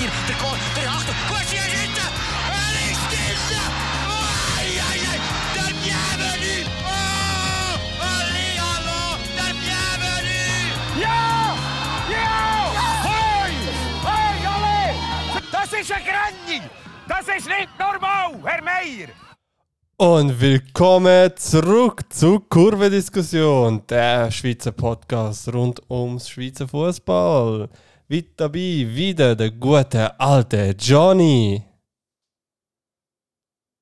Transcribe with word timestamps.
ihr, 0.00 0.10
der 0.26 0.36
Goal, 0.36 0.56
der 0.76 0.90
Achtung, 0.90 1.14
Gucci 1.28 1.56
ist 1.56 1.74
hinten! 1.74 2.08
Er 2.48 2.72
ist 2.90 3.10
hinten! 3.10 3.66
Oh, 4.08 4.58
ei, 4.58 4.70
ei, 4.88 4.98
ei, 5.12 5.18
der 5.54 5.72
bienvenu! 5.82 6.56
Oh, 6.84 7.74
allez, 8.00 8.56
hallo, 8.60 9.18
der 9.36 9.52
bienvenu! 9.62 10.42
Ja! 11.00 11.56
Ja! 12.10 12.32
Hoi! 13.04 13.52
Hoi, 14.04 14.34
alle! 14.54 14.94
Das 15.50 15.72
ist 15.72 15.92
ein 15.92 16.02
Granny! 16.04 16.62
Das 17.08 17.26
ist 17.36 17.48
nicht 17.48 17.68
normal, 17.78 18.38
Herr 18.44 18.62
Meier! 18.62 19.08
Und 19.98 20.40
willkommen 20.40 21.30
zurück 21.36 22.02
zu 22.08 22.40
Kurvendiskussion, 22.40 23.82
der 23.88 24.30
Schweizer 24.32 24.72
Podcast 24.72 25.52
rund 25.52 25.80
ums 25.88 26.28
Schweizer 26.28 26.66
Fußball. 26.66 27.68
Mit 28.12 28.38
dabei 28.38 28.84
wieder 28.94 29.34
der 29.34 29.50
gute 29.50 30.20
alte 30.20 30.76
Johnny. 30.78 31.62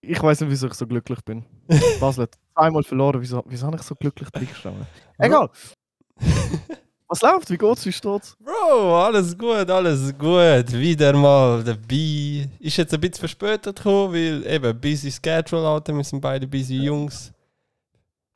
Ich 0.01 0.23
weiß 0.23 0.43
nicht, 0.43 0.51
wieso 0.51 0.69
ich 0.69 0.75
so 0.75 0.87
glücklich 0.87 1.21
bin. 1.25 1.45
Basel 2.01 2.23
hat 2.23 2.39
einmal 2.55 2.85
verloren. 2.85 3.21
Wieso, 3.21 3.43
wieso 3.49 3.67
habe 3.67 3.79
ich 3.79 3.83
so 3.83 3.97
glücklich 3.97 4.31
gestanden? 4.31 4.87
Egal. 5.19 5.51
Was 7.09 7.23
läuft? 7.23 7.51
Wie 7.51 7.59
geht's? 7.59 7.85
Wie 7.85 7.91
steht's? 7.91 8.37
Bro, 8.39 9.03
alles 9.03 9.37
gut, 9.37 9.69
alles 9.69 10.17
gut. 10.17 10.73
Wieder 10.75 11.13
mal 11.13 11.65
dabei. 11.65 12.49
Ist 12.61 12.77
jetzt 12.77 12.95
ein 12.95 13.01
bisschen 13.01 13.19
verspätet 13.19 13.75
gekommen, 13.75 14.15
weil 14.15 14.47
eben 14.47 14.81
busy 14.81 15.11
Schedule, 15.11 15.67
Alter. 15.67 15.93
Wir 15.93 16.05
sind 16.05 16.21
beide 16.21 16.47
busy 16.47 16.77
Jungs. 16.77 17.33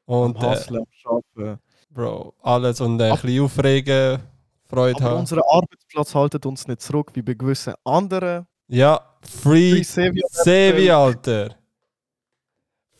Und 0.06 0.36
Am 0.38 0.42
äh, 0.42 0.56
Hustlen, 0.56 0.84
am 1.04 1.22
Arbeiten. 1.38 1.60
Bro, 1.88 2.34
alles 2.42 2.80
und 2.80 2.98
äh, 3.00 3.12
ein 3.12 3.16
bisschen 3.20 3.44
aufregen, 3.44 4.20
Freude 4.74 4.96
Aber 5.00 5.10
haben. 5.10 5.20
unser 5.20 5.40
Arbeitsplatz 5.48 6.14
haltet 6.14 6.46
uns 6.46 6.66
nicht 6.68 6.80
zurück, 6.82 7.10
wie 7.14 7.22
bei 7.22 7.34
gewissen 7.34 7.74
anderen. 7.84 8.46
Ja, 8.68 9.00
free 9.22 9.72
Free 9.72 9.80
Sevi- 9.82 10.20
Sevi, 10.30 10.90
Alter. 10.90 11.54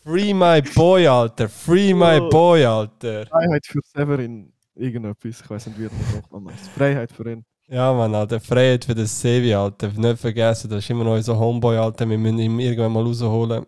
Free 0.02 0.34
my 0.34 0.60
boy, 0.74 1.06
Alter. 1.06 1.48
Free 1.48 1.94
my 1.94 2.18
Oh. 2.20 2.28
boy, 2.28 2.64
Alter. 2.64 3.26
Freiheit 3.26 3.66
für 3.66 3.80
Severin. 3.84 4.52
Irgendetwas. 4.74 5.40
Ich 5.40 5.48
weiß 5.50 5.66
nicht, 5.68 5.78
wie 5.78 5.84
er 5.86 5.90
das 5.90 6.30
noch 6.30 6.50
heißt. 6.52 6.68
Freiheit 6.68 7.10
für 7.12 7.30
ihn. 7.30 7.44
Ja, 7.68 7.92
Mann, 7.94 8.14
Alter. 8.14 8.38
Freiheit 8.40 8.84
für 8.84 8.94
den 8.94 9.06
Sevi, 9.06 9.54
Alter. 9.54 9.88
Nicht 9.88 10.20
vergessen, 10.20 10.68
das 10.68 10.80
ist 10.84 10.90
immer 10.90 11.04
noch 11.04 11.14
unser 11.14 11.38
Homeboy, 11.38 11.76
Alter. 11.78 12.06
Wir 12.08 12.18
müssen 12.18 12.38
ihn 12.38 12.58
irgendwann 12.60 12.92
mal 12.92 13.02
rausholen. 13.02 13.64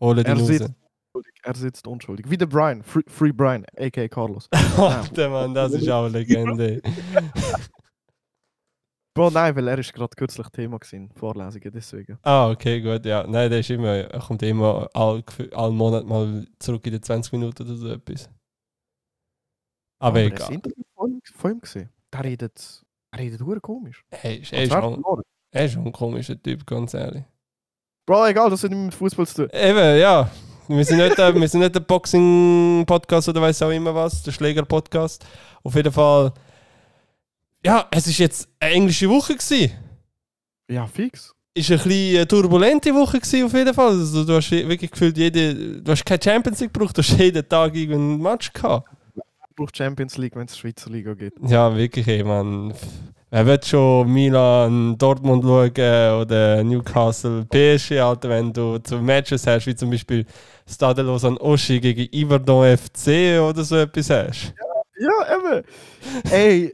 Holen 0.00 0.18
ihn 0.18 0.26
Er 0.26 0.34
raus. 0.38 0.46
sitzt. 0.46 0.70
Er 1.44 1.54
sitzt 1.54 1.86
unschuldig. 1.86 2.28
Wie 2.30 2.36
der 2.38 2.46
Brian. 2.46 2.82
Free, 2.82 3.02
Free 3.06 3.32
Brian, 3.32 3.64
a.k.a. 3.76 4.08
Carlos. 4.08 4.48
Alter, 4.76 5.28
Mann, 5.28 5.54
das 5.54 5.72
ist 5.72 5.88
auch 5.88 6.06
eine 6.06 6.18
Legende. 6.18 6.80
Bro, 9.16 9.30
nein, 9.30 9.54
weil 9.54 9.68
er 9.68 9.78
ist 9.78 9.92
gerade 9.92 10.16
kürzlich 10.16 10.48
Thema 10.48 10.78
gewesen. 10.78 11.08
Vorlesungen, 11.14 11.70
deswegen. 11.72 12.18
ah, 12.22 12.50
okay, 12.50 12.80
gut, 12.80 13.06
ja. 13.06 13.24
Nein, 13.26 13.48
der 13.48 13.60
ist 13.60 13.70
immer, 13.70 13.88
er 13.94 14.20
kommt 14.20 14.42
immer 14.42 14.88
all, 14.92 15.22
all 15.52 15.70
Monat 15.70 16.04
mal 16.04 16.44
zurück 16.58 16.84
in 16.86 16.94
die 16.94 17.00
20 17.00 17.32
Minuten 17.32 17.62
oder 17.62 17.76
so 17.76 17.88
etwas. 17.90 18.28
Aber 20.00 20.18
du 20.18 20.26
egal. 20.26 20.48
ein 20.48 20.54
Interview 20.54 20.84
von 21.36 21.52
ihm- 21.52 21.60
gesehen? 21.60 21.90
Der 22.12 22.24
redet, 22.24 22.82
er 23.12 23.18
redet 23.20 23.40
hure 23.40 23.60
komisch. 23.60 24.04
Er 24.10 24.40
ist, 24.40 24.52
er, 24.52 24.64
ist 24.64 24.72
schon, 24.72 25.04
er 25.52 25.64
ist 25.64 25.72
schon 25.72 25.86
ein 25.86 25.92
komischer 25.92 26.40
Typ, 26.42 26.66
ganz 26.66 26.94
ehrlich. 26.94 27.24
Bro, 28.06 28.26
egal, 28.26 28.50
das 28.50 28.64
hat 28.64 28.70
nicht 28.72 28.84
mit 28.84 28.94
Fußball 28.94 29.26
zu 29.26 29.46
tun. 29.46 29.48
Eben, 29.58 29.98
ja. 30.00 30.28
Wir 30.68 30.84
sind 30.84 30.98
nicht, 30.98 31.18
der- 31.18 31.34
wir 31.34 31.48
sind 31.48 31.60
nicht 31.60 31.74
der 31.74 31.80
Boxing-Podcast 31.80 33.28
oder 33.28 33.42
weiß 33.42 33.62
auch 33.62 33.70
immer 33.70 33.94
was, 33.94 34.22
der 34.22 34.32
Schläger-Podcast. 34.32 35.24
Auf 35.62 35.74
jeden 35.74 35.92
Fall. 35.92 36.32
Ja, 37.64 37.86
es 37.90 38.06
ist 38.06 38.18
jetzt 38.18 38.48
eine 38.60 38.72
englische 38.72 39.08
Woche 39.08 39.34
gewesen. 39.34 39.72
Ja, 40.68 40.86
fix. 40.86 41.34
Ist 41.56 41.70
eine 41.70 41.78
bisschen 41.78 42.16
eine 42.16 42.26
turbulente 42.28 42.92
Woche 42.94 43.20
gewesen, 43.20 43.44
auf 43.46 43.52
jeden 43.54 43.72
Fall. 43.74 43.88
Also, 43.90 44.24
du 44.24 44.34
hast 44.34 44.50
wirklich 44.50 44.90
gefühlt, 44.90 45.16
jede, 45.16 45.80
du 45.82 45.92
hast 45.92 46.04
keine 46.04 46.20
Champions 46.22 46.60
League 46.60 46.72
gebraucht, 46.72 46.96
du 46.96 47.02
hast 47.02 47.16
jeden 47.18 47.48
Tag 47.48 47.74
irgendeinen 47.74 48.20
Match 48.20 48.52
gehabt. 48.52 48.88
braucht 49.54 49.76
Champions 49.76 50.16
League, 50.18 50.34
wenn 50.34 50.46
es 50.46 50.58
Schweizer 50.58 50.90
Liga 50.90 51.14
gibt. 51.14 51.38
Ja, 51.48 51.74
wirklich, 51.76 52.08
ey, 52.08 52.24
man. 52.24 52.74
Wer 53.34 53.46
wird 53.46 53.66
schon 53.66 54.12
Milan, 54.12 54.96
Dortmund 54.96 55.42
schauen 55.42 56.20
oder 56.20 56.62
Newcastle, 56.62 57.44
PSG, 57.46 57.98
Alter, 57.98 58.28
wenn 58.28 58.52
du 58.52 58.78
zu 58.78 58.98
Matches 58.98 59.44
hast, 59.44 59.66
wie 59.66 59.74
zum 59.74 59.90
Beispiel 59.90 60.24
Stade 60.70 61.02
Lausanne 61.02 61.40
Oschi 61.40 61.80
gegen 61.80 62.06
Iverdon 62.12 62.78
FC 62.78 63.40
oder 63.40 63.64
so 63.64 63.74
etwas 63.74 64.08
hast. 64.08 64.54
Ja, 65.00 65.36
eben. 65.36 65.64
Ey, 66.30 66.72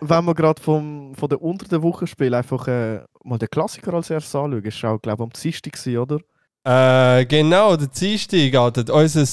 wenn 0.00 0.24
wir 0.26 0.34
gerade 0.34 0.60
vom 0.60 1.14
von 1.14 1.30
der 1.30 1.40
unter 1.40 1.66
der 1.68 1.82
Woche 1.82 2.06
spielen, 2.06 2.34
einfach 2.34 2.68
äh, 2.68 3.00
mal 3.22 3.38
den 3.38 3.48
Klassiker 3.48 3.94
als 3.94 4.10
erstes 4.10 4.34
anschauen. 4.34 4.62
War 4.62 4.90
auch, 4.92 5.00
glaube 5.00 5.22
ich, 5.22 5.26
am 5.26 5.32
Dienstag, 5.32 5.96
oder? 5.96 7.20
Äh, 7.20 7.24
genau, 7.24 7.76
der 7.76 7.86
Dienstag, 7.86 8.54
Alter, 8.54 8.92
unser 8.92 9.26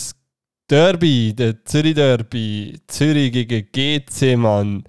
Derby, 0.69 1.33
der 1.33 1.65
Zürich 1.65 1.95
Derby, 1.95 2.79
Zürich 2.87 3.33
gegen 3.33 3.67
GC, 3.73 4.37
Mann. 4.37 4.85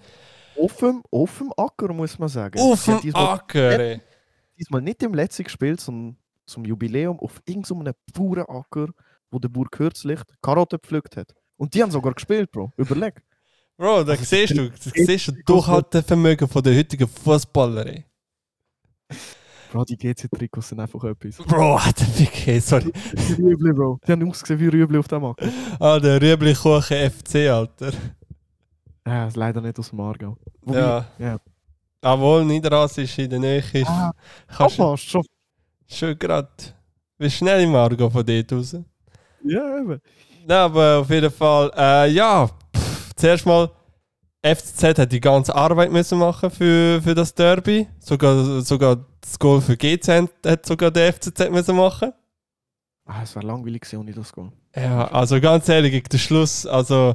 Auf 0.59 0.77
dem, 0.77 1.03
auf 1.11 1.39
dem 1.39 1.53
Acker, 1.57 1.93
muss 1.93 2.19
man 2.19 2.29
sagen. 2.29 2.61
Auf 2.61 2.85
dem 2.85 3.01
diesmal, 3.01 3.27
Acker, 3.35 3.81
ey. 3.81 4.01
diesmal 4.59 4.83
nicht 4.83 5.03
im 5.03 5.15
letzten 5.15 5.45
gespielt, 5.45 5.81
sondern 5.81 6.17
zum 6.47 6.65
Jubiläum 6.65 7.19
auf 7.21 7.41
irgendeinem 7.47 7.95
puren 8.13 8.45
Acker, 8.47 8.89
wo 9.31 9.39
der 9.39 9.49
Bauer 9.49 9.71
kürzlich 9.71 10.21
Karotten 10.43 10.79
gepflückt 10.81 11.17
hat. 11.17 11.35
Und 11.57 11.75
die 11.75 11.83
haben 11.83 11.91
sogar 11.91 12.13
gespielt, 12.15 12.51
Bro. 12.51 12.73
Überleg. 12.77 13.23
Bro, 13.77 14.05
da 14.05 14.13
Also, 14.13 14.25
siehst 14.25 14.57
du, 14.57 14.69
da 14.69 14.77
siehst 14.79 15.29
du 15.29 15.33
Durchhaltevermögen 15.47 16.47
von 16.49 16.63
der 16.63 16.77
heutigen 16.77 17.09
Fußballer, 17.09 17.87
ey. 17.87 18.05
Bro, 19.73 19.85
die 19.85 19.97
GC-Trikots 19.97 20.69
sind 20.69 20.81
einfach 20.81 21.03
etwas. 21.05 21.39
Bro, 21.39 21.77
Alter, 21.77 22.07
wirklich, 22.19 22.63
sorry. 22.63 22.93
Rüebli, 23.39 23.73
Bro. 23.73 23.99
Die 24.07 24.13
haben 24.13 24.29
ausgesehen 24.29 24.61
wie 24.61 24.69
Rüebli 24.69 24.99
auf 24.99 25.09
dem 25.09 25.25
Acker. 25.25 25.49
Ah, 25.81 25.99
der 25.99 26.21
Rüebli-Kuchen 26.21 27.11
FC, 27.11 27.49
Alter. 27.49 27.93
Ja, 29.07 29.27
ist 29.27 29.37
leider 29.37 29.61
nicht 29.61 29.79
aus 29.79 29.91
dem 29.91 30.01
Aargau. 30.01 30.37
Wobei, 30.63 30.79
Ja. 30.79 31.05
ja. 31.19 31.37
Obwohl 32.05 32.45
Niederrassisch 32.45 33.19
in 33.19 33.31
der 33.31 33.39
Nähe 33.39 33.59
ist, 33.73 33.87
Ah, 33.89 34.13
kannst 34.49 34.77
Fast 34.77 35.09
schon. 35.09 35.25
schon 35.89 36.19
gerade. 36.19 36.49
Wie 37.19 37.31
schnell 37.31 37.63
im 37.63 37.75
Argo 37.75 38.11
von 38.11 38.25
dort 38.27 38.53
raus. 38.53 38.77
Ja, 39.45 39.79
eben. 39.79 40.01
Nein, 40.47 40.59
aber 40.59 40.99
auf 40.99 41.11
jeden 41.11 41.31
Fall, 41.31 41.71
äh, 41.77 42.11
ja, 42.11 42.49
pff, 42.77 43.13
zuerst 43.15 43.47
mal, 43.47 43.71
FCZ 44.45 44.99
hat 44.99 45.13
die 45.13 45.21
ganze 45.21 45.55
Arbeit 45.55 45.93
müssen 45.93 46.19
machen 46.19 46.51
für, 46.51 47.01
für 47.01 47.15
das 47.15 47.33
Derby. 47.33 47.87
Sogar, 48.01 48.61
sogar 48.63 48.97
das 49.21 49.39
Goal 49.39 49.61
für 49.61 49.77
GZ 49.77 50.29
hat 50.45 50.67
sogar 50.67 50.91
der 50.91 51.13
FCZ 51.13 51.49
müssen 51.51 51.77
machen. 51.77 52.13
Ah, 53.05 53.23
es 53.23 53.37
wäre 53.37 53.47
langweilig 53.47 53.83
ohne 53.97 54.13
das 54.13 54.33
Goal. 54.33 54.51
Ja, 54.75 55.07
also 55.13 55.41
ganz 55.41 55.69
ehrlich, 55.69 56.03
den 56.03 56.19
Schluss, 56.19 56.67
also 56.67 57.15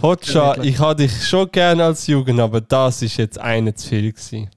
Hotscha, 0.00 0.62
ich 0.62 0.78
hatte 0.78 1.04
dich 1.04 1.26
schon 1.26 1.50
gern 1.50 1.80
als 1.80 2.06
Jugend, 2.06 2.38
aber 2.38 2.60
das 2.60 3.00
ist 3.00 3.16
jetzt 3.16 3.38
eine 3.38 3.74
zu 3.74 3.88
viel 3.88 4.12
gewesen. 4.12 4.50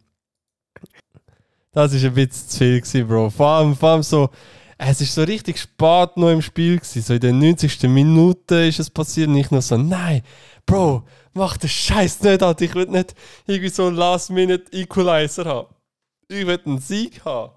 Das 1.71 1.93
ist 1.93 2.03
ein 2.03 2.13
bisschen 2.13 2.49
zu 2.49 2.57
viel 2.57 2.81
gewesen, 2.81 3.07
Bro. 3.07 3.29
Vor 3.29 3.47
allem, 3.47 3.75
vor 3.75 3.89
allem 3.89 4.03
so, 4.03 4.29
es 4.77 4.99
ist 4.99 5.13
so 5.13 5.23
richtig 5.23 5.59
spät 5.59 6.17
noch 6.17 6.29
im 6.29 6.41
Spiel 6.41 6.77
gewesen. 6.77 7.01
So 7.01 7.13
in 7.13 7.19
der 7.21 7.33
90. 7.33 7.83
Minute 7.83 8.55
ist 8.65 8.79
es 8.79 8.89
passiert, 8.89 9.29
nicht 9.29 9.51
nur 9.51 9.61
so, 9.61 9.77
nein, 9.77 10.23
Bro, 10.65 11.03
mach 11.33 11.57
den 11.57 11.69
Scheiß 11.69 12.21
nicht, 12.21 12.43
Alter. 12.43 12.65
Ich 12.65 12.75
will 12.75 12.87
nicht 12.87 13.15
irgendwie 13.47 13.69
so 13.69 13.87
einen 13.87 13.95
Last-Minute-Equalizer 13.95 15.45
haben. 15.45 15.73
Ich 16.27 16.45
will 16.45 16.59
einen 16.65 16.79
Sieg 16.79 17.23
haben. 17.23 17.53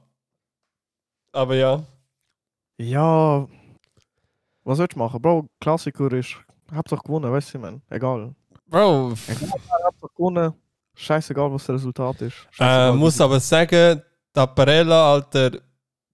Aber 1.33 1.57
ja. 1.57 1.83
Ja. 2.79 3.49
Was 4.65 4.79
sollst 4.79 4.95
du 4.95 4.99
machen? 4.99 5.21
Bro, 5.21 5.49
Klassiker 5.61 6.13
ist. 6.13 6.37
Hauptsache 6.75 7.03
gewonnen, 7.05 7.31
weißt 7.33 7.55
du, 7.55 7.59
man. 7.59 7.83
Egal. 7.91 8.35
Bro, 8.67 9.11
Hauptsache 9.11 10.13
gewonnen. 10.17 10.53
Scheißegal, 10.95 11.53
was 11.53 11.67
das 11.67 11.75
Resultat 11.77 12.21
ist. 12.23 12.35
Äh, 12.59 12.93
muss 12.93 13.21
aber 13.21 13.41
sagen, 13.41 14.03
Tapparella, 14.33 15.13
Alter, 15.15 15.53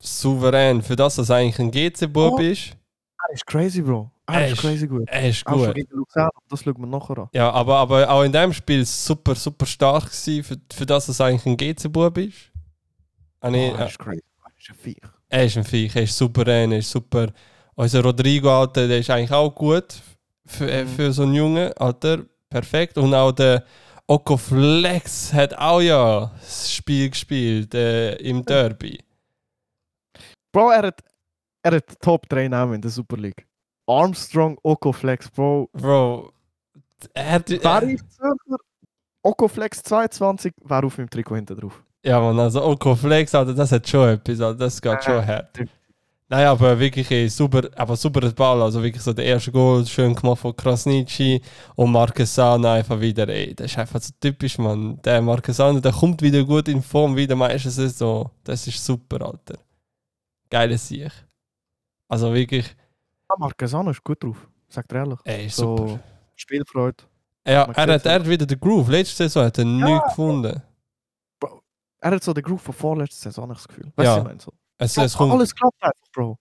souverän. 0.01 0.83
Für 0.83 0.97
das, 0.97 1.17
dass 1.17 1.29
er 1.31 1.37
eigentlich 1.37 1.59
ein 1.59 1.71
GC-Bub 1.71 2.35
Oh. 2.35 2.39
ist, 2.41 2.77
Er 3.29 3.35
ist 3.35 3.47
crazy, 3.47 3.83
Bro. 3.83 4.11
Er 4.27 4.47
ist 4.47 4.53
ist- 4.55 4.61
crazy 4.61 4.87
gut. 4.87 5.05
er 5.09 5.29
ist 5.29 5.47
Auch 5.47 5.53
gut. 5.55 5.75
gegen 5.75 5.91
Luzern, 5.97 6.29
das 6.49 6.63
schauen 6.63 6.75
wir 6.79 6.87
nachher 6.87 7.19
an. 7.19 7.29
Ja, 7.33 7.51
aber, 7.51 7.77
aber 7.79 8.09
auch 8.11 8.23
in 8.23 8.33
dem 8.33 8.53
Spiel 8.53 8.85
super, 8.85 9.35
super 9.35 9.67
stark 9.67 10.05
gewesen, 10.05 10.45
für, 10.45 10.57
für 10.73 10.87
das, 10.87 11.07
dass 11.07 11.19
er 11.21 11.27
eigentlich 11.27 11.47
ein 11.47 11.57
GC-Bub 11.57 12.19
ist. 12.19 12.37
Ah, 13.41 13.51
nee, 13.51 13.71
Oh, 13.73 13.77
er 13.79 13.87
ist 13.87 13.99
crazy. 13.99 14.23
Er 14.47 14.55
ist 14.59 14.69
ein 14.71 14.75
Viech. 14.77 15.01
er 15.29 15.45
ist 15.45 15.57
ein 15.57 15.65
Viech, 15.65 15.97
er 15.97 16.03
ist 16.03 16.17
souverän, 16.17 16.73
er 16.73 16.79
ist 16.79 16.91
super. 16.91 17.29
Unser 17.75 18.03
Rodrigo, 18.03 18.51
Alter, 18.61 18.87
der 18.89 18.99
ist 18.99 19.11
eigentlich 19.11 19.33
auch 19.33 19.51
gut 19.55 20.01
für, 20.49 20.71
äh, 20.71 20.85
Mhm. 20.85 20.89
für 20.89 21.13
so 21.13 21.23
einen 21.23 21.35
Jungen, 21.35 21.73
Alter, 21.75 22.19
perfekt. 22.51 22.99
Und 22.99 23.15
auch 23.15 23.33
der 23.33 23.65
Oko 24.07 24.37
Flex 24.37 25.33
hat 25.33 25.55
auch 25.59 25.81
ja 25.81 26.31
das 26.41 26.73
Spiel 26.73 27.11
gespielt 27.11 27.75
äh, 27.75 28.15
im 28.17 28.45
Derby. 28.45 28.99
Bro, 30.53 30.71
er 30.71 30.83
hat, 30.89 31.01
er 31.63 31.73
hat 31.77 32.01
Top 32.01 32.29
3 32.29 32.49
Namen 32.49 32.75
in 32.75 32.81
der 32.81 32.91
Super 32.91 33.17
League. 33.17 33.47
Armstrong, 33.87 34.59
Okoflex, 34.63 35.31
Bro. 35.31 35.69
Bro, 35.73 36.33
er 37.15 37.33
hat, 37.33 37.51
ist 37.51 37.63
Zürcher? 37.63 38.57
Okoflex 39.23 39.83
22 39.83 40.53
wäre 40.65 40.87
auf 40.87 40.97
meinem 40.99 41.11
Trikot 41.11 41.37
hinten 41.37 41.59
drauf. 41.59 41.83
Ja, 42.05 42.21
man, 42.21 42.39
also 42.39 42.63
Oko 42.65 42.95
Flex, 42.95 43.35
Alter, 43.35 43.55
das 43.55 43.73
hat 43.73 43.89
schon 43.89 44.09
etwas, 44.09 44.41
Alter, 44.41 44.59
das 44.59 44.81
geht 44.81 45.05
schon 45.05 45.27
hart. 45.27 45.59
Nein, 46.31 46.47
aber 46.47 46.79
wirklich 46.79 47.11
ey, 47.11 47.27
super, 47.29 47.71
aber 47.75 47.97
super 47.97 48.31
Ball, 48.33 48.61
also 48.61 48.83
wirklich 48.83 49.03
so 49.03 49.15
der 49.15 49.25
erste 49.25 49.51
Goal, 49.51 49.87
schön 49.87 50.15
gemacht 50.15 50.41
von 50.41 50.55
Krasnici 50.55 51.41
und 51.75 51.91
Marquesano 51.91 52.69
einfach 52.69 53.01
wieder, 53.01 53.27
ey, 53.29 53.55
das 53.55 53.71
ist 53.73 53.79
einfach 53.79 54.01
so 54.03 54.13
typisch, 54.21 54.59
man. 54.59 55.01
Der 55.03 55.23
Marquesano, 55.23 55.81
der 55.81 55.93
kommt 55.93 56.21
wieder 56.21 56.45
gut 56.45 56.69
in 56.69 56.83
Form, 56.83 57.17
wieder 57.17 57.35
meistens 57.35 57.77
so, 57.99 58.31
das 58.45 58.67
ist 58.67 58.85
super, 58.85 59.23
Alter. 59.25 59.59
Geiles 60.51 60.87
Sieg. 60.89 61.11
Also 62.09 62.33
wirklich, 62.35 62.67
Ah, 63.31 63.37
Marquesano 63.39 63.91
ist 63.91 64.05
gut 64.05 64.23
drauf, 64.23 64.49
sagt 64.69 64.93
er 64.93 64.99
ehrlich. 65.01 65.19
ey, 65.25 65.47
ist 65.47 65.57
So, 65.57 65.77
super. 65.79 66.01
Spielfreude. 66.37 67.05
Ja, 67.47 67.63
er 67.65 67.95
hat, 67.95 68.05
er 68.07 68.15
hat 68.15 68.29
wieder 68.29 68.45
den 68.45 68.61
Groove. 68.61 68.89
Letzte 68.91 69.17
Saison 69.17 69.45
hat 69.45 69.57
er 69.59 69.65
nichts 69.65 70.09
gefunden. 70.09 70.63
Er 72.01 72.11
hat 72.13 72.23
so 72.23 72.33
den 72.35 72.45
Groove 72.45 72.61
von 72.63 72.75
vorletzter 72.75 73.31
Saison, 73.31 73.45
habe 73.45 73.55
ich 73.55 73.59
das 73.59 73.69
Gefühl. 73.69 73.93
Weißt 73.97 74.07
Ja. 74.07 74.15
du, 74.17 74.21
ich 74.21 74.27
meine 74.27 74.41
so. 74.41 74.53
Es, 74.79 74.97
es 74.97 75.15
kommt, 75.17 75.33
alles 75.33 75.55
klappt 75.55 75.83
einfach, 75.83 76.13
Bro. 76.13 76.39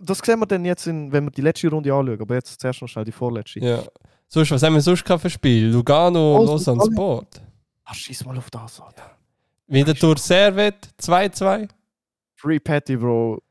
Das 0.00 0.18
sehen 0.18 0.38
wir 0.38 0.46
dann 0.46 0.64
jetzt, 0.64 0.86
in, 0.86 1.10
wenn 1.10 1.24
wir 1.24 1.30
die 1.30 1.40
letzte 1.40 1.68
Runde 1.68 1.92
anschauen. 1.92 2.20
Aber 2.20 2.34
jetzt 2.34 2.60
zuerst 2.60 2.80
noch 2.80 2.88
schnell 2.88 3.04
die 3.04 3.12
vorletzte. 3.12 3.60
ja. 3.60 3.82
Sonst, 4.32 4.52
was 4.52 4.62
haben 4.62 4.74
wir 4.74 4.80
sonst 4.80 5.04
für 5.04 5.28
Spiel? 5.28 5.70
Lugano 5.72 6.36
Alles- 6.36 6.50
Lausanne 6.50 6.84
Sport. 6.92 7.42
Ah, 7.84 7.92
schieß 7.92 8.24
mal 8.26 8.38
auf 8.38 8.48
das, 8.48 8.80
Alter. 8.80 9.10
Wieder 9.66 9.92
durch 9.92 10.20
Servet 10.20 10.88
2-2. 11.02 11.68
Free 12.36 12.60
Patty, 12.60 12.96
Bro. 12.96 13.42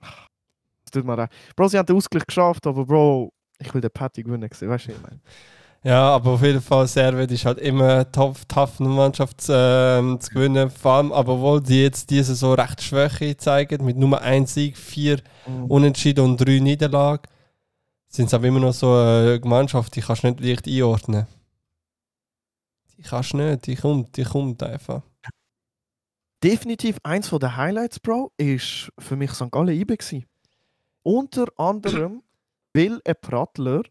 Das 0.00 0.90
tut 0.92 1.04
mir 1.04 1.14
leid. 1.14 1.30
Bro, 1.54 1.68
sie 1.68 1.78
haben 1.78 1.86
den 1.86 1.94
Ausgleich 1.96 2.26
geschafft, 2.26 2.66
aber 2.66 2.84
Bro, 2.84 3.32
ich 3.60 3.72
will 3.72 3.80
den 3.80 3.90
Patty 3.92 4.24
gewinnen 4.24 4.48
sehen. 4.52 4.68
Weißt 4.68 4.86
du, 4.86 4.90
was 4.90 4.96
ich 4.96 5.02
meine? 5.02 5.20
Ja, 5.84 6.10
aber 6.10 6.32
auf 6.32 6.42
jeden 6.42 6.60
Fall, 6.60 6.88
Servet 6.88 7.30
ist 7.30 7.44
halt 7.44 7.58
immer 7.58 7.88
eine 7.88 8.10
tough, 8.10 8.44
tough 8.46 8.80
Mannschaft 8.80 9.44
ähm, 9.48 10.20
zu 10.20 10.30
gewinnen. 10.30 10.70
Vor 10.70 10.92
allem, 10.92 11.12
aber 11.12 11.34
obwohl 11.34 11.62
die 11.62 11.82
jetzt 11.82 12.10
diese 12.10 12.34
so 12.34 12.52
recht 12.54 12.82
Schwäche 12.82 13.36
zeigen, 13.36 13.84
mit 13.84 13.96
nur 13.96 14.20
ein 14.20 14.46
Sieg, 14.46 14.76
vier 14.76 15.20
Unentschieden 15.68 16.24
und 16.24 16.36
drei 16.36 16.58
Niederlagen, 16.58 17.22
sind 18.08 18.26
es 18.26 18.34
aber 18.34 18.46
immer 18.46 18.60
noch 18.60 18.72
so 18.72 18.92
eine 18.92 19.40
Mannschaft, 19.44 19.94
die 19.94 20.00
kannst 20.00 20.24
du 20.24 20.28
nicht 20.28 20.40
leicht 20.40 20.66
einordnen. 20.66 21.26
Die 22.96 23.02
kannst 23.02 23.32
du 23.32 23.36
nicht, 23.36 23.66
die 23.66 23.76
kommt, 23.76 24.16
die 24.16 24.24
kommt 24.24 24.62
einfach. 24.62 25.02
Definitiv 26.42 26.98
eins 27.04 27.28
von 27.28 27.38
den 27.38 27.56
Highlights, 27.56 28.00
Bro, 28.00 28.32
ist 28.36 28.90
für 28.98 29.16
mich 29.16 29.30
St. 29.30 29.50
Gallen 29.50 29.68
IB 29.68 29.96
gewesen. 29.96 30.26
Unter 31.04 31.46
anderem, 31.56 32.22
weil 32.74 33.00
ein 33.04 33.14
Prattler 33.20 33.82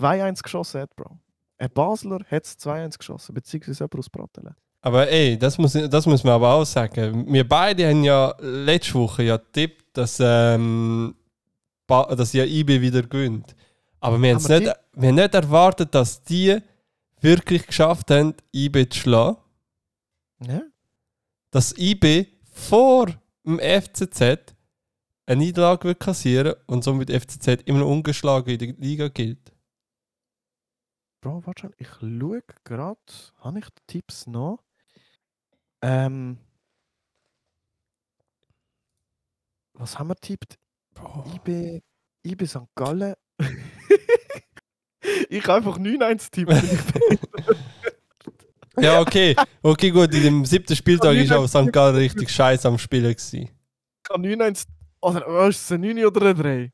2-1 0.00 0.42
geschossen 0.42 0.82
hat, 0.82 0.96
Bro. 0.96 1.18
Ein 1.58 1.70
Basler 1.70 2.20
hat 2.30 2.44
es 2.44 2.58
2-1 2.58 2.98
geschossen, 2.98 3.34
beziehungsweise 3.34 3.84
jemand 3.84 3.98
aus 3.98 4.10
Prattelen. 4.10 4.54
Aber 4.80 5.08
ey, 5.08 5.36
das 5.36 5.58
muss, 5.58 5.72
das 5.72 6.06
muss 6.06 6.22
man 6.22 6.34
aber 6.34 6.54
auch 6.54 6.64
sagen. 6.64 7.26
Wir 7.32 7.46
beide 7.46 7.88
haben 7.88 8.04
ja 8.04 8.32
letzte 8.40 8.94
Woche 8.94 9.24
ja 9.24 9.36
getippt, 9.36 9.96
dass, 9.96 10.18
ähm, 10.20 11.16
dass 11.86 12.32
ja 12.32 12.44
IB 12.44 12.80
wieder 12.80 13.02
gewinnt. 13.02 13.56
Aber 14.00 14.22
wir, 14.22 14.34
Haben 14.36 14.42
nicht, 14.42 14.72
wir 14.94 15.08
haben 15.08 15.14
nicht 15.16 15.34
erwartet, 15.34 15.94
dass 15.94 16.22
die 16.22 16.58
wirklich 17.20 17.66
geschafft 17.66 18.10
haben, 18.12 18.34
IB 18.54 18.88
zu 18.88 19.00
schlagen. 19.00 19.38
Ja? 20.46 20.62
Dass 21.50 21.76
IB 21.76 22.28
vor 22.52 23.08
dem 23.44 23.58
FCZ 23.58 24.54
eine 25.26 25.44
Niederlage 25.44 25.88
wird 25.88 26.00
kassieren 26.00 26.54
und 26.66 26.84
somit 26.84 27.10
FCZ 27.10 27.62
immer 27.64 27.80
noch 27.80 27.90
ungeschlagen 27.90 28.50
in 28.50 28.58
der 28.58 28.68
Liga 28.78 29.08
gilt. 29.08 29.52
Bro, 31.28 31.44
warte 31.44 31.60
schon, 31.60 31.74
ich 31.76 31.88
schaue 31.88 32.42
gerade, 32.64 32.98
habe 33.40 33.58
ich 33.58 33.66
die 33.66 33.82
Tipps 33.86 34.26
noch? 34.26 34.64
Ähm. 35.82 36.38
Was 39.74 39.98
haben 39.98 40.08
wir 40.08 40.16
tippt? 40.16 40.58
IB, 41.34 41.82
IB 42.22 42.46
St. 42.46 42.60
Gallen. 42.74 43.14
ich 45.28 45.46
habe 45.46 45.58
einfach 45.58 45.78
9-1 45.78 46.30
tippen. 46.30 46.56
Ja, 48.80 49.00
okay. 49.00 49.34
Okay, 49.60 49.90
gut. 49.90 50.14
In 50.14 50.22
dem 50.22 50.44
siebten 50.44 50.76
Spieltag 50.76 51.16
ist 51.16 51.32
auch 51.32 51.48
St. 51.48 51.72
Gallen 51.72 51.96
richtig 51.96 52.30
scheiße 52.30 52.68
am 52.68 52.78
Spielen. 52.78 53.12
Gewesen. 53.12 53.50
Ich 53.50 54.10
habe 54.10 54.26
9-1. 54.26 54.66
Oder 55.02 55.24
was 55.26 55.56
ist 55.56 55.62
es, 55.64 55.72
ein 55.72 55.80
9 55.80 56.06
oder 56.06 56.26
ein 56.26 56.36
3? 56.36 56.72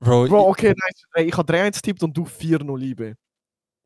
Bro, 0.00 0.26
Bro, 0.26 0.48
okay, 0.48 0.74
nein, 0.76 0.90
es 0.92 0.98
ist 0.98 1.06
ein 1.12 1.22
3. 1.22 1.28
ich 1.28 1.36
habe 1.36 1.52
3-1 1.52 1.80
tippt 1.80 2.02
und 2.02 2.14
du 2.16 2.24
4-0 2.24 2.82
IB. 2.82 3.14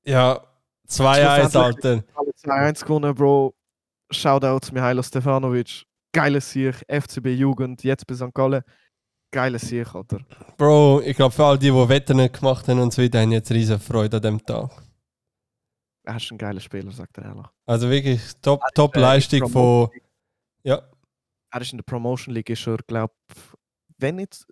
Ja, 0.04 0.40
2-1, 0.86 1.40
Schlussendlich- 1.50 1.84
Alter. 1.84 2.04
Alle 2.14 2.30
2-1 2.34 2.84
gewonnen, 2.84 3.14
Bro. 3.14 3.54
Shoutouts 4.12 4.72
Mihailo 4.72 5.02
Stefanovic. 5.02 5.84
Geiles 6.12 6.50
Sieg, 6.50 6.74
FCB 6.88 7.26
Jugend, 7.34 7.84
jetzt 7.84 8.04
bei 8.06 8.14
St. 8.14 8.34
Gallen. 8.34 8.62
Geiles 9.32 9.62
Sieg, 9.62 9.94
Alter. 9.94 10.18
Bro, 10.56 11.02
ich 11.04 11.16
glaube, 11.16 11.32
für 11.32 11.44
all 11.44 11.58
die, 11.58 11.70
die 11.70 11.88
Wetten 11.88 12.16
nicht 12.16 12.34
gemacht 12.40 12.66
haben 12.66 12.80
und 12.80 12.92
so 12.92 13.00
weiter, 13.02 13.20
haben 13.20 13.30
jetzt 13.30 13.52
riesen 13.52 13.78
Freude 13.78 14.16
an 14.16 14.22
dem 14.22 14.44
Tag. 14.44 14.70
Er 16.02 16.16
ist 16.16 16.32
ein 16.32 16.38
geiler 16.38 16.58
Spieler, 16.58 16.90
sagt 16.90 17.16
er 17.18 17.26
ehrlich. 17.26 17.46
Also 17.66 17.88
wirklich 17.88 18.20
top, 18.42 18.60
Äh, 18.62 18.72
top 18.74 18.96
Leistung 18.96 19.48
von. 19.48 19.90
Ja, 20.64 20.82
Er 21.52 21.60
ist 21.60 21.70
in 21.72 21.78
der 21.78 21.84
Promotion 21.84 22.34
League, 22.34 22.50
ist 22.50 22.66
er, 22.66 22.78
glaube 22.78 23.14
wenn 23.98 24.16
nicht 24.16 24.44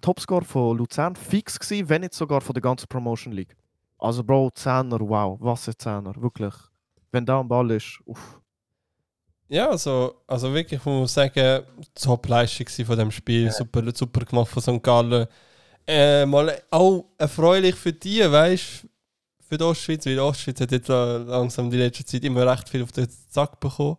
Topscore 0.00 0.44
von 0.44 0.76
Luzern 0.78 1.14
fix 1.14 1.58
gewesen, 1.60 1.88
wenn 1.88 2.00
nicht 2.00 2.14
sogar 2.14 2.40
von 2.40 2.54
der 2.54 2.62
ganzen 2.62 2.88
Promotion 2.88 3.32
League. 3.32 3.54
Also, 4.04 4.22
Bro, 4.22 4.50
Zehner, 4.54 5.00
wow, 5.00 5.38
was 5.40 5.66
ein 5.66 5.78
Zehner, 5.78 6.12
wirklich. 6.20 6.52
Wenn 7.10 7.24
da 7.24 7.40
am 7.40 7.48
Ball 7.48 7.70
ist, 7.70 8.00
uff. 8.04 8.38
ja 9.48 9.70
also, 9.70 10.20
also 10.26 10.52
wirklich, 10.52 10.78
ich 10.78 10.84
muss 10.84 11.14
sagen, 11.14 11.64
top 11.94 12.28
Leistung 12.28 12.66
gewesen 12.66 12.84
von 12.84 12.98
dem 12.98 13.10
Spiel. 13.10 13.50
Super, 13.50 13.82
super 13.94 14.26
gemacht 14.26 14.50
von 14.50 14.62
St. 14.62 14.82
Gallen. 14.82 15.26
Äh, 15.86 16.26
mal 16.26 16.54
auch 16.70 17.06
erfreulich 17.16 17.76
für 17.76 17.94
die, 17.94 18.20
weißt 18.30 18.82
du, 18.82 18.88
für 19.48 19.56
die 19.56 19.64
Ostschweiz, 19.64 20.04
weil 20.04 20.14
die 20.16 20.20
Ostschweiz 20.20 20.60
hat 20.60 20.72
jetzt 20.72 20.90
äh, 20.90 21.16
langsam 21.16 21.70
die 21.70 21.78
letzte 21.78 22.04
Zeit 22.04 22.24
immer 22.24 22.46
recht 22.46 22.68
viel 22.68 22.82
auf 22.82 22.92
den 22.92 23.08
Sack 23.30 23.58
bekommen. 23.58 23.96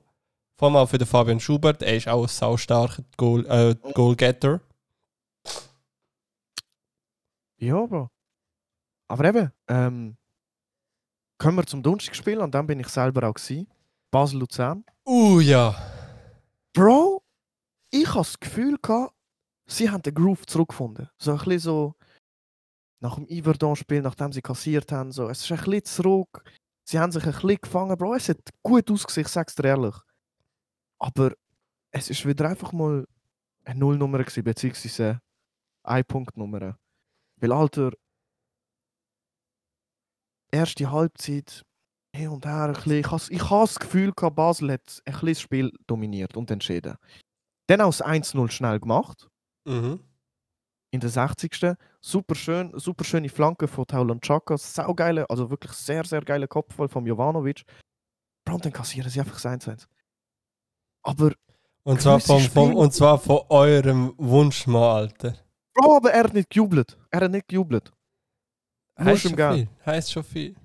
Vor 0.55 0.67
allem 0.67 0.75
auch 0.75 0.87
für 0.87 0.99
den 0.99 1.07
Fabian 1.07 1.39
Schubert, 1.39 1.81
er 1.81 1.95
ist 1.95 2.07
auch 2.07 2.21
ein 2.21 2.27
saustarker 2.27 3.03
Goal, 3.17 3.43
äh, 3.47 3.75
Goalgetter. 3.93 4.61
Ja, 7.57 7.83
Bro. 7.87 8.14
Aber 9.07 9.25
eben, 9.25 9.51
ähm, 9.67 10.17
kommen 11.37 11.57
wir 11.57 11.65
zum 11.65 11.83
Donnerstagspiel 11.83 12.39
und 12.39 12.53
dann 12.53 12.67
bin 12.67 12.79
ich 12.79 12.87
selber 12.87 13.27
auch 13.27 13.33
gewesen. 13.33 13.67
Basel-Luzern. 14.11 14.83
Uh 15.05 15.39
ja. 15.39 15.75
Bro, 16.73 17.23
ich 17.91 18.07
habe 18.07 18.19
das 18.19 18.39
Gefühl 18.39 18.77
gehabt, 18.81 19.13
sie 19.65 19.89
haben 19.89 20.01
den 20.01 20.13
Groove 20.13 20.45
zurückgefunden. 20.45 21.09
So 21.17 21.31
ein 21.31 21.37
bisschen 21.37 21.59
so 21.59 21.95
nach 22.99 23.15
dem 23.15 23.27
Iverdon-Spiel, 23.27 24.01
nachdem 24.01 24.31
sie 24.31 24.41
kassiert 24.41 24.91
haben. 24.91 25.11
So. 25.11 25.29
Es 25.29 25.43
ist 25.43 25.51
ein 25.51 25.57
bisschen 25.57 25.85
zurück. 25.85 26.43
Sie 26.83 26.99
haben 26.99 27.11
sich 27.11 27.25
ein 27.25 27.31
bisschen 27.31 27.57
gefangen. 27.61 27.97
Bro, 27.97 28.15
es 28.15 28.29
hat 28.29 28.39
gut 28.63 28.89
ausgesehen, 28.89 29.25
ich 29.25 29.31
sag's 29.31 29.55
dir 29.55 29.65
ehrlich. 29.65 29.95
Aber 30.99 31.33
es 31.91 32.09
ist 32.09 32.25
wieder 32.25 32.49
einfach 32.49 32.71
mal 32.71 33.05
eine 33.63 33.79
Nullnummer 33.79 34.19
gewesen, 34.19 34.43
beziehungsweise 34.43 35.21
eine 35.83 36.03
Punktnummer. 36.03 36.77
Weil, 37.37 37.51
Alter, 37.51 37.91
erste 40.55 40.91
Halbzeit 40.91 41.63
hin 42.15 42.29
und 42.29 42.45
her 42.45 42.63
ein 42.63 42.73
bisschen. 42.73 42.99
Ich 42.99 43.11
habe 43.11 43.23
ich 43.29 43.49
has 43.49 43.73
das 43.73 43.79
Gefühl, 43.79 44.11
gehabt, 44.13 44.35
Basel 44.35 44.71
hat 44.71 45.01
ein 45.05 45.11
bisschen 45.11 45.27
das 45.27 45.41
Spiel 45.41 45.71
dominiert 45.87 46.35
und 46.37 46.49
entschieden. 46.49 46.95
Dann 47.67 47.81
aus 47.81 48.03
1-0 48.03 48.49
schnell 48.51 48.79
gemacht. 48.79 49.27
Mhm. 49.65 49.99
In 50.91 50.99
der 50.99 51.09
60. 51.09 51.75
Super 51.99 52.35
schön, 52.35 52.71
super 52.75 53.03
schöne 53.03 53.29
Flanke 53.29 53.67
von 53.67 53.85
Taulan 53.85 54.21
Chaka. 54.21 54.57
Saugeile, 54.57 55.29
also 55.29 55.49
wirklich 55.49 55.73
sehr, 55.73 56.05
sehr 56.05 56.21
geile 56.21 56.47
Kopfball 56.47 56.87
von 56.87 57.05
Jovanovic. 57.05 57.63
Und 58.49 58.63
dann 58.63 58.71
kassieren 58.71 59.09
sie 59.09 59.19
einfach 59.19 59.41
das 59.41 59.45
1-1. 59.45 59.87
Aber, 61.03 61.31
Und 61.83 62.01
zwar, 62.01 62.19
vom, 62.19 62.41
vom, 62.41 62.75
und 62.75 62.93
zwar 62.93 63.19
von 63.19 63.41
eurem 63.49 64.13
Wunschmann, 64.17 64.83
Alter. 64.83 65.35
Bro, 65.73 65.97
aber 65.97 66.11
er 66.11 66.23
hat 66.25 66.33
nicht 66.33 66.49
gejubelt. 66.49 66.97
Er 67.11 67.21
hat 67.21 67.31
nicht 67.31 67.47
gejubelt. 67.47 67.91
Heißt 68.97 69.23
schon 69.23 69.35
viel. 69.35 69.67
Heißt 69.85 70.11
schon 70.11 70.23
viel. 70.23 70.55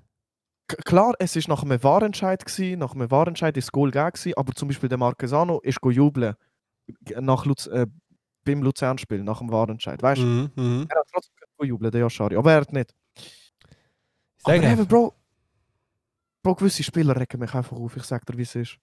Klar, 0.85 1.13
es 1.19 1.35
ist 1.35 1.49
nach 1.49 1.63
einem 1.63 1.83
Wahrentscheid 1.83 2.45
gsi, 2.45 2.77
nach 2.77 2.93
einem 2.93 3.11
Wahrentscheid 3.11 3.57
ist 3.57 3.65
das 3.65 3.71
Goal 3.71 3.91
gegeben 3.91 4.33
aber 4.37 4.53
zum 4.53 4.69
Beispiel 4.69 4.87
der 4.87 4.97
Marquesano 4.97 5.59
ist 5.59 5.81
go 5.81 5.91
jubeln 5.91 6.35
nach 7.19 7.45
Luz 7.45 7.67
äh, 7.67 7.87
beim 8.43 8.63
Luzern-Spiel, 8.63 9.23
nach 9.23 9.39
dem 9.39 9.51
Wahrentscheid. 9.51 10.01
Weißt 10.01 10.21
du? 10.21 10.25
Mhm, 10.25 10.51
mhm. 10.55 10.87
Er 10.89 10.99
hat 10.99 11.07
trotzdem 11.11 11.33
jubeln, 11.63 11.91
der 11.91 12.01
Yashari, 12.01 12.35
aber 12.35 12.53
er 12.53 12.61
hat 12.61 12.73
nicht. 12.73 12.95
Ich 13.15 14.45
Aber 14.45 14.55
eben, 14.55 14.87
Bro, 14.87 15.13
Bro, 16.41 16.55
gewisse 16.55 16.83
Spieler 16.83 17.15
regen 17.15 17.39
mich 17.39 17.53
einfach 17.53 17.77
auf, 17.77 17.95
ich 17.95 18.03
sag 18.03 18.25
dir, 18.25 18.35
wie 18.37 18.41
es 18.41 18.55
ist. 18.55 18.77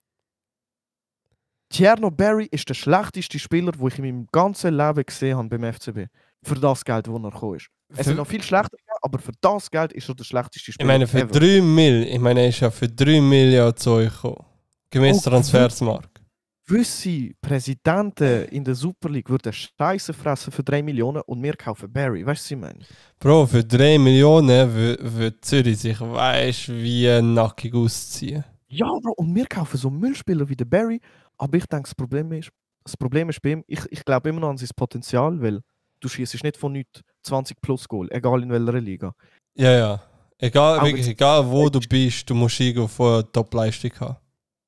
Tierno 1.71 2.11
Barry 2.11 2.47
ist 2.47 2.69
der 2.69 2.75
schlechteste 2.75 3.39
Spieler, 3.39 3.73
den 3.73 3.87
ich 3.87 3.99
in 3.99 4.05
meinem 4.05 4.27
ganzen 4.33 4.75
Leben 4.75 5.05
gesehen 5.05 5.37
habe 5.37 5.49
beim 5.49 5.73
FCB. 5.73 6.07
Für 6.43 6.55
das 6.55 6.85
Geld, 6.85 7.09
das 7.09 7.15
er 7.15 7.31
gekommen 7.31 7.57
ist. 7.57 7.69
Es 7.97 8.07
sind 8.07 8.17
noch 8.17 8.27
viel 8.27 8.43
schlechter, 8.43 8.77
aber 9.09 9.19
für 9.19 9.33
das 9.41 9.71
Geld 9.71 9.93
ist 9.93 10.09
er 10.09 10.15
der 10.15 10.25
schlechteste 10.25 10.71
ich 10.71 10.75
Spieler. 10.75 10.87
meine, 10.87 11.07
für 11.07 11.21
ever. 11.23 11.39
3 11.41 11.61
Mill, 11.63 12.07
ich 12.11 12.19
meine, 12.19 12.41
er 12.43 12.49
ist 12.49 12.61
ja 12.61 12.71
für 12.71 12.89
3 12.89 13.21
Millionen 13.21 13.77
zu 13.77 13.91
euch 13.93 14.13
gekommen. 14.13 14.45
Gemäß 14.91 15.19
Oh, 15.19 15.31
Transfersmarkt. 15.31 16.21
gewisse 16.67 17.31
Präsidenten 17.41 18.45
in 18.51 18.63
der 18.65 18.75
Super 18.75 19.09
League 19.09 19.29
würden 19.31 19.53
Scheiße 19.53 20.13
fressen 20.13 20.53
für 20.53 20.63
3 20.63 20.83
Millionen 20.83 21.23
und 21.27 21.43
wir 21.43 21.55
kaufen 21.55 21.91
Barry. 21.93 22.25
Weißt 22.25 22.43
du, 22.43 22.45
was 22.45 22.51
ich 22.51 22.57
meine? 22.59 22.79
Bro, 23.19 23.47
für 23.47 23.65
3 23.65 23.99
Millionen 23.99 24.51
wür- 24.77 24.99
würde 25.01 25.41
Zürich 25.41 25.79
sich 25.79 26.01
weißt 26.01 26.69
wie 26.69 27.21
nackig 27.23 27.75
ausziehen. 27.75 28.45
Ja, 28.69 28.87
Bro, 29.03 29.13
und 29.17 29.35
wir 29.35 29.47
kaufen 29.47 29.77
so 29.79 29.89
Müllspieler 29.91 30.49
wie 30.49 30.57
der 30.57 30.67
Barry. 30.67 31.01
Aber 31.39 31.57
ich 31.57 31.67
denke, 31.67 31.85
das 31.89 31.95
Problem 31.95 32.33
ist, 32.33 32.51
das 32.85 32.97
Problem 32.97 33.29
ist 33.31 33.41
bei 33.43 33.51
ihm, 33.53 33.65
ich, 33.67 33.81
ich 33.91 34.05
glaube 34.05 34.29
immer 34.29 34.41
noch 34.41 34.51
an 34.51 34.59
sein 34.59 34.69
Potenzial, 34.77 35.41
weil 35.41 35.61
du 36.01 36.09
schießt 36.09 36.43
nicht 36.45 36.57
von 36.57 36.73
nichts 36.73 37.01
20 37.23 37.61
plus 37.61 37.89
Goal, 37.89 38.09
egal 38.11 38.43
in 38.43 38.51
welcher 38.51 38.81
Liga. 38.81 39.15
Ja, 39.55 39.73
ja. 39.73 40.03
Egal, 40.41 40.79
Auch 40.79 40.85
wirklich, 40.85 41.09
egal 41.09 41.51
wo 41.51 41.69
du 41.69 41.81
bist, 41.81 42.31
du 42.31 42.35
musst 42.35 42.61
irgendwo 42.61 43.23
Top-Leistung 43.23 43.91
haben. 43.99 44.17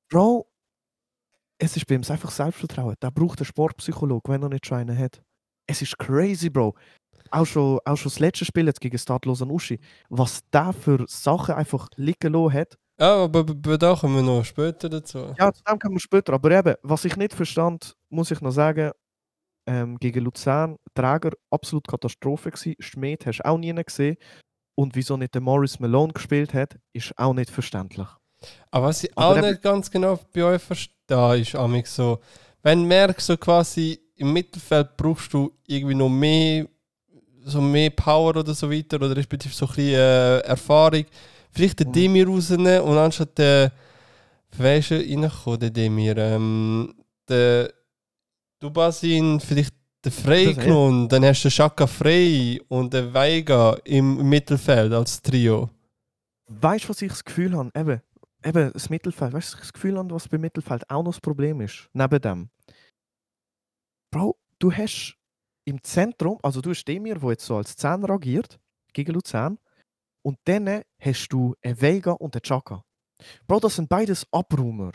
Bro, 0.09 0.45
es 1.57 1.77
ist 1.77 1.87
bei 1.87 1.95
ihm 1.95 2.03
einfach 2.07 2.31
Selbstvertrauen. 2.31 2.95
Der 3.01 3.11
braucht 3.11 3.39
einen 3.39 3.45
Sportpsychologe, 3.45 4.31
wenn 4.31 4.43
er 4.43 4.49
nicht 4.49 4.65
schon 4.65 4.79
einen 4.79 4.97
hat. 4.97 5.21
Es 5.67 5.81
ist 5.81 5.97
crazy, 5.97 6.49
Bro. 6.49 6.75
Auch 7.29 7.45
schon, 7.45 7.79
auch 7.85 7.95
schon 7.95 8.09
das 8.09 8.19
letzte 8.19 8.43
Spiel 8.43 8.65
jetzt 8.65 8.81
gegen 8.81 8.97
Stadlos 8.97 9.41
Uschi, 9.41 9.79
was 10.09 10.41
der 10.51 10.73
für 10.73 11.05
Sachen 11.07 11.55
einfach 11.55 11.87
liegen 11.95 12.33
lassen 12.33 12.53
hat. 12.53 12.77
Ja, 12.99 13.23
aber 13.23 13.43
da 13.43 13.95
kommen 13.95 14.15
wir 14.15 14.23
noch 14.23 14.43
später 14.43 14.89
dazu. 14.89 15.33
Ja, 15.39 15.53
zu 15.53 15.63
dem 15.63 15.79
kommen 15.79 15.95
wir 15.95 15.99
später. 16.01 16.33
Aber 16.33 16.51
eben, 16.51 16.75
was 16.83 17.05
ich 17.05 17.15
nicht 17.15 17.33
verstand, 17.33 17.95
muss 18.09 18.31
ich 18.31 18.41
noch 18.41 18.51
sagen, 18.51 18.91
ähm, 19.65 19.97
gegen 19.97 20.23
Luzern, 20.23 20.77
Träger, 20.93 21.31
absolut 21.49 21.87
Katastrophe 21.87 22.51
gewesen. 22.51 22.75
Schmied 22.79 23.25
hast 23.25 23.39
du 23.39 23.45
auch 23.45 23.57
nie 23.57 23.73
gesehen. 23.73 24.17
Und 24.75 24.95
wieso 24.95 25.17
nicht 25.17 25.33
der 25.33 25.41
Morris 25.41 25.79
Malone 25.79 26.13
gespielt 26.13 26.53
hat, 26.53 26.77
ist 26.93 27.17
auch 27.17 27.33
nicht 27.33 27.49
verständlich. 27.49 28.07
Aber 28.71 28.87
was 28.87 29.03
ich 29.03 29.11
Aber 29.15 29.39
auch 29.39 29.41
nicht 29.41 29.61
ganz 29.61 29.91
genau 29.91 30.19
bei 30.33 30.43
euch 30.43 30.61
verstehe, 30.61 31.37
ist 31.39 31.55
amig 31.55 31.87
so, 31.87 32.19
wenn 32.63 32.79
du 32.79 32.87
merkst, 32.87 33.27
so 33.27 33.37
quasi 33.37 33.99
im 34.15 34.33
Mittelfeld 34.33 34.95
brauchst 34.97 35.33
du 35.33 35.51
irgendwie 35.67 35.95
noch 35.95 36.09
mehr, 36.09 36.67
so 37.43 37.61
mehr 37.61 37.89
Power 37.89 38.35
oder 38.37 38.53
so 38.53 38.71
weiter, 38.71 38.97
oder 38.97 39.15
respektive 39.15 39.53
so 39.53 39.65
ein 39.65 39.69
bisschen 39.75 39.93
äh, 39.93 40.39
Erfahrung, 40.39 41.05
vielleicht 41.51 41.79
den 41.79 41.89
Mhm. 41.89 41.93
Demir 41.93 42.27
rausnehmen 42.27 42.81
und 42.81 42.97
anstatt 42.97 43.37
den, 43.37 43.71
weißt 44.57 44.91
du, 44.91 44.95
reinkommen, 44.95 45.59
der 45.59 45.69
Demir, 45.69 46.17
ähm, 46.17 46.93
der 48.61 48.69
Dubasin, 48.69 49.39
vielleicht 49.39 49.73
den 50.05 50.11
Frey 50.11 50.53
genommen, 50.53 51.07
dann 51.09 51.25
hast 51.25 51.43
du 51.43 51.49
den 51.49 51.53
Chaka 51.53 51.87
Frey 51.87 52.61
und 52.67 52.93
den 52.93 53.13
Weiga 53.13 53.77
im 53.83 54.27
Mittelfeld 54.27 54.93
als 54.93 55.21
Trio. 55.21 55.69
Weißt 56.47 56.85
du, 56.85 56.89
was 56.89 57.01
ich 57.01 57.09
das 57.09 57.23
Gefühl 57.23 57.55
habe? 57.55 57.71
Eben, 57.75 58.01
eben 58.43 58.73
das 58.73 58.89
Mittelfeld. 58.89 59.33
Weißt 59.33 59.49
du, 59.49 59.53
was 59.53 59.59
ich 59.59 59.61
das 59.61 59.73
Gefühl 59.73 59.97
habe, 59.97 60.11
was 60.11 60.27
beim 60.27 60.41
Mittelfeld 60.41 60.89
auch 60.89 61.03
noch 61.03 61.11
das 61.11 61.21
Problem 61.21 61.61
ist? 61.61 61.89
Neben 61.93 62.21
dem. 62.21 62.49
Bro, 64.11 64.37
du 64.59 64.71
hast 64.71 65.15
im 65.65 65.81
Zentrum, 65.83 66.39
also 66.41 66.61
du 66.61 66.71
hast 66.71 66.85
Demir, 66.85 67.19
der 67.19 67.29
jetzt 67.29 67.45
so 67.45 67.55
als 67.57 67.75
10 67.75 68.09
agiert, 68.09 68.59
gegen 68.93 69.13
Luzern, 69.13 69.57
und 70.23 70.37
dann 70.45 70.83
hast 70.99 71.29
du 71.29 71.55
einen 71.63 71.79
Vega 71.79 72.11
und 72.11 72.35
einen 72.35 72.41
Chaka. 72.41 72.83
Bro, 73.47 73.59
das 73.59 73.75
sind 73.75 73.87
beides 73.87 74.25
Abräumer, 74.31 74.91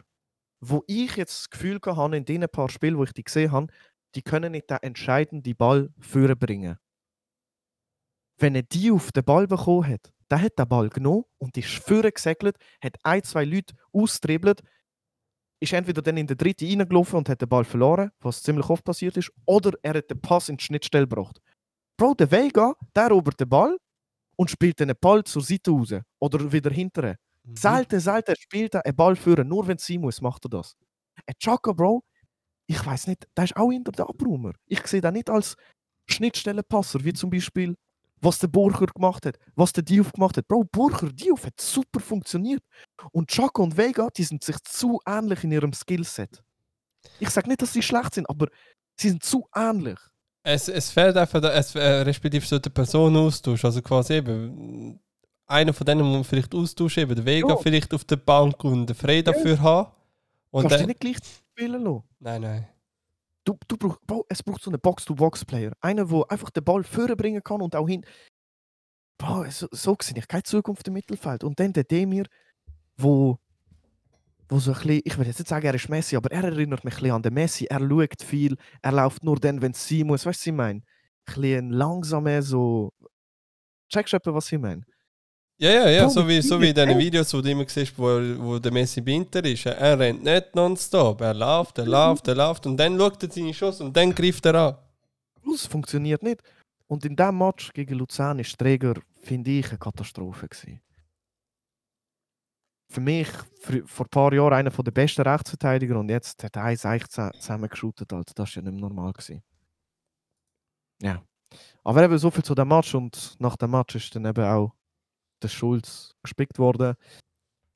wo 0.61 0.85
ich 0.87 1.17
jetzt 1.17 1.39
das 1.39 1.51
Gefühl 1.51 1.79
habe, 1.85 2.17
in 2.17 2.25
den 2.25 2.49
paar 2.49 2.69
Spielen, 2.69 2.99
wo 2.99 3.05
ich 3.05 3.13
die 3.13 3.25
gesehen 3.25 3.53
habe, 3.53 3.73
die 4.15 4.23
können 4.23 4.53
nicht 4.53 4.71
den 4.71 4.79
entscheidenden 4.83 5.57
Ball 5.57 5.91
führen 6.01 6.39
bringen. 6.39 6.79
Wenn 8.39 8.55
er 8.55 8.63
die 8.63 8.91
auf 8.91 9.13
den 9.13 9.25
Ball 9.25 9.47
bekommen 9.47 9.89
hat, 9.89 10.13
der 10.31 10.43
hat 10.43 10.59
den 10.59 10.69
Ball 10.69 10.89
genommen 10.89 11.25
und 11.39 11.57
ist 11.57 11.75
vorne 11.79 12.13
gesegelt, 12.13 12.57
hat 12.83 12.97
ein, 13.03 13.23
zwei 13.23 13.45
Leute 13.45 13.75
austribbelt, 13.93 14.63
ist 15.61 15.73
entweder 15.73 16.03
dann 16.03 16.17
in 16.17 16.27
der 16.27 16.37
dritte 16.37 16.67
reingelaufen 16.67 17.19
und 17.19 17.29
hat 17.29 17.41
den 17.41 17.49
Ball 17.49 17.65
verloren, 17.65 18.11
was 18.21 18.43
ziemlich 18.43 18.69
oft 18.69 18.85
passiert 18.85 19.17
ist, 19.17 19.33
oder 19.47 19.73
er 19.83 19.95
hat 19.95 20.11
den 20.11 20.21
Pass 20.21 20.49
in 20.49 20.57
die 20.57 20.65
Schnittstelle 20.65 21.07
gebracht. 21.07 21.41
Bro, 21.97 22.15
der 22.15 22.31
Vega, 22.31 22.75
der 22.95 23.05
erobert 23.05 23.41
den 23.41 23.49
Ball 23.49 23.79
und 24.37 24.51
spielt 24.51 24.81
den 24.81 24.93
Ball 25.01 25.25
zur 25.25 25.43
Seite 25.43 25.71
raus 25.71 25.95
oder 26.19 26.53
wieder 26.53 26.71
hinterher. 26.71 27.17
Mhm. 27.47 27.57
Selten, 27.57 28.01
selten 28.01 28.35
spielt 28.39 28.75
er 28.75 28.85
einen 28.85 28.97
Ball 28.97 29.17
führen, 29.17 29.49
nur 29.49 29.67
wenn 29.67 29.77
es 29.77 29.87
sein 29.87 30.01
muss, 30.01 30.21
macht 30.21 30.45
er 30.47 30.51
das. 30.51 30.75
Ein 31.27 31.35
Chaka, 31.39 31.73
Bro, 31.73 32.03
ich 32.67 32.85
weiß 32.85 33.07
nicht, 33.07 33.27
der 33.37 33.45
ist 33.45 33.57
auch 33.57 33.71
hinter 33.71 33.93
der 33.93 34.09
Abräumer. 34.09 34.53
Ich 34.67 34.87
sehe 34.87 35.01
den 35.01 35.15
nicht 35.15 35.31
als 35.31 35.57
Schnittstellenpasser, 36.11 37.05
wie 37.05 37.13
zum 37.13 37.31
Beispiel, 37.31 37.77
was 38.21 38.39
der 38.39 38.49
Burger 38.49 38.87
gemacht 38.87 39.27
hat, 39.27 39.39
was 39.55 39.73
der 39.73 39.85
Diouf 39.85 40.13
gemacht 40.13 40.37
hat. 40.37 40.49
Bro, 40.49 40.65
Burger, 40.73 41.13
Diouf 41.13 41.47
hat 41.47 41.61
super 41.61 42.01
funktioniert. 42.01 42.63
Und 43.13 43.31
Chaka 43.31 43.63
und 43.63 43.77
Vega, 43.77 44.09
die 44.17 44.25
sind 44.25 44.43
sich 44.43 44.57
zu 44.65 45.01
ähnlich 45.07 45.45
in 45.45 45.53
ihrem 45.53 45.73
Skillset. 45.73 46.43
Ich 47.21 47.31
sage 47.31 47.49
nicht, 47.49 47.63
dass 47.63 47.73
sie 47.73 47.83
schlecht 47.83 48.15
sind, 48.15 48.29
aber 48.29 48.49
sie 48.99 49.11
sind 49.11 49.23
zu 49.23 49.47
ähnlich. 49.55 49.99
Es, 50.43 50.69
es 50.69 50.91
fehlt 50.91 51.17
einfach, 51.17 51.41
der, 51.41 51.55
es, 51.55 51.75
äh, 51.75 52.03
respektive 52.03 52.45
so 52.47 52.59
der 52.59 52.71
Personenaustausch. 52.71 53.65
Also 53.65 53.83
quasi 53.83 54.15
eben, 54.15 55.01
einer 55.47 55.73
von 55.73 55.85
denen 55.87 56.03
muss 56.03 56.15
man 56.15 56.25
vielleicht 56.25 56.55
austauschen, 56.55 57.03
eben 57.05 57.15
der 57.15 57.25
Vega 57.25 57.49
Ja. 57.49 57.57
vielleicht 57.57 57.93
auf 57.95 58.05
der 58.05 58.17
Bank 58.17 58.63
und 58.65 58.87
den 58.87 58.97
Frey 58.97 59.23
dafür 59.23 59.61
haben. 59.61 59.93
Und 60.51 60.69
Kannst 60.69 60.81
du 60.83 60.87
nicht 60.87 61.01
gleich 61.01 61.17
spielen 61.53 61.83
lassen. 61.85 62.03
nein, 62.21 62.41
nein. 62.43 62.69
Du, 63.45 63.57
du 63.69 63.77
brauch, 63.77 64.25
es 64.29 64.43
braucht 64.43 64.61
so 64.63 64.71
einen 64.71 64.81
Box-to-Box-Player. 64.81 65.73
Einer, 65.81 66.05
der 66.07 66.25
einfach 66.31 66.51
den 66.51 66.65
Ball 66.65 66.83
vorbringen 66.83 67.43
kann 67.45 67.61
und 67.63 67.77
auch 67.77 67.87
hin. 67.87 68.05
Bro, 69.19 69.49
so, 69.51 69.69
so 69.71 69.97
sehe 70.03 70.17
ich 70.19 70.27
keine 70.27 70.43
Zukunft 70.43 70.89
im 70.89 70.95
Mittelfeld. 70.95 71.45
Und 71.45 71.59
dann 71.61 71.73
der 71.73 71.85
Demir, 71.85 72.25
wo, 72.97 73.39
wo 74.49 74.59
so 74.59 74.73
ein 74.73 74.79
bisschen, 74.79 75.01
ich 75.05 75.17
will 75.17 75.27
jetzt 75.29 75.39
nicht 75.39 75.49
sagen, 75.49 75.65
er 75.65 75.75
ist 75.75 75.89
Messi, 75.89 76.17
aber 76.17 76.33
er 76.33 76.43
erinnert 76.45 76.85
mich 76.85 76.95
ein 76.95 76.99
bisschen 77.01 77.15
an 77.15 77.23
den 77.23 77.35
Messi. 77.35 77.67
Er 77.67 77.79
schaut 77.79 78.21
viel, 78.23 78.57
er 78.83 78.93
läuft 78.93 79.23
nur 79.23 79.37
dann, 79.37 79.63
wenn 79.63 79.71
es 79.73 79.89
sein 79.89 80.09
muss. 80.09 80.27
Weißt 80.27 80.41
du, 80.41 80.41
was 80.41 80.47
ich 80.49 80.53
meine? 80.53 80.81
Ein 80.81 81.35
bisschen 81.35 81.71
langsamer, 81.71 82.43
so. 82.43 82.93
Checkst 83.89 84.13
du 84.13 84.17
etwa, 84.17 84.35
was 84.35 84.51
ich 84.51 84.59
meine? 84.59 84.83
Ja, 85.59 85.71
ja, 85.71 85.89
ja, 85.89 86.09
so 86.11 86.27
wie, 86.29 86.43
so 86.43 86.61
wie 86.61 86.69
in 86.69 86.75
diesen. 86.75 86.99
Videos, 86.99 87.33
wo 87.33 87.41
du 87.41 87.51
immer 87.51 87.67
siehst, 87.67 87.99
wo, 87.99 88.05
wo 88.39 88.59
der 88.59 88.71
Messi 88.73 89.01
bei 89.01 89.13
Inter 89.13 89.43
ist. 89.45 89.65
Er 89.65 89.99
rennt 89.99 90.23
nicht 90.23 90.55
nonstop. 90.55 91.21
Er 91.23 91.33
läuft, 91.33 91.79
er 91.79 91.87
läuft, 91.87 92.29
er 92.29 92.35
läuft 92.35 92.67
und 92.67 92.77
dann 92.77 92.99
schaut 92.99 93.23
er 93.23 93.31
seine 93.31 93.55
Schuss 93.55 93.81
und 93.81 93.97
dann 93.97 94.15
greift 94.15 94.45
er 94.45 94.55
an. 94.55 94.77
Es 95.55 95.65
funktioniert 95.67 96.23
nicht. 96.23 96.43
Und 96.89 97.05
in 97.07 97.17
diesem 97.17 97.39
Match 97.39 97.73
gegen 97.73 97.95
Luzern 97.95 98.39
ist 98.39 98.59
Träger, 98.59 98.95
finde 99.23 99.51
ich, 99.51 99.69
eine 99.71 99.79
Katastrophe. 99.79 100.47
Gewesen. 100.47 100.81
Für 102.93 103.01
mich 103.01 103.29
fr- 103.65 103.87
vor 103.87 104.07
ein 104.07 104.11
paar 104.11 104.33
Jahren 104.35 104.53
einer 104.53 104.71
der 104.71 104.91
besten 104.93 105.23
Rechtsverteidiger 105.23 105.99
und 105.99 106.11
jetzt 106.11 106.45
hat 106.45 106.55
er 106.57 106.65
eins 106.65 106.85
eigentlich 106.85 107.09
zusammen- 107.09 107.33
zusammengeschootet. 107.41 108.13
Alter. 108.13 108.35
Das 108.35 108.55
war 108.57 108.63
ja 108.63 108.71
nicht 108.71 108.81
mehr 108.81 108.89
normal. 108.91 109.13
Gewesen. 109.13 109.43
Ja. 111.01 111.23
Aber 111.83 112.03
eben 112.05 112.19
so 112.19 112.31
viel 112.31 112.45
zu 112.45 112.55
dem 112.55 112.69
Match 112.69 112.95
und 112.95 113.37
nach 113.39 113.57
dem 113.57 113.71
Match 113.71 113.95
ist 113.95 114.15
dann 114.15 114.27
eben 114.27 114.45
auch 114.45 114.73
der 115.43 115.49
Schulz 115.49 116.15
gespickt 116.23 116.59
worden. 116.59 116.95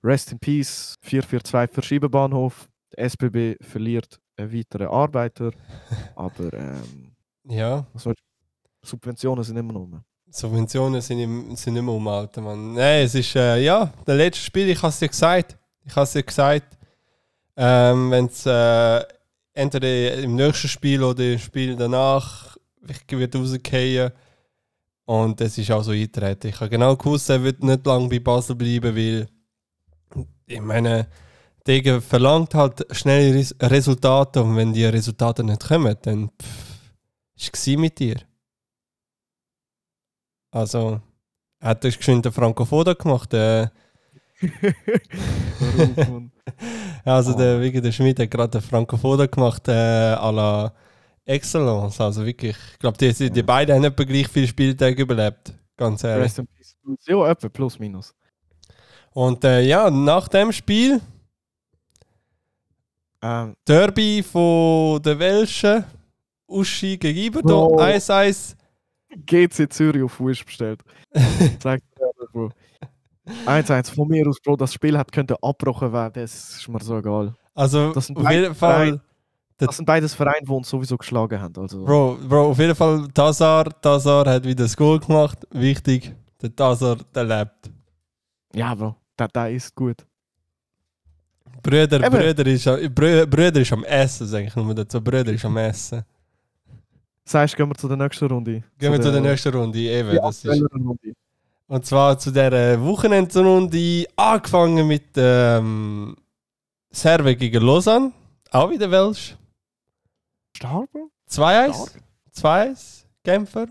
Rest 0.02 0.32
in 0.32 0.38
Peace, 0.38 0.94
442 1.02 1.74
für 1.74 1.82
Schiebenbahnhof. 1.82 2.68
Der 2.96 3.04
SBB 3.04 3.56
verliert 3.62 4.18
einen 4.36 4.52
weiteren 4.52 4.88
Arbeiter. 4.88 5.50
Aber 6.16 6.52
ähm, 6.54 7.12
Ja, 7.44 7.86
ich- 7.94 8.14
Subventionen 8.82 9.44
sind 9.44 9.56
immer 9.58 9.74
noch. 9.74 10.00
Subventionen 10.30 11.00
sind, 11.00 11.18
im, 11.18 11.54
sind 11.56 11.74
nicht 11.74 11.82
mehr 11.82 11.92
um, 11.92 12.06
Alter, 12.08 12.40
Mann. 12.40 12.72
Nein, 12.74 13.04
es 13.04 13.14
ist, 13.14 13.34
äh, 13.36 13.60
ja, 13.62 13.92
der 14.06 14.14
letzte 14.14 14.44
Spiel, 14.44 14.68
ich 14.70 14.78
habe 14.78 14.88
es 14.88 14.98
dir 14.98 15.08
gesagt. 15.08 15.58
Ich 15.84 15.94
habe 15.94 16.04
es 16.04 16.12
dir 16.12 16.22
gesagt. 16.22 16.78
Ähm, 17.56 18.10
Wenn 18.10 18.26
es 18.26 18.46
äh, 18.46 19.04
entweder 19.52 20.14
im 20.14 20.36
nächsten 20.36 20.68
Spiel 20.68 21.02
oder 21.02 21.32
im 21.32 21.38
Spiel 21.38 21.76
danach 21.76 22.56
wird 22.80 23.34
rausgehen. 23.34 24.12
Und 25.10 25.40
es 25.40 25.58
ist 25.58 25.72
auch 25.72 25.82
so 25.82 25.90
eingetreten. 25.90 26.46
Ich 26.46 26.60
habe 26.60 26.70
genau 26.70 26.94
gewusst, 26.94 27.28
er 27.30 27.42
wird 27.42 27.64
nicht 27.64 27.84
lange 27.84 28.08
bei 28.08 28.20
Basel 28.20 28.54
bleiben, 28.54 28.94
weil 28.94 29.26
ich 30.46 30.60
meine, 30.60 31.08
Degen 31.66 32.00
verlangt 32.00 32.54
halt 32.54 32.86
schnelle 32.94 33.34
Res 33.34 33.52
Resultate 33.60 34.40
und 34.40 34.54
wenn 34.54 34.72
die 34.72 34.84
Resultate 34.84 35.42
nicht 35.42 35.66
kommen, 35.66 35.96
dann 36.02 36.30
pff, 36.40 36.94
ist 37.34 37.56
es 37.56 37.76
mit 37.76 37.98
dir. 37.98 38.18
Also, 40.52 41.00
er 41.58 41.70
hat 41.70 41.82
das 41.82 41.96
geschwind 41.96 42.24
den 42.24 42.30
Frankofoda 42.30 42.92
gemacht. 42.92 43.34
Äh, 43.34 43.66
also, 47.04 47.36
der, 47.36 47.60
wirklich, 47.60 47.82
der 47.82 47.90
Schmidt 47.90 48.20
hat 48.20 48.30
gerade 48.30 48.60
den 48.60 48.62
Frankofoda 48.62 49.26
gemacht 49.26 49.66
äh, 49.66 49.72
à 49.72 50.30
la 50.30 50.72
Excellence. 51.30 52.00
Also 52.00 52.24
wirklich, 52.26 52.56
ich 52.72 52.78
glaube, 52.78 52.98
die, 52.98 53.30
die 53.30 53.42
beiden 53.42 53.76
haben 53.76 53.84
etwa 53.84 54.04
gleich 54.04 54.28
viele 54.28 54.46
Spieltage 54.46 55.02
überlebt. 55.02 55.52
Ganz 55.76 56.04
ehrlich. 56.04 56.24
Rest 56.24 56.38
in 56.40 56.46
Peace. 56.46 56.76
Ja, 57.06 57.30
etwa 57.30 57.48
plus 57.48 57.78
minus. 57.78 58.14
Und 59.12 59.44
äh, 59.44 59.62
ja, 59.62 59.90
nach 59.90 60.28
dem 60.28 60.52
Spiel, 60.52 61.00
Ähm, 63.22 63.54
Derby 63.66 64.22
von 64.22 65.02
der 65.02 65.18
Welschen, 65.18 65.84
Uschi 66.46 66.96
gegen 66.96 67.18
Iberdo, 67.18 67.68
Bro. 67.68 67.80
1-1. 67.80 68.56
GC 69.26 69.70
Zürich 69.72 70.02
auf 70.02 70.20
Wish 70.20 70.44
bestellt. 70.44 70.80
Sag 71.62 71.80
dir 71.80 72.00
ehrlich, 72.00 72.30
Bro. 72.32 72.50
1-1 73.46 73.94
von 73.94 74.08
mir 74.08 74.26
aus, 74.26 74.40
Bro. 74.40 74.56
Das 74.56 74.72
Spiel 74.72 74.96
hat 74.96 75.12
könnte 75.12 75.36
abgebrochen 75.42 75.92
werden. 75.92 76.22
Das 76.22 76.56
ist 76.56 76.68
mir 76.68 76.80
so 76.80 76.96
egal. 76.98 77.34
Also 77.54 77.92
auf 77.94 78.30
jeden 78.30 78.54
Fall 78.54 79.00
Das 79.66 79.76
sind 79.76 79.84
beides 79.86 80.14
Vereine, 80.14 80.44
die 80.46 80.50
uns 80.50 80.68
sowieso 80.68 80.96
geschlagen 80.96 81.40
haben. 81.40 81.54
Also. 81.60 81.84
Bro, 81.84 82.18
Bro, 82.28 82.50
auf 82.50 82.58
jeden 82.58 82.74
Fall 82.74 83.06
Tazar. 83.14 83.64
Tazar 83.80 84.26
hat 84.26 84.44
wieder 84.44 84.64
das 84.64 84.76
Goal 84.76 84.98
gemacht. 84.98 85.38
Wichtig. 85.50 86.14
Der 86.40 86.54
Tazar, 86.54 86.96
der 87.14 87.24
lebt. 87.24 87.70
Ja, 88.54 88.74
Bro, 88.74 88.96
der, 89.18 89.28
der 89.28 89.50
ist 89.50 89.74
gut. 89.74 90.04
Brüder, 91.62 91.98
Eben. 92.04 92.10
Brüder, 92.10 92.46
ist, 92.46 92.66
am- 92.66 92.76
Brü- 92.80 93.26
Brüder 93.26 93.60
ist 93.60 93.72
am 93.72 93.84
Essen, 93.84 94.26
sag 94.26 94.44
ich 94.44 94.56
nur 94.56 94.74
dazu. 94.74 95.00
Brüder 95.00 95.32
ist 95.32 95.44
am 95.44 95.56
Essen. 95.58 96.02
Sagst 97.24 97.54
gehen 97.56 97.68
wir 97.68 97.74
zu 97.74 97.86
der 97.86 97.96
nächsten 97.98 98.26
Runde. 98.26 98.62
Gehen 98.78 98.92
wir 98.92 99.00
zu 99.00 99.12
der 99.12 99.20
nächsten 99.20 99.54
Runde. 99.54 99.78
Eben, 99.78 100.14
Ja, 100.14 100.22
das 100.22 100.44
ist, 100.44 100.62
Runde. 100.62 101.12
und 101.68 101.86
zwar 101.86 102.18
zu 102.18 102.30
der 102.32 102.80
Wochenendrunde. 102.82 104.06
Angefangen 104.16 104.86
mit 104.86 105.04
ähm, 105.16 106.16
Serve 106.90 107.36
gegen 107.36 107.62
Lausanne. 107.62 108.12
Auch 108.50 108.70
wieder 108.70 108.90
Welsch. 108.90 109.36
Stark, 110.56 110.90
Bro? 110.92 111.10
2-1. 111.28 111.72
Stark. 111.72 112.02
2-1. 112.34 113.04
Genfer. 113.22 113.66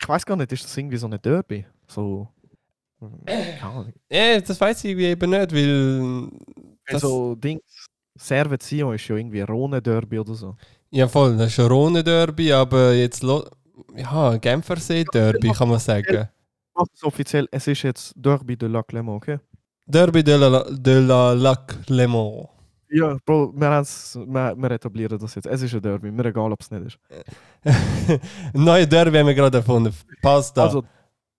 Ich 0.00 0.08
weiß 0.08 0.24
gar 0.24 0.36
nicht, 0.36 0.52
ist 0.52 0.64
das 0.64 0.76
irgendwie 0.76 0.96
so 0.96 1.06
eine 1.06 1.18
Derby? 1.18 1.66
So. 1.86 2.28
Keine. 3.26 3.92
Ja, 4.10 4.40
das 4.40 4.60
weiß 4.60 4.84
ich 4.84 4.96
eben 4.96 5.30
nicht, 5.30 5.52
weil. 5.52 6.28
Also, 6.86 7.34
Dings. 7.34 7.88
Servet 8.20 8.62
Sion 8.62 8.94
ist 8.94 9.06
ja 9.06 9.16
irgendwie 9.16 9.40
Rhone 9.42 9.80
Derby 9.80 10.18
oder 10.18 10.34
so. 10.34 10.56
ja, 10.90 11.06
voll, 11.06 11.36
das 11.36 11.52
ist 11.52 11.60
ein 11.60 11.66
Rhone-Derby, 11.66 12.52
aber 12.52 12.92
jetzt. 12.94 13.22
Lo 13.22 13.44
ja, 13.94 14.36
Genfersee-Derby, 14.36 15.52
kann 15.52 15.68
man 15.68 15.78
sagen. 15.78 16.28
Was 16.74 16.88
ist 16.92 17.04
offiziell? 17.04 17.46
Es 17.50 17.66
ist 17.66 17.82
jetzt 17.82 18.12
Derby 18.16 18.56
de 18.56 18.68
la 18.68 18.80
Clément, 18.80 19.16
okay? 19.16 19.38
Derby 19.86 20.22
de 20.22 20.36
la, 20.36 20.64
de 20.68 21.00
la 21.00 21.32
Lac 21.32 21.76
Mans. 21.88 22.48
Ja, 22.90 23.18
Bro, 23.24 23.52
wir, 23.54 23.70
wir, 23.70 24.54
wir 24.56 24.70
etablieren 24.70 25.18
das 25.18 25.34
jetzt. 25.34 25.46
Es 25.46 25.62
ist 25.62 25.74
ein 25.74 25.82
Derby, 25.82 26.10
mir 26.10 26.24
egal, 26.24 26.52
ob 26.52 26.60
es 26.60 26.70
nicht 26.70 26.86
ist. 26.86 26.98
Ein 28.54 28.64
neuer 28.64 28.86
Derby 28.86 29.18
haben 29.18 29.26
wir 29.26 29.34
gerade 29.34 29.58
erfunden. 29.58 29.94
Passt 30.22 30.56
da. 30.56 30.64
Also, 30.64 30.84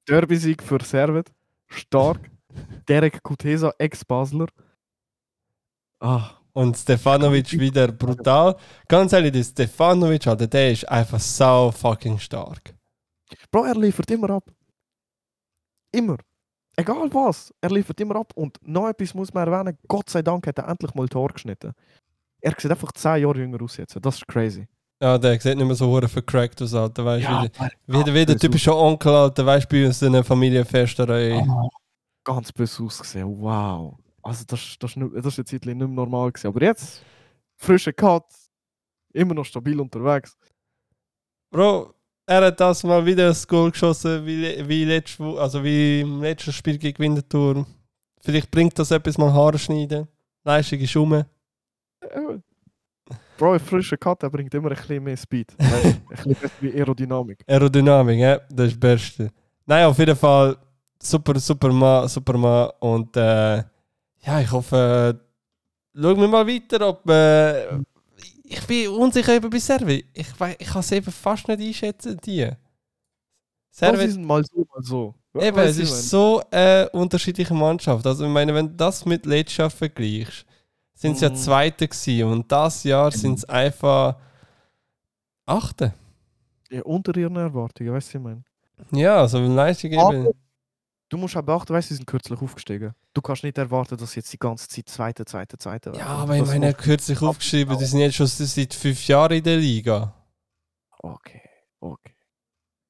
Derby-Sieg 0.08 0.62
für 0.62 0.80
Servet. 0.84 1.32
Stark. 1.68 2.30
Derek 2.88 3.22
Kutesa, 3.24 3.74
Ex-Basler. 3.78 4.48
Ah, 6.00 6.32
Und 6.54 6.78
Stefanovic 6.78 7.52
wieder 7.60 7.92
brutal. 7.92 8.56
Ganz 8.88 9.14
ehrlich, 9.14 9.32
der 9.34 9.44
Stefanovic, 9.44 10.28
Alter, 10.28 10.48
der 10.48 10.72
ist 10.72 10.88
einfach 10.90 11.20
so 11.20 11.72
fucking 11.72 12.18
stark. 12.20 12.74
Bro, 13.52 13.66
er 13.66 13.76
liefert 13.76 14.10
immer 14.12 14.30
ab. 14.32 14.44
Immer. 15.92 16.18
Egal 16.82 17.14
was, 17.14 17.54
er 17.62 17.70
liefert 17.70 18.00
immer 18.00 18.16
ab. 18.18 18.32
Und 18.36 18.58
noch 18.66 18.88
etwas 18.90 19.14
muss 19.14 19.34
man 19.34 19.48
erwähnen: 19.48 19.78
Gott 19.88 20.10
sei 20.10 20.22
Dank 20.22 20.46
hat 20.48 20.58
er 20.58 20.68
endlich 20.68 20.94
mal 20.96 21.08
Tor 21.08 21.30
geschnitten. 21.30 21.74
Er 22.42 22.54
sieht 22.58 22.72
einfach 22.72 22.92
10 22.92 23.22
Jahre 23.22 23.38
jünger 23.40 23.62
aus 23.62 23.78
jetzt. 23.78 23.98
Das 24.02 24.16
ist 24.16 24.28
crazy. 24.28 24.68
Ja, 25.02 25.18
der 25.18 25.40
sieht 25.40 25.58
nicht 25.58 25.66
mehr 25.66 25.76
so 25.76 26.00
vercrackt 26.08 26.62
aus, 26.62 26.74
Alter. 26.74 27.06
Weißt 27.06 27.26
du, 27.26 27.30
wie, 27.32 27.34
aber 27.34 27.70
wie, 27.88 28.04
der- 28.04 28.14
wie 28.14 28.26
der 28.26 28.38
typische 28.38 28.76
Onkel, 28.76 29.14
Alter, 29.14 29.46
weißt 29.46 29.72
du, 29.72 29.76
bei 29.76 29.86
uns 29.86 30.02
in 30.02 30.14
der 30.14 30.24
Familienfesterei. 30.24 31.36
aus- 31.40 31.70
Ganz 32.24 32.52
böse 32.52 32.84
ausgesehen. 32.84 33.42
Wow. 33.42 33.98
Also, 34.22 34.44
das, 34.46 34.76
das, 34.78 34.92
ist 34.92 34.98
nicht, 34.98 35.16
das 35.16 35.26
ist 35.28 35.40
eine 35.40 35.46
Zeit 35.46 35.66
nicht 35.66 35.78
mehr 35.78 35.88
normal 35.88 36.32
gewesen. 36.32 36.48
Aber 36.48 36.62
jetzt, 36.62 37.02
frischer 37.56 37.94
Cut, 37.94 38.26
immer 39.14 39.34
noch 39.34 39.46
stabil 39.46 39.80
unterwegs. 39.80 40.38
Bro, 41.52 41.94
er 42.30 42.46
hat 42.46 42.60
das 42.60 42.84
mal 42.84 43.04
wieder 43.04 43.30
das 43.30 43.48
Goal 43.48 43.72
geschossen, 43.72 44.24
wie, 44.24 44.68
wie, 44.68 44.86
letzt, 44.86 45.20
also 45.20 45.64
wie 45.64 46.02
im 46.02 46.22
letzten 46.22 46.54
Spiel 46.54 46.78
gegen 46.78 47.00
Winterthur. 47.00 47.66
Vielleicht 48.22 48.52
bringt 48.52 48.78
das 48.78 48.92
etwas 48.92 49.18
mal 49.18 49.34
Haare 49.34 49.58
schneiden. 49.58 50.08
Leistung 50.44 50.80
ist. 50.80 50.96
Äh, 50.96 51.16
Bro, 53.36 53.54
ein 53.54 53.60
frischer 53.60 53.98
Cut, 53.98 54.22
der 54.22 54.30
bringt 54.30 54.54
immer 54.54 54.70
ein 54.70 54.76
bisschen 54.76 55.04
mehr 55.04 55.18
Speed. 55.18 55.56
Ein 55.60 56.04
bisschen 56.10 56.52
wie 56.60 56.74
Aerodynamik. 56.74 57.44
Aerodynamik, 57.48 58.20
ja, 58.20 58.38
das 58.50 58.68
ist 58.68 58.74
das 58.74 58.80
Beste. 58.80 59.32
Nein, 59.66 59.86
auf 59.86 59.98
jeden 59.98 60.16
Fall 60.16 60.56
super, 61.02 61.40
super 61.40 61.72
Mann, 61.72 62.08
super 62.08 62.38
Mann. 62.38 62.70
Und 62.80 63.16
äh, 63.18 63.58
ja, 63.58 64.42
ich 64.42 64.52
hoffe, 64.52 65.16
äh, 65.96 66.00
schauen 66.00 66.20
wir 66.20 66.28
mal 66.28 66.46
weiter, 66.46 66.90
ob. 66.90 67.10
Äh, 67.10 67.80
ich 68.52 68.66
bin 68.68 68.88
unsicher 68.90 69.36
eben 69.36 69.50
bei 69.50 69.60
Servi. 69.60 70.06
Ich, 70.14 70.28
ich 70.60 70.68
kann 70.68 70.80
es 70.80 70.92
eben 70.92 71.12
fast 71.12 71.48
nicht 71.48 71.62
einschätzen, 71.62 72.18
die. 72.26 72.50
Servi, 73.72 74.10
sind 74.10 74.26
mal 74.26 74.44
so, 74.44 74.66
mal 74.74 74.82
so. 74.84 75.16
eben, 75.36 75.56
Weißt 75.58 75.80
es 75.80 75.90
ist 75.90 75.90
ich 75.90 76.10
so 76.10 76.42
eine 76.52 76.90
unterschiedliche 76.92 77.54
Mannschaft. 77.54 78.06
Also, 78.08 78.26
ich 78.26 78.32
meine, 78.32 78.54
wenn 78.54 78.68
du 78.70 78.76
das 78.76 79.06
mit 79.06 79.26
letztes 79.26 79.58
Jahr 79.58 79.70
vergleichst, 79.70 80.46
sind 80.94 81.18
sie 81.18 81.26
ja 81.26 81.32
Mhm. 81.32 81.36
Zweite 81.36 81.88
gewesen 81.88 82.24
und 82.32 82.52
das 82.52 82.84
Jahr 82.84 83.12
sind 83.12 83.38
es 83.38 83.46
einfach 83.46 84.18
Achte. 85.46 85.94
meine? 86.70 86.80
Ja, 86.80 86.84
unter 86.86 87.16
ihren 87.18 87.36
Erwartungen, 87.36 87.94
weißt 87.94 88.14
du, 88.14 88.20
was 88.20 88.22
ich 88.22 88.22
meine? 88.22 88.44
Ja, 88.92 89.22
also 89.22 89.40
Leistung 89.40 89.92
eben. 89.92 90.30
Du 91.10 91.18
musst 91.18 91.36
auch 91.36 91.42
beachten, 91.42 91.74
weißt 91.74 91.90
du, 91.90 91.94
sie 91.94 91.98
sind 91.98 92.06
kürzlich 92.06 92.40
aufgestiegen. 92.40 92.94
Du 93.14 93.22
kannst 93.22 93.44
nicht 93.44 93.58
erwarten, 93.58 93.98
dass 93.98 94.12
sie 94.12 94.20
jetzt 94.20 94.32
die 94.32 94.38
ganze 94.38 94.68
Zeit 94.68 94.88
Zweite, 94.88 95.26
Zweite, 95.26 95.58
Zweite 95.58 95.92
Ja, 95.98 96.06
aber 96.06 96.36
ich 96.38 96.46
meine, 96.46 96.74
kürzlich 96.74 97.20
aufgeschrieben, 97.22 97.78
die 97.80 97.86
sind 97.86 98.00
jetzt 98.02 98.16
schon 98.16 98.28
seit 98.28 98.74
fünf 98.74 99.08
Jahren 99.08 99.34
in 99.38 99.44
der 99.44 99.58
Liga. 99.58 100.14
Okay, 101.00 101.42
okay. 101.80 102.16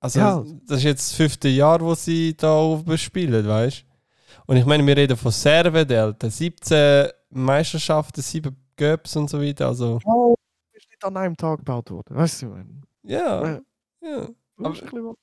Also, 0.02 0.20
Ja. 0.20 0.44
das 0.68 0.78
ist 0.80 0.84
jetzt 0.84 1.10
das 1.12 1.16
fünfte 1.18 1.48
Jahr, 1.50 1.80
wo 1.82 1.94
sie 1.96 2.36
da 2.36 2.58
oben 2.60 2.98
spielen, 2.98 3.48
weißt 3.48 3.82
du? 3.84 4.42
Und 4.48 4.58
ich 4.58 4.66
meine, 4.66 4.86
wir 4.86 4.98
reden 4.98 5.16
von 5.18 5.32
Serve, 5.32 5.86
der 5.86 6.04
Alter. 6.04 6.30
17 6.30 7.08
Meisterschaften, 7.30 8.22
7 8.22 8.56
Göps 8.76 9.16
und 9.16 9.30
so 9.30 9.42
weiter. 9.42 9.68
Also, 9.68 10.00
Oh, 10.06 10.36
ist 10.74 10.90
nicht 10.90 11.04
an 11.06 11.16
einem 11.18 11.38
Tag 11.38 11.60
gebaut 11.60 11.90
worden. 11.92 12.16
Weißt 12.16 12.42
du, 12.42 12.46
ich 12.48 12.52
meine? 12.52 12.82
ja. 13.04 13.46
Ja. 13.46 13.62
ja. 14.02 14.30
Aber- 14.58 15.16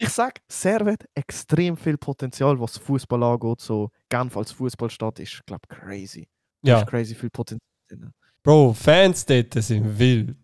Ich 0.00 0.10
sag, 0.10 0.40
Servet 0.48 1.08
extrem 1.14 1.76
viel 1.76 1.98
Potenzial, 1.98 2.58
was 2.60 2.78
Fußball 2.78 3.22
angeht. 3.22 3.60
So 3.60 3.90
Genf 4.08 4.36
als 4.36 4.52
Fußballstadt 4.52 5.18
ist, 5.18 5.44
glaube 5.44 5.66
crazy. 5.68 6.28
Ja. 6.62 6.80
ist 6.80 6.86
crazy 6.86 7.14
viel 7.14 7.30
Potenzial. 7.30 8.12
Bro, 8.42 8.74
Fans 8.74 9.26
dort 9.26 9.52
sind 9.54 9.98
wild. 9.98 10.36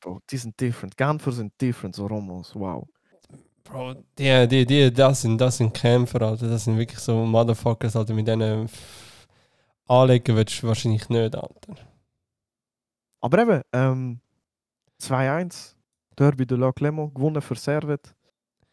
Bro, 0.00 0.20
die 0.28 0.36
sind 0.36 0.58
different. 0.60 0.96
Genfer 0.96 1.32
sind 1.32 1.52
different, 1.60 1.94
so 1.94 2.06
Romos. 2.06 2.54
Wow. 2.54 2.88
Bro, 3.62 3.94
die, 4.18 4.48
die, 4.48 4.66
die, 4.66 4.92
das 4.92 5.22
sind, 5.22 5.40
das 5.40 5.58
sind 5.58 5.72
Kämpfer, 5.72 6.22
Alter. 6.22 6.48
Das 6.48 6.64
sind 6.64 6.78
wirklich 6.78 6.98
so 6.98 7.24
Motherfuckers, 7.24 7.94
Alter. 7.94 8.14
Mit 8.14 8.26
denen 8.26 8.68
anlegen 9.86 10.36
willst 10.36 10.62
du 10.62 10.68
wahrscheinlich 10.68 11.08
nicht, 11.08 11.34
Alter. 11.34 11.74
Aber 13.20 13.38
eben, 13.38 13.62
ähm, 13.72 14.20
2-1, 15.00 15.74
Derby 16.16 16.46
de 16.46 16.56
la 16.56 16.70
Clément, 16.70 17.14
gewonnen 17.14 17.42
für 17.42 17.54
Servet. 17.56 18.14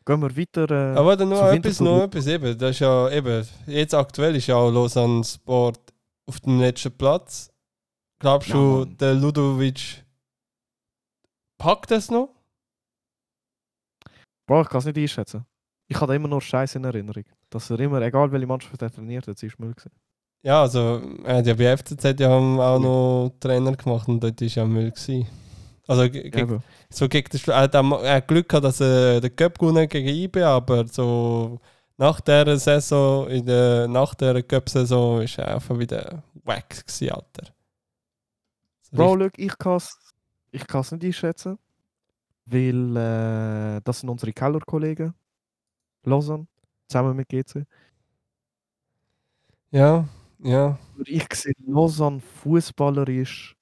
Gehen 0.06 0.22
wir 0.22 0.38
weiter. 0.38 0.70
Äh, 0.94 0.98
Aber 0.98 1.18
dann 1.18 1.30
noch 1.30 1.52
etwas, 1.52 1.80
noch 1.80 2.04
etwas 2.04 2.28
eben. 2.28 2.58
Das 2.58 2.72
ist 2.72 2.80
ja 2.80 3.10
eben, 3.10 3.46
jetzt 3.65 3.94
aktuell 3.94 4.36
ist 4.36 4.48
ja 4.48 4.56
auch 4.56 4.70
Lausanne 4.72 5.24
Sport 5.24 5.80
auf 6.28 6.39
dem 6.41 6.60
letzten 6.60 6.91
Platz. 6.96 7.50
Glaubst 8.20 8.50
Ja, 8.50 8.56
du, 8.56 8.60
Mann. 8.60 8.98
der 8.98 9.13
Ludovic 9.15 10.04
packt 11.58 11.91
das 11.91 12.10
noch? 12.12 12.30
Bro, 14.48 14.62
ich 14.62 14.70
kann 14.70 14.80
es 14.80 14.86
nicht 14.86 14.98
einschätzen. 14.98 15.46
Ich 15.88 16.00
habe 16.00 16.15
immer 16.15 16.28
nur 16.28 16.41
Scheiße 16.41 16.78
in 16.78 16.84
Erinnerung. 16.84 17.24
Dass 17.50 17.70
er 17.70 17.80
immer, 17.80 18.02
egal 18.02 18.32
welche 18.32 18.48
Mannschaft 18.48 18.82
er 18.82 18.91
trainiert 18.91 19.28
hat, 19.28 19.38
sie 19.38 19.48
ist 19.48 19.60
Müll 19.60 19.74
gewesen. 19.74 19.91
Ja, 20.44 20.62
also, 20.62 21.02
er 21.24 21.38
hat 21.38 21.48
ja 21.48 21.54
bei 21.56 21.76
FCZ 21.76 22.20
ja 22.20 22.30
auch 22.30 22.80
noch 22.80 23.32
Trainer 23.39 23.76
gemacht 23.76 24.08
und 24.08 24.20
dort 24.24 24.39
war 24.39 24.48
ja 24.48 24.65
Müll. 24.65 24.91
Gewesen. 24.91 25.28
Also, 25.88 26.10
gegen, 26.10 26.63
so 26.89 27.08
gegen 27.08 27.30
den 27.30 27.39
Schlu- 27.39 27.52
er 27.52 27.62
hat, 27.62 27.76
auch- 27.76 28.28
Glück 28.28 28.50
gehabt, 28.50 28.65
dass 28.65 28.80
er 28.82 29.21
den 29.21 29.36
Cup 29.36 29.60
gewonnen 29.60 29.84
hat 29.84 29.89
gegen 29.91 30.08
IB, 30.10 30.41
aber 30.41 30.88
so 30.88 31.60
nach 31.98 32.19
der 32.21 32.58
Saison, 32.58 33.30
in 33.30 33.45
der, 33.45 33.88
nach 33.88 34.15
der 34.15 34.41
Cup-Saison, 34.43 35.21
ist 35.21 35.38
er 35.38 35.54
einfach 35.56 35.78
wieder 35.78 36.24
wack 36.43 36.69
gewesen, 36.86 37.12
Alter. 37.12 37.54
So 38.82 38.98
Bro, 38.98 39.17
schau, 39.19 39.30
ich 39.38 39.58
kann 39.58 39.78
es 39.78 39.98
ich 40.52 40.65
kann's 40.67 40.91
nicht 40.91 41.04
einschätzen. 41.04 41.58
Weil 42.45 42.95
äh, 42.95 43.82
das 43.84 44.00
sind 44.00 44.10
unsere 44.10 44.32
Keller-Kollegen. 44.32 45.13
Lausanne, 46.04 46.45
zusammen 46.88 47.15
mit 47.15 47.28
GC. 47.28 47.65
Ja, 49.71 50.08
ja. 50.43 50.78
Ich 51.06 51.26
sehe 51.34 51.54
Lausanne 51.65 52.21
fußballerisch 52.21 53.56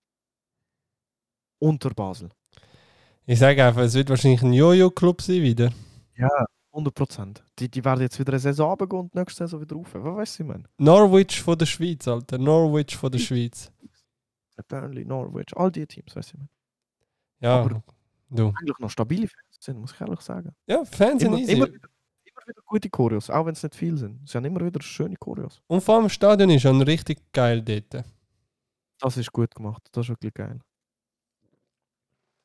unter 1.63 1.89
Basel. 1.91 2.29
Ich 3.25 3.39
sage 3.39 3.63
einfach, 3.65 3.81
es 3.81 3.93
wird 3.93 4.09
wahrscheinlich 4.09 4.41
ein 4.43 4.53
Jojo-Club 4.53 5.21
sein 5.21 5.41
wieder. 5.41 5.71
Ja, 6.15 6.29
100%. 6.73 7.41
Die, 7.59 7.69
die 7.69 7.83
werden 7.85 8.01
jetzt 8.01 8.19
wieder 8.19 8.33
eine 8.33 8.39
Saison 8.39 8.69
runtergehen 8.71 9.01
und 9.03 9.15
nächste 9.15 9.45
Saison 9.45 9.61
wieder 9.61 9.75
rauf. 9.75 9.87
Was 9.93 10.15
weißt 10.15 10.39
du, 10.39 10.43
ich 10.43 10.49
meine? 10.49 10.63
Norwich 10.77 11.41
von 11.41 11.57
der 11.57 11.65
Schweiz, 11.65 12.07
Alter. 12.07 12.37
Norwich 12.37 12.95
von 12.97 13.11
der 13.11 13.19
Schweiz. 13.19 13.71
Burnley, 14.67 15.03
Norwich, 15.05 15.55
all 15.55 15.71
die 15.71 15.85
Teams, 15.87 16.15
weißt 16.15 16.33
du, 16.33 16.37
ich 16.37 16.39
meine? 16.39 16.49
Ja, 17.39 17.61
Aber- 17.61 17.69
du. 18.29 18.47
Eigentlich 18.49 18.79
noch 18.79 18.89
stabile 18.89 19.27
Fans 19.27 19.57
sind, 19.59 19.79
muss 19.79 19.93
ich 19.93 20.01
ehrlich 20.01 20.21
sagen. 20.21 20.53
Ja, 20.67 20.83
Fans 20.85 21.21
sind 21.21 21.31
Immer, 21.33 21.37
easy. 21.41 21.51
immer, 21.53 21.67
wieder, 21.67 21.87
immer 22.25 22.41
wieder 22.47 22.61
gute 22.65 22.89
Choreos, 22.89 23.29
auch 23.29 23.45
wenn 23.45 23.53
es 23.53 23.61
nicht 23.63 23.75
viel 23.75 23.95
sind. 23.97 24.27
Sie 24.27 24.35
haben 24.37 24.45
immer 24.45 24.65
wieder 24.65 24.81
schöne 24.81 25.15
Choreos. 25.15 25.61
Und 25.67 25.81
vor 25.81 25.95
allem 25.95 26.03
das 26.05 26.13
Stadion 26.13 26.49
ist 26.49 26.63
schon 26.63 26.81
richtig 26.81 27.31
geil 27.31 27.61
dort. 27.61 28.03
Das 28.99 29.17
ist 29.17 29.31
gut 29.31 29.53
gemacht, 29.53 29.83
das 29.91 30.05
ist 30.05 30.09
wirklich 30.09 30.33
geil. 30.33 30.59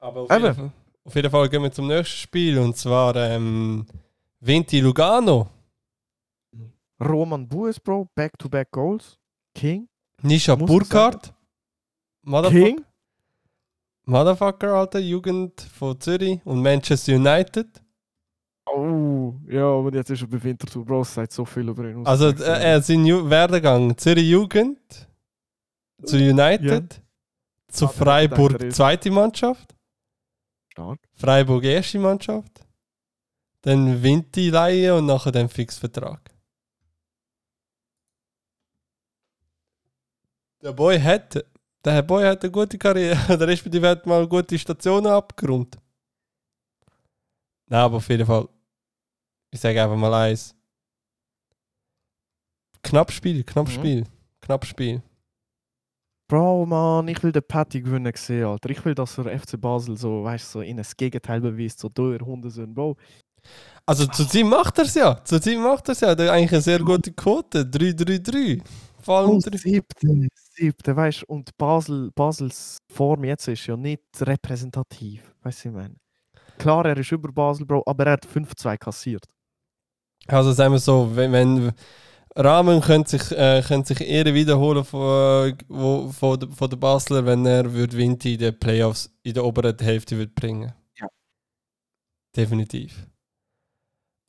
Aber 0.00 0.20
auf 0.22 0.30
jeden, 0.30 0.54
Fall, 0.54 0.70
auf 1.04 1.14
jeden 1.14 1.30
Fall 1.30 1.48
gehen 1.48 1.62
wir 1.62 1.72
zum 1.72 1.86
nächsten 1.86 2.16
Spiel 2.16 2.58
und 2.58 2.76
zwar 2.76 3.16
ähm, 3.16 3.86
Vinti 4.40 4.80
Lugano. 4.80 5.48
Roman 7.00 7.48
Bues, 7.48 7.78
Bro, 7.78 8.08
Back-to-Back 8.14 8.70
Goals. 8.72 9.18
King. 9.54 9.88
Nisha 10.22 10.54
Burkhardt. 10.54 11.32
Motherfucker, 12.22 12.64
King. 12.64 12.84
Motherfucker, 14.04 14.74
Alter, 14.74 14.98
Jugend 14.98 15.60
von 15.60 16.00
Zürich 16.00 16.40
und 16.44 16.62
Manchester 16.62 17.14
United. 17.14 17.68
Oh, 18.66 19.34
ja, 19.48 19.64
aber 19.64 19.92
jetzt 19.94 20.10
ist 20.10 20.22
er 20.22 20.28
bei 20.28 20.42
Winterthur. 20.42 20.84
Bro, 20.84 21.02
es 21.02 21.14
sagt 21.14 21.32
so 21.32 21.44
viel 21.44 21.68
über 21.68 21.84
ihn 21.88 21.98
aus. 21.98 22.06
Also 22.06 22.28
äh, 22.28 22.62
er 22.62 22.82
sein 22.82 23.04
Ju 23.06 23.28
Werdegang 23.28 23.96
Zürich 23.96 24.28
Jugend 24.28 25.08
zu 26.04 26.16
United, 26.16 27.00
zu 27.68 27.86
Ah, 27.86 27.88
Freiburg 27.88 28.72
zweite 28.72 29.10
Mannschaft, 29.10 29.74
Stark. 30.78 31.00
Freiburg 31.14 31.64
erste 31.64 31.98
Mannschaft, 31.98 32.64
dann 33.62 34.00
Vinti 34.00 34.48
Leihe 34.50 34.94
und 34.94 35.06
nachher 35.06 35.32
dann 35.32 35.48
Fixvertrag. 35.48 36.30
Der 40.62 40.72
Boy 40.72 41.00
hat, 41.00 41.44
der 41.84 42.02
Boy 42.02 42.24
hat 42.24 42.44
eine 42.44 42.52
gute 42.52 42.78
Karriere, 42.78 43.16
der 43.38 43.48
respektive 43.48 43.88
hat 43.88 44.06
mal 44.06 44.28
gute 44.28 44.56
Stationen 44.56 45.08
abgerundet. 45.08 45.80
Nein, 47.66 47.80
aber 47.80 47.96
auf 47.96 48.08
jeden 48.08 48.26
Fall, 48.26 48.48
ich 49.50 49.58
sage 49.60 49.82
einfach 49.82 49.96
mal 49.96 50.14
eins. 50.14 50.54
Knapp 52.82 53.10
Spiel, 53.10 53.42
knapp 53.42 53.66
Mhm. 53.66 53.72
Spiel, 53.72 54.04
knapp 54.40 54.64
Spiel. 54.64 55.02
Bro, 56.28 56.66
man, 56.66 57.08
ich 57.08 57.22
will 57.22 57.32
den 57.32 57.42
Patty 57.42 57.80
gewinnen 57.80 58.12
sehen, 58.14 58.44
Alter. 58.44 58.68
Ich 58.70 58.84
will, 58.84 58.94
dass 58.94 59.16
er 59.18 59.38
FC 59.38 59.58
Basel 59.58 59.96
so, 59.96 60.22
weißt 60.24 60.54
du, 60.54 60.58
so 60.58 60.60
in 60.60 60.78
ein 60.78 60.86
Gegenteil 60.96 61.40
beweist, 61.40 61.78
so 61.80 61.88
durch 61.88 62.20
Hundesöhn, 62.20 62.74
Bro. 62.74 62.96
Also 63.86 64.04
zu 64.06 64.24
Team 64.26 64.50
macht 64.50 64.76
er 64.78 64.84
es 64.84 64.94
ja. 64.94 65.24
Zu 65.24 65.40
Team 65.40 65.62
macht 65.62 65.88
er 65.88 65.92
es 65.92 66.00
ja. 66.00 66.14
Der 66.14 66.26
hat 66.26 66.34
eigentlich 66.34 66.52
eine 66.52 66.60
sehr 66.60 66.80
gute 66.80 67.12
Quote. 67.12 67.62
3-3-3. 67.64 68.60
Vor 69.00 69.16
allem 69.18 69.30
Oh, 69.30 69.38
drei- 69.42 69.56
siebte, 69.56 70.28
siebte, 70.54 70.94
weißt 70.94 71.22
du, 71.22 71.26
und 71.32 71.56
Basel, 71.56 72.10
Basels 72.14 72.76
Form 72.92 73.24
jetzt 73.24 73.48
ist 73.48 73.66
ja 73.66 73.76
nicht 73.76 74.02
repräsentativ, 74.20 75.22
weißt 75.42 75.64
du, 75.64 75.68
ich 75.70 75.74
meine. 75.74 75.94
Klar, 76.58 76.84
er 76.84 76.98
ist 76.98 77.10
über 77.12 77.32
Basel, 77.32 77.64
Bro, 77.64 77.84
aber 77.86 78.04
er 78.06 78.12
hat 78.14 78.26
5-2 78.26 78.76
kassiert. 78.76 79.24
Also 80.26 80.52
sagen 80.52 80.72
wir 80.74 80.78
so, 80.80 81.10
wenn, 81.14 81.32
wenn 81.32 81.72
Rahmen 82.38 82.80
könnte 82.80 83.18
sich, 83.18 83.32
äh, 83.32 83.62
könnte 83.66 83.88
sich 83.88 84.08
eher 84.08 84.32
wiederholen 84.32 84.84
von, 84.84 85.58
wo, 85.66 86.12
von, 86.12 86.52
von 86.52 86.70
der 86.70 86.76
Basler, 86.76 87.26
wenn 87.26 87.44
er 87.44 87.72
würde 87.72 87.96
Vinti 87.96 88.34
in 88.34 88.38
den 88.38 88.58
Playoffs 88.58 89.10
in 89.24 89.34
der 89.34 89.44
oberen 89.44 89.76
Hälfte 89.80 90.16
würde 90.16 90.32
bringen. 90.32 90.72
Ja. 91.00 91.08
Definitiv. 92.36 93.08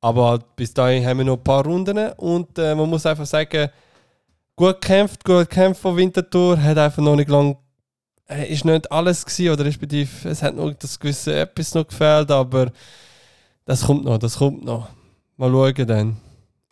Aber 0.01 0.29
halt 0.29 0.55
bis 0.55 0.73
dahin 0.73 1.05
haben 1.05 1.19
wir 1.19 1.25
noch 1.25 1.37
ein 1.37 1.43
paar 1.43 1.63
Runden 1.63 2.11
und 2.13 2.57
äh, 2.57 2.73
man 2.73 2.89
muss 2.89 3.05
einfach 3.05 3.27
sagen, 3.27 3.69
gut 4.55 4.81
gekämpft, 4.81 5.23
gut 5.23 5.47
gekämpft 5.49 5.81
von 5.81 5.95
Winterthur, 5.95 6.61
hat 6.61 6.79
einfach 6.79 7.03
noch 7.03 7.15
nicht 7.15 7.29
lang 7.29 7.57
äh, 8.27 8.51
ist 8.51 8.65
nicht 8.65 8.91
alles 8.91 9.23
gewesen, 9.23 9.53
oder 9.53 9.65
respektive 9.65 10.29
es 10.29 10.41
hat 10.41 10.55
noch 10.55 10.73
das 10.73 10.99
gewisse 10.99 11.35
etwas 11.35 11.75
noch 11.75 11.87
gefehlt, 11.87 12.31
aber 12.31 12.71
das 13.65 13.85
kommt 13.85 14.03
noch, 14.03 14.17
das 14.17 14.37
kommt 14.37 14.65
noch. 14.65 14.89
Mal 15.37 15.51
schauen 15.51 15.87
dann. 15.87 16.28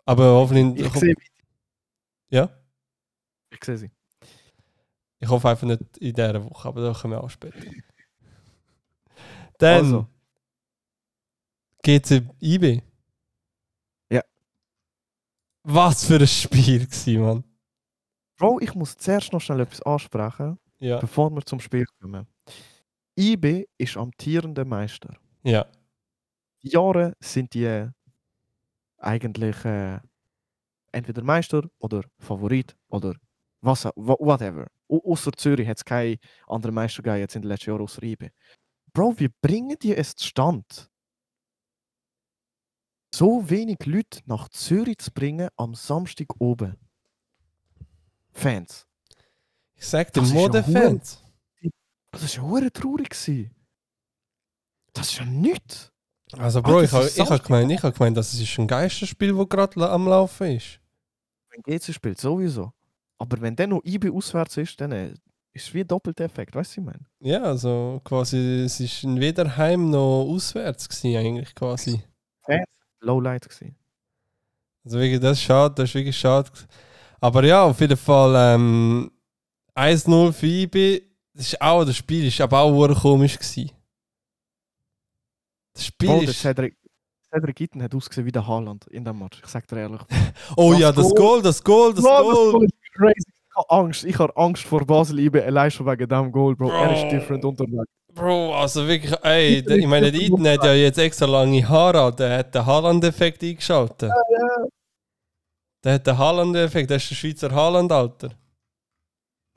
Aber 0.08 0.24
hoffentlich. 0.32 0.86
Ich 0.86 0.92
sehe 0.94 1.14
ja? 2.30 2.48
ich 3.50 3.62
sehe 3.62 3.76
sie. 3.76 3.90
Ich 5.18 5.28
hoffe 5.28 5.48
einfach 5.50 5.66
nicht 5.66 5.98
in 5.98 6.14
dieser 6.14 6.42
Woche, 6.48 6.66
aber 6.68 6.80
da 6.80 6.92
kommen 6.94 7.12
wir 7.12 7.22
auch 7.22 7.28
später. 7.28 7.58
Dann 9.58 9.84
Also. 9.84 10.06
GC 11.82 12.22
IB. 12.40 12.80
Ja. 14.10 14.22
Was 15.64 16.04
für 16.06 16.16
ein 16.16 16.26
Spiel 16.26 16.86
gewesen, 16.86 17.20
Mann. 17.20 17.44
Bro, 18.38 18.60
ich 18.60 18.74
muss 18.74 18.96
zuerst 18.96 19.32
noch 19.32 19.40
schnell 19.40 19.60
etwas 19.60 19.82
ansprechen, 19.82 20.58
Ja. 20.78 21.00
bevor 21.00 21.30
wir 21.30 21.44
zum 21.44 21.60
Spiel 21.60 21.84
kommen. 22.00 22.26
IB 23.18 23.66
ist 23.76 23.96
amtierender 23.96 24.64
Meister. 24.64 25.14
Ja. 25.42 25.66
Die 26.62 26.70
Jahre 26.70 27.14
sind 27.20 27.52
die 27.52 27.88
eigentlich 28.98 29.64
äh, 29.64 30.00
entweder 30.92 31.22
Meister 31.22 31.68
oder 31.78 32.02
Favorit 32.18 32.76
oder 32.88 33.14
was, 33.60 33.84
whatever. 33.96 34.66
Au- 34.88 35.12
Außer 35.12 35.32
Zürich 35.32 35.68
hat 35.68 35.78
es 35.78 35.84
keine 35.84 36.18
anderen 36.46 36.74
Meister 36.74 37.02
gegeben 37.02 37.20
jetzt 37.20 37.36
in 37.36 37.42
den 37.42 37.48
letzten 37.48 37.70
Jahren 37.70 37.82
außer 37.82 38.02
IB. 38.02 38.30
Bro, 38.92 39.18
wie 39.18 39.28
bringen 39.28 39.76
die 39.82 39.94
es 39.94 40.14
zustande? 40.14 40.64
So 43.14 43.48
wenig 43.48 43.78
Leute 43.86 44.20
nach 44.26 44.48
Zürich 44.50 44.98
zu 44.98 45.10
bringen 45.12 45.48
am 45.56 45.74
Samstag 45.74 46.28
oben. 46.38 46.76
Fans. 48.32 48.86
Ich 49.74 49.86
sag 49.86 50.12
dir, 50.12 50.20
Modefans. 50.34 51.22
Das 52.12 52.40
war 52.40 52.62
ja 52.62 52.70
traurig. 52.70 53.10
Das 54.92 55.10
ist 55.10 55.18
ja 55.18 55.24
nichts. 55.24 55.92
Also, 56.36 56.58
Ah, 56.58 56.62
Bro, 56.62 56.82
das 56.82 57.16
ich 57.16 57.20
habe 57.20 57.30
hab 57.30 57.44
gemeint, 57.44 57.70
ich 57.72 57.82
hab 57.82 57.94
gemeint, 57.96 58.16
das 58.16 58.34
ist 58.34 58.58
ein 58.58 58.66
Geisterspiel, 58.66 59.34
das 59.34 59.48
gerade 59.48 59.90
am 59.90 60.06
Laufen 60.06 60.56
ist. 60.56 60.80
Wenn 61.50 61.62
GC 61.62 61.92
spielt, 61.94 62.20
sowieso. 62.20 62.72
Aber 63.18 63.40
wenn 63.40 63.56
dann 63.56 63.70
noch 63.70 63.82
IB 63.84 64.10
auswärts 64.10 64.56
ist, 64.58 64.80
dann 64.80 64.92
äh, 64.92 65.14
ist 65.52 65.68
es 65.68 65.74
wie 65.74 65.80
ein 65.80 65.88
doppelter 65.88 66.24
Effekt, 66.24 66.54
weißt 66.54 66.76
du, 66.76 66.84
was 66.84 66.84
ich 66.84 66.84
meine? 66.84 67.06
Ja, 67.20 67.42
also 67.42 68.00
quasi, 68.04 68.62
es 68.64 68.78
ist 68.80 69.04
weder 69.04 69.56
heim 69.56 69.90
noch 69.90 70.24
auswärts 70.28 70.88
gewesen, 70.88 71.16
eigentlich 71.16 71.54
quasi. 71.54 72.02
Lowlight 73.00 73.48
gewesen. 73.48 73.76
Also 74.84 74.98
wirklich, 74.98 75.20
das 75.20 75.38
ist 75.38 75.44
schade, 75.44 75.74
das 75.76 75.88
ist 75.88 75.94
wirklich 75.94 76.18
schade. 76.18 76.50
Aber 77.20 77.44
ja, 77.44 77.62
auf 77.64 77.80
jeden 77.80 77.96
Fall 77.96 78.54
ähm, 78.54 79.10
1-0 79.74 80.32
für 80.32 80.46
IB. 80.46 81.02
Das 81.34 81.46
ist 81.46 81.60
auch, 81.60 81.84
das 81.84 81.96
Spiel 81.96 82.26
ist 82.26 82.40
aber 82.40 82.60
auch 82.60 83.00
komisch 83.00 83.38
gewesen. 83.38 83.70
Das 85.78 85.86
Spiel 85.86 86.08
Bro, 86.08 86.20
der 86.20 86.28
ist... 86.30 86.40
Cedric, 86.40 86.76
Cedric 87.32 87.56
Gitten 87.56 87.80
hat 87.82 87.94
ausgesehen 87.94 88.26
wie 88.26 88.32
der 88.32 88.44
Haaland 88.44 88.86
in 88.88 89.04
dem 89.04 89.16
Match. 89.16 89.40
Ich 89.44 89.48
sag 89.48 89.64
dir 89.68 89.78
ehrlich. 89.78 90.00
Oh 90.56 90.72
das 90.72 90.80
ja, 90.80 90.90
das 90.92 91.04
Goal- 91.10 91.14
Goal, 91.14 91.42
das 91.42 91.62
Goal, 91.62 91.94
das 91.94 92.04
Goal. 92.04 92.52
Goal 92.52 92.64
ist 92.64 92.92
crazy. 92.94 93.14
Ich 93.50 93.56
habe 93.56 93.70
Angst. 93.70 94.04
Ich 94.04 94.18
habe 94.18 94.36
Angst 94.36 94.64
vor 94.64 94.84
Basel 94.84 95.18
IB 95.20 95.40
allein 95.40 95.70
schon 95.70 95.86
wegen 95.86 96.08
dem 96.08 96.32
Goal, 96.32 96.56
Bro. 96.56 96.70
Er 96.70 96.94
ist 96.94 97.02
Bro. 97.02 97.10
different 97.10 97.44
unterwegs. 97.44 97.92
Bro, 98.12 98.54
also 98.56 98.88
wirklich, 98.88 99.12
ey, 99.22 99.62
der, 99.62 99.76
ich 99.76 99.86
meine, 99.86 100.10
der 100.10 100.20
Eden 100.20 100.48
hat 100.48 100.64
ja 100.64 100.74
jetzt 100.74 100.98
extra 100.98 101.26
lange 101.26 101.68
Haare, 101.68 102.12
der 102.12 102.38
hat 102.38 102.54
den 102.54 102.66
Haaland-Effekt 102.66 103.44
eingeschaltet. 103.44 104.10
Der 105.84 105.94
hat 105.94 106.06
den 106.06 106.18
Haaland-Effekt, 106.18 106.90
das 106.90 107.02
ist 107.04 107.10
der 107.10 107.14
Schweizer 107.14 107.54
Haaland, 107.54 107.92
Alter. 107.92 108.30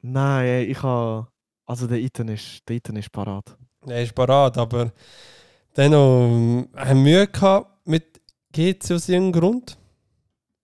Nein, 0.04 0.46
ey, 0.46 0.64
ich 0.66 0.84
habe. 0.84 1.28
Also 1.66 1.88
der 1.88 2.00
Iten 2.00 2.28
ist, 2.28 2.68
der 2.68 2.76
Iten 2.76 2.96
ist 2.98 3.12
parat. 3.12 3.56
Der 3.88 4.04
ist 4.04 4.14
parat, 4.14 4.58
aber 4.58 4.92
dennoch 5.78 6.28
ähm, 6.28 6.70
haben 6.76 7.04
Mühe 7.04 7.28
gehabt 7.28 7.88
mit 7.88 8.22
GC 8.54 8.92
aus 8.94 9.10
irgendeinem 9.10 9.42
Grund. 9.42 9.78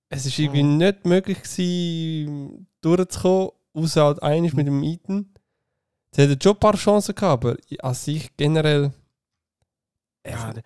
Es 0.10 0.26
ist 0.26 0.40
irgendwie 0.40 0.64
Mhm. 0.64 0.78
nicht 0.78 1.06
möglich 1.06 1.42
gewesen, 1.44 2.68
durchzukommen, 2.82 3.52
außer 3.74 4.04
halt 4.06 4.24
einig 4.24 4.54
mit 4.54 4.68
dem 4.68 4.84
Iten. 4.84 5.34
Sie 6.12 6.24
hatten 6.24 6.40
schon 6.42 6.54
ein 6.56 6.60
paar 6.60 6.76
Chancen 6.76 7.16
gehabt, 7.16 7.46
aber 7.46 7.58
an 7.80 7.94
sich 7.94 8.36
generell. 8.38 8.94
Ja, 10.26 10.54
der, 10.54 10.64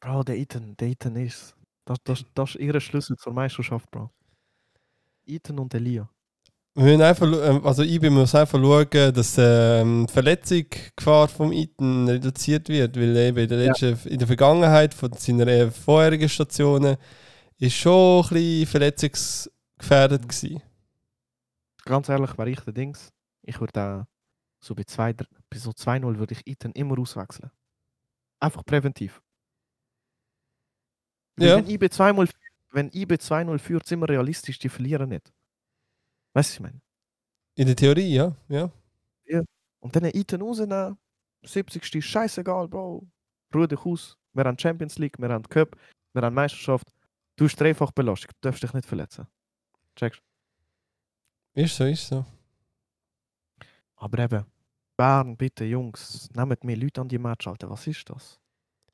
Bro, 0.00 0.24
der 0.24 0.36
Iten, 0.38 0.76
der 0.76 0.88
Iten 0.88 1.16
ist. 1.16 1.56
Das, 1.84 1.98
das, 2.04 2.24
das 2.34 2.54
ist 2.54 2.60
ihr 2.60 2.80
Schlüssel 2.80 3.16
zur 3.16 3.32
Meisterschaft, 3.32 3.90
Bro. 3.90 4.10
Iten 5.26 5.58
und 5.58 5.74
Elia. 5.74 6.08
Wir 6.78 6.84
müssen 6.84 7.02
einfach, 7.02 7.26
ähm, 7.26 7.66
also 7.66 7.82
IB 7.82 8.08
muss 8.08 8.36
einfach 8.36 8.60
schauen, 8.60 9.12
dass 9.12 9.36
ähm, 9.36 10.06
die 10.06 10.12
Verletzungsgefahr 10.12 11.26
vom 11.26 11.50
Iten 11.50 12.08
reduziert 12.08 12.68
wird, 12.68 12.94
weil 12.94 13.16
eben 13.16 13.38
in 13.38 13.48
der, 13.48 13.58
Ja. 13.64 13.72
letzten, 13.72 14.08
in 14.08 14.16
der 14.16 14.28
Vergangenheit 14.28 14.94
von 14.94 15.12
seinen 15.14 15.48
äh, 15.48 15.72
vorherigen 15.72 16.28
Stationen 16.28 16.96
ist 17.58 17.74
schon 17.74 18.22
ein 18.22 18.28
bisschen 18.28 18.66
verletzungsgefährdet 18.68 20.28
gewesen. 20.28 20.62
Ganz 21.84 22.08
ehrlich, 22.10 22.38
wäre 22.38 22.50
ich 22.50 22.60
der 22.60 22.72
Dings, 22.72 23.08
ich 23.42 23.58
würde 23.58 23.72
da 23.72 24.08
so 24.60 24.76
bei 24.76 24.84
2 24.84 25.14
bei 25.14 25.58
so 25.58 25.70
2-0 25.70 26.16
würde 26.16 26.34
ich 26.34 26.46
Iten 26.46 26.70
immer 26.72 26.96
auswechseln. 26.96 27.50
Einfach 28.38 28.64
präventiv. 28.64 29.20
Ja. 31.40 31.56
2-0 31.56 32.30
wenn 32.70 32.90
IB 32.92 33.14
2-0 33.16 33.58
führt, 33.58 33.86
sind 33.86 33.98
wir 33.98 34.08
realistisch, 34.08 34.60
die 34.60 34.68
verlieren 34.68 35.08
nicht. 35.08 35.32
Weißt 36.34 36.50
du, 36.50 36.52
was 36.52 36.54
ich 36.54 36.60
meine? 36.60 36.80
In 37.56 37.66
der 37.66 37.76
Theorie, 37.76 38.14
ja. 38.14 38.36
ja. 38.48 38.70
Und 39.80 39.94
dann 39.94 40.04
Iten 40.04 40.42
rausnehmen, 40.42 40.98
70. 41.44 41.94
ist 41.94 42.04
scheißegal, 42.06 42.68
Bro. 42.68 43.06
Ruhe 43.54 43.68
dich 43.68 43.84
aus. 43.84 44.16
Wir 44.32 44.44
haben 44.44 44.58
Champions 44.58 44.98
League, 44.98 45.18
wir 45.18 45.28
haben 45.28 45.48
Cup, 45.48 45.76
wir 46.12 46.22
haben 46.22 46.34
Meisterschaft. 46.34 46.86
Du 47.36 47.44
hast 47.44 47.56
dreifach 47.56 47.92
belastet, 47.92 48.32
du 48.40 48.48
darfst 48.48 48.62
dich 48.62 48.72
nicht 48.72 48.86
verletzen. 48.86 49.26
Checkst 49.96 50.20
Ist 51.54 51.76
so, 51.76 51.84
ist 51.84 52.06
so. 52.08 52.24
Aber 53.96 54.18
eben, 54.18 54.44
Bern, 54.96 55.36
bitte 55.36 55.64
Jungs, 55.64 56.28
nehmt 56.34 56.64
mehr 56.64 56.76
Leute 56.76 57.00
an 57.00 57.08
die 57.08 57.18
Match, 57.18 57.46
Alter. 57.46 57.70
Was 57.70 57.86
ist 57.86 58.08
das? 58.10 58.38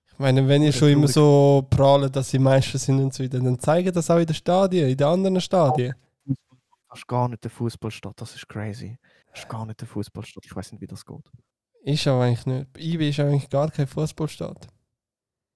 Ich 0.06 0.18
meine, 0.18 0.46
wenn 0.46 0.62
ihr 0.62 0.72
schon 0.72 0.90
immer 0.90 1.08
so 1.08 1.66
prahlen, 1.68 2.12
dass 2.12 2.30
sie 2.30 2.38
Meister 2.38 2.78
sind 2.78 3.00
und 3.00 3.12
so 3.12 3.24
weiter, 3.24 3.40
dann 3.40 3.58
zeigen 3.58 3.92
das 3.92 4.10
auch 4.10 4.18
in 4.18 4.26
den 4.26 4.34
Stadien, 4.34 4.88
in 4.88 4.96
den 4.96 5.06
anderen 5.06 5.40
Stadien. 5.40 5.94
Das 6.94 7.00
ist 7.00 7.08
gar 7.08 7.28
nicht 7.28 7.42
der 7.42 7.50
Fußballstadt, 7.50 8.20
das 8.20 8.36
ist 8.36 8.48
crazy. 8.48 8.96
Das 9.32 9.40
ist 9.40 9.48
gar 9.48 9.66
nicht 9.66 9.80
der 9.80 9.88
Fußballstadt, 9.88 10.46
ich 10.46 10.54
weiß 10.54 10.70
nicht, 10.70 10.80
wie 10.80 10.86
das 10.86 11.04
geht. 11.04 11.28
Ist 11.82 12.06
aber 12.06 12.22
eigentlich 12.22 12.46
nicht. 12.46 12.78
IB 12.78 13.08
ist 13.08 13.18
eigentlich 13.18 13.50
gar 13.50 13.68
kein 13.68 13.88
Fußballstadt. 13.88 14.68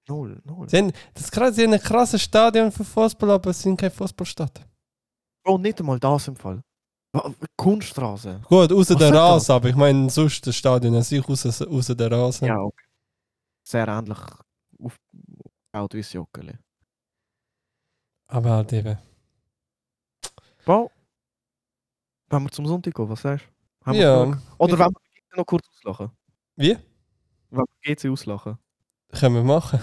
Null, 0.09 0.41
null. 0.43 0.67
Sie 0.67 0.77
haben, 0.79 0.91
das 1.13 1.23
ist 1.23 1.31
krass, 1.31 1.55
sie 1.55 1.63
haben 1.63 1.71
ein 1.71 1.79
krasses 1.79 2.21
Stadion 2.21 2.73
für 2.73 2.83
Fußball, 2.83 3.31
aber 3.31 3.53
sie 3.53 3.63
sind 3.63 3.79
keine 3.79 3.89
Fußballstadt. 3.89 4.67
Bro, 5.45 5.59
nicht 5.59 5.79
einmal 5.79 5.97
das 5.97 6.27
im 6.27 6.35
Fall. 6.35 6.61
Kunststraße. 7.55 8.41
Gut, 8.49 8.73
außer 8.73 8.95
der 8.95 9.07
er? 9.07 9.13
Rasen, 9.15 9.53
aber 9.53 9.69
ich 9.69 9.75
meine, 9.77 10.09
sonst 10.09 10.45
das 10.45 10.57
Stadion 10.57 10.93
an 10.93 11.03
sich, 11.03 11.25
außer, 11.25 11.69
außer 11.69 11.95
der 11.95 12.11
Rasen. 12.11 12.47
Ja, 12.49 12.57
okay. 12.59 12.85
Sehr 13.65 13.87
ähnlich 13.87 14.19
aufgebaut 14.77 15.93
wie 15.93 16.01
das 16.01 16.11
Joggeli. 16.11 16.57
Aber 18.27 18.49
halt 18.49 18.73
eben. 18.73 18.97
Bro, 20.65 20.91
wenn 22.29 22.43
wir 22.43 22.51
zum 22.51 22.65
Sonntag 22.65 22.93
gehen, 22.93 23.09
was 23.09 23.21
sagst 23.21 23.45
du? 23.85 23.91
Ja, 23.93 24.23
genug? 24.23 24.37
Oder 24.57 24.79
wenn 24.79 24.87
wir 24.89 25.37
noch 25.37 25.45
kurz 25.45 25.65
auslachen? 25.69 26.11
wie? 26.55 26.77
Wenn 27.49 27.65
wir 27.81 27.95
GC 27.95 28.09
auslachen? 28.11 28.57
Können 29.11 29.35
wir 29.35 29.43
machen. 29.43 29.79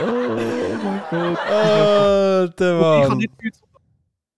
Oh 0.00 0.04
mein 0.84 1.00
Gott. 1.10 1.38
Alter 1.38 3.02
Ich 3.02 3.08
Mann. 3.08 3.18
nicht 3.18 3.32
viel 3.40 3.52
zu 3.52 3.60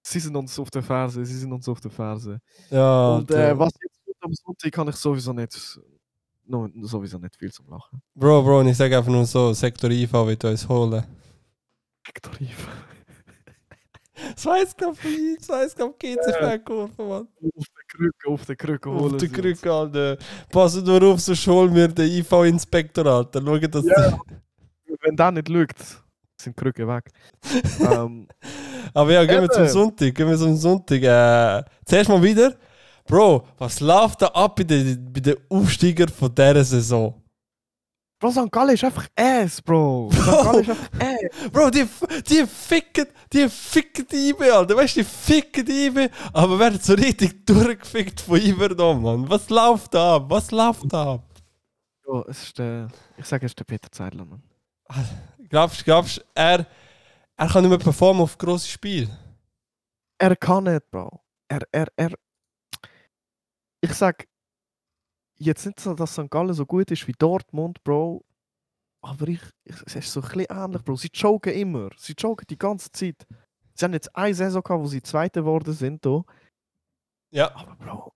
Sie 0.06 0.20
sind 0.20 0.36
uns 0.36 0.58
auf 0.58 0.70
der 0.70 0.82
Ferse, 0.82 1.24
sie 1.24 1.38
sind 1.38 1.50
uns 1.52 1.66
auf 1.66 1.80
der 1.80 1.90
Ferse. 1.90 2.38
Ja, 2.70 3.14
Und 3.16 3.30
äh, 3.30 3.58
was 3.58 3.72
jetzt 3.82 3.98
am 4.20 4.34
Sonntag 4.34 4.70
kann 4.72 4.88
ich 4.88 4.96
sowieso 4.96 5.32
nicht, 5.32 5.80
no, 6.44 6.68
sowieso 6.82 7.16
nicht 7.18 7.34
viel 7.36 7.50
zum 7.50 7.68
Lachen. 7.70 8.02
Bro, 8.14 8.42
Bro, 8.42 8.62
ich 8.64 8.76
sage 8.76 8.98
einfach 8.98 9.10
nur 9.10 9.24
so, 9.24 9.54
Sektor 9.54 9.90
IV 9.90 10.12
wird 10.12 10.44
uns 10.44 10.68
holen. 10.68 11.04
Tarif. 12.20 12.68
Das 12.68 12.93
das 14.34 14.46
weiß 14.46 14.76
glaub 14.76 14.96
ich, 15.04 16.16
GC 16.16 16.34
Fankurve, 16.40 17.02
Mann. 17.02 17.28
Auf 17.56 17.66
der 17.66 17.84
Krücke, 17.88 18.28
auf 18.28 18.46
der 18.46 18.56
Krücke 18.56 18.90
Auf 18.90 19.00
holen 19.00 19.18
der 19.18 19.20
sie 19.20 19.26
uns. 19.26 19.34
Krücke, 19.36 19.72
Alter. 19.72 20.18
Pass 20.50 20.82
nur 20.82 21.02
auf, 21.02 21.20
sonst 21.20 21.46
holen 21.46 21.74
wir 21.74 21.88
den 21.88 22.10
IV-Inspektor, 22.10 23.06
Alter. 23.06 23.42
Schau, 23.44 23.58
dass 23.58 23.84
Ja. 23.84 24.18
Wenn 25.00 25.16
der 25.16 25.32
nicht 25.32 25.48
schaut, 25.48 26.04
sind 26.40 26.56
die 26.56 26.62
Krücken 26.62 26.88
weg. 26.88 27.10
ähm, 27.80 28.28
Aber 28.92 29.12
ja, 29.12 29.24
gehen 29.24 29.42
wir 29.42 29.50
zum. 29.50 29.66
Sonntag. 29.68 30.14
Gehen 30.14 30.28
wir 30.28 30.38
zum 30.38 30.56
Sonntag. 30.56 31.02
Äh, 31.02 31.64
zuerst 31.84 32.08
mal 32.08 32.22
wieder. 32.22 32.54
Bro, 33.06 33.46
was 33.58 33.80
läuft 33.80 34.22
da 34.22 34.28
ab 34.28 34.56
bei 34.56 34.64
den, 34.64 35.12
bei 35.12 35.20
den 35.20 35.36
Aufsteigern 35.50 36.08
von 36.08 36.34
dieser 36.34 36.64
Saison? 36.64 37.22
Bro, 38.18 38.30
St. 38.30 38.50
Gallen 38.50 38.74
ist 38.74 38.84
einfach 38.84 39.06
Ass, 39.16 39.60
Bro. 39.60 40.10
St. 40.12 40.24
Gallen 40.24 40.60
ist 40.62 40.70
einfach 40.70 40.90
Ass. 41.00 41.50
Bro, 41.50 41.70
die, 41.70 41.86
die 42.28 42.46
ficken, 42.46 43.06
die 43.32 43.48
ficken 43.48 44.06
die 44.10 44.30
IB, 44.30 44.50
Alter. 44.50 44.76
Weißt 44.76 44.96
du, 44.96 45.00
die 45.00 45.06
ficken 45.06 45.66
die 45.66 45.86
IB, 45.86 46.08
aber 46.32 46.58
werden 46.58 46.80
so 46.80 46.94
richtig 46.94 47.44
durchgefickt 47.44 48.20
von 48.20 48.40
Iverdom, 48.40 49.02
Mann. 49.02 49.28
Was 49.28 49.50
läuft 49.50 49.94
da 49.94 50.16
ab? 50.16 50.26
Was 50.28 50.50
läuft 50.50 50.92
da 50.92 51.14
ab? 51.14 51.24
Ja, 52.06 52.22
es 52.28 52.42
ist 52.44 52.58
der, 52.58 52.88
ich 53.16 53.26
sage, 53.26 53.46
es 53.46 53.52
ist 53.52 53.58
der 53.58 53.64
Peter 53.64 53.90
Zeidler, 53.90 54.24
Mann. 54.24 54.42
Glaubst 55.48 55.80
du, 55.80 55.84
glaubst 55.84 56.16
du, 56.18 56.22
er, 56.34 56.66
er 57.36 57.48
kann 57.48 57.62
nicht 57.62 57.70
mehr 57.70 57.78
performen 57.78 58.22
auf 58.22 58.38
grosse 58.38 58.68
Spiel? 58.68 59.08
Er 60.18 60.36
kann 60.36 60.64
nicht, 60.64 60.90
Bro. 60.90 61.20
Er, 61.48 61.60
er, 61.72 61.88
er. 61.96 62.10
Ich 63.80 63.92
sag, 63.94 64.26
jetzt 65.36 65.66
nicht 65.66 65.80
so, 65.80 65.94
dass 65.94 66.12
St. 66.12 66.30
Gallen 66.30 66.54
so 66.54 66.66
gut 66.66 66.90
ist 66.90 67.06
wie 67.06 67.14
Dortmund, 67.18 67.82
Bro. 67.84 68.24
Aber 69.00 69.28
ich, 69.28 69.42
ich 69.64 69.76
es 69.86 69.96
ist 69.96 70.12
so 70.12 70.20
ein 70.20 70.28
bisschen 70.28 70.46
ähnlich, 70.50 70.82
Bro. 70.82 70.96
Sie 70.96 71.10
joken 71.12 71.52
immer. 71.52 71.90
Sie 71.96 72.14
joken 72.16 72.46
die 72.48 72.58
ganze 72.58 72.90
Zeit. 72.90 73.26
Sie 73.74 73.84
haben 73.84 73.92
jetzt 73.92 74.14
eine 74.16 74.34
Saison 74.34 74.62
gehabt, 74.62 74.82
wo 74.82 74.86
sie 74.86 75.02
Zweite 75.02 75.40
geworden 75.40 75.74
sind. 75.74 76.04
Da. 76.04 76.22
Ja. 77.30 77.54
Aber, 77.54 77.76
Bro, 77.76 78.12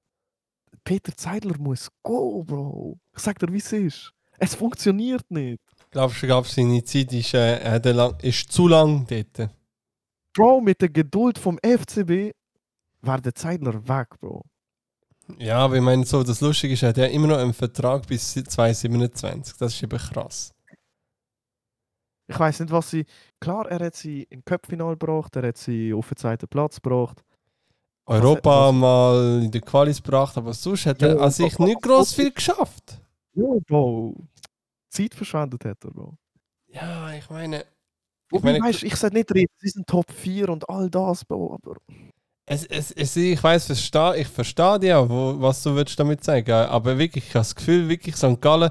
Peter 0.85 1.15
Zeidler 1.17 1.59
muss 1.59 1.91
go, 2.03 2.43
Bro. 2.45 2.99
Ich 3.15 3.21
sag 3.21 3.39
dir, 3.39 3.53
wie 3.53 3.59
es 3.59 3.73
ist. 3.73 4.13
Es 4.39 4.55
funktioniert 4.55 5.29
nicht. 5.31 5.61
Glaubst 5.91 6.23
du, 6.23 6.27
glaubst 6.27 6.55
seine 6.55 6.83
Zeit 6.85 7.13
ist, 7.13 7.35
äh, 7.35 7.59
er 7.59 7.81
lang, 7.93 8.17
ist 8.21 8.53
zu 8.53 8.69
lang 8.69 9.07
dort? 9.07 9.51
Bro, 10.33 10.61
mit 10.61 10.81
der 10.81 10.91
Geduld 10.91 11.39
vom 11.39 11.59
FCB 11.59 12.33
war 13.01 13.21
der 13.21 13.35
Zeidler 13.35 13.87
weg, 13.89 14.09
Bro. 14.21 14.45
Ja, 15.37 15.59
aber 15.59 15.77
ich 15.77 15.83
meine, 15.83 16.05
so, 16.07 16.23
das 16.23 16.41
Lustige 16.41 16.73
ist, 16.75 16.83
er 16.83 16.89
hat 16.91 16.97
ja 16.97 17.05
immer 17.07 17.27
noch 17.29 17.39
einen 17.39 17.53
Vertrag 17.53 18.07
bis 18.07 18.33
2027. 18.33 19.57
Das 19.59 19.75
ist 19.75 19.83
eben 19.83 19.99
krass. 19.99 20.55
Ich 22.31 22.39
weiß 22.39 22.61
nicht, 22.61 22.71
was 22.73 22.91
sie. 22.91 23.05
Klar, 23.41 23.71
er 23.71 23.85
hat 23.87 23.95
sie 23.95 24.25
im 24.31 24.45
Cup-Final 24.45 24.97
gebracht, 24.97 25.35
er 25.37 25.49
hat 25.49 25.57
sie 25.57 25.93
auf 25.95 26.09
den 26.09 26.17
zweiten 26.17 26.49
Platz 26.49 26.77
gebracht. 26.81 27.23
Was- 28.05 28.21
Europa 28.23 28.69
was- 28.69 28.75
mal 28.75 29.43
in 29.45 29.51
die 29.51 29.61
Qualis 29.61 30.03
gebracht, 30.03 30.37
aber 30.37 30.53
sonst 30.55 30.87
hat 30.87 31.03
er 31.03 31.21
an 31.21 31.31
sich 31.31 31.59
nicht 31.59 31.83
groß 31.83 32.15
viel 32.15 32.33
geschafft. 32.33 33.01
Ja, 33.35 33.45
Bro. 33.67 34.17
Zeit 34.91 35.15
verschwendet 35.15 35.65
hat 35.65 35.85
er, 35.85 35.91
Bro. 35.91 36.17
Ja, 36.69 37.13
ich 37.15 37.29
meine, 37.31 37.65
Wobei, 38.31 38.53
meine- 38.53 38.65
weißt, 38.65 38.83
ich 38.83 38.97
sage 38.97 39.15
nicht, 39.15 39.33
reden, 39.35 39.53
sie 39.59 39.69
sind 39.69 39.87
Top 39.87 40.11
4 40.11 40.49
und 40.51 40.69
all 40.69 40.91
das, 40.91 41.25
Bro, 41.25 41.55
aber. 41.55 41.77
Es, 42.49 42.65
es, 42.67 42.91
es, 42.93 43.17
ich 43.17 43.43
weiß, 43.43 43.67
versteh, 43.67 44.21
ich 44.21 44.29
verstehe 44.29 44.79
dich 44.81 44.93
auch, 44.95 45.09
wo, 45.09 45.41
was 45.41 45.63
du 45.63 45.75
willst 45.75 45.99
damit 46.01 46.25
sagen. 46.25 46.51
Aber 46.53 46.97
wirklich, 46.99 47.25
ich 47.27 47.35
habe 47.35 47.41
das 47.41 47.55
Gefühl, 47.55 47.89
wirklich 47.89 48.17
St. 48.17 48.41
Gallen, 48.41 48.71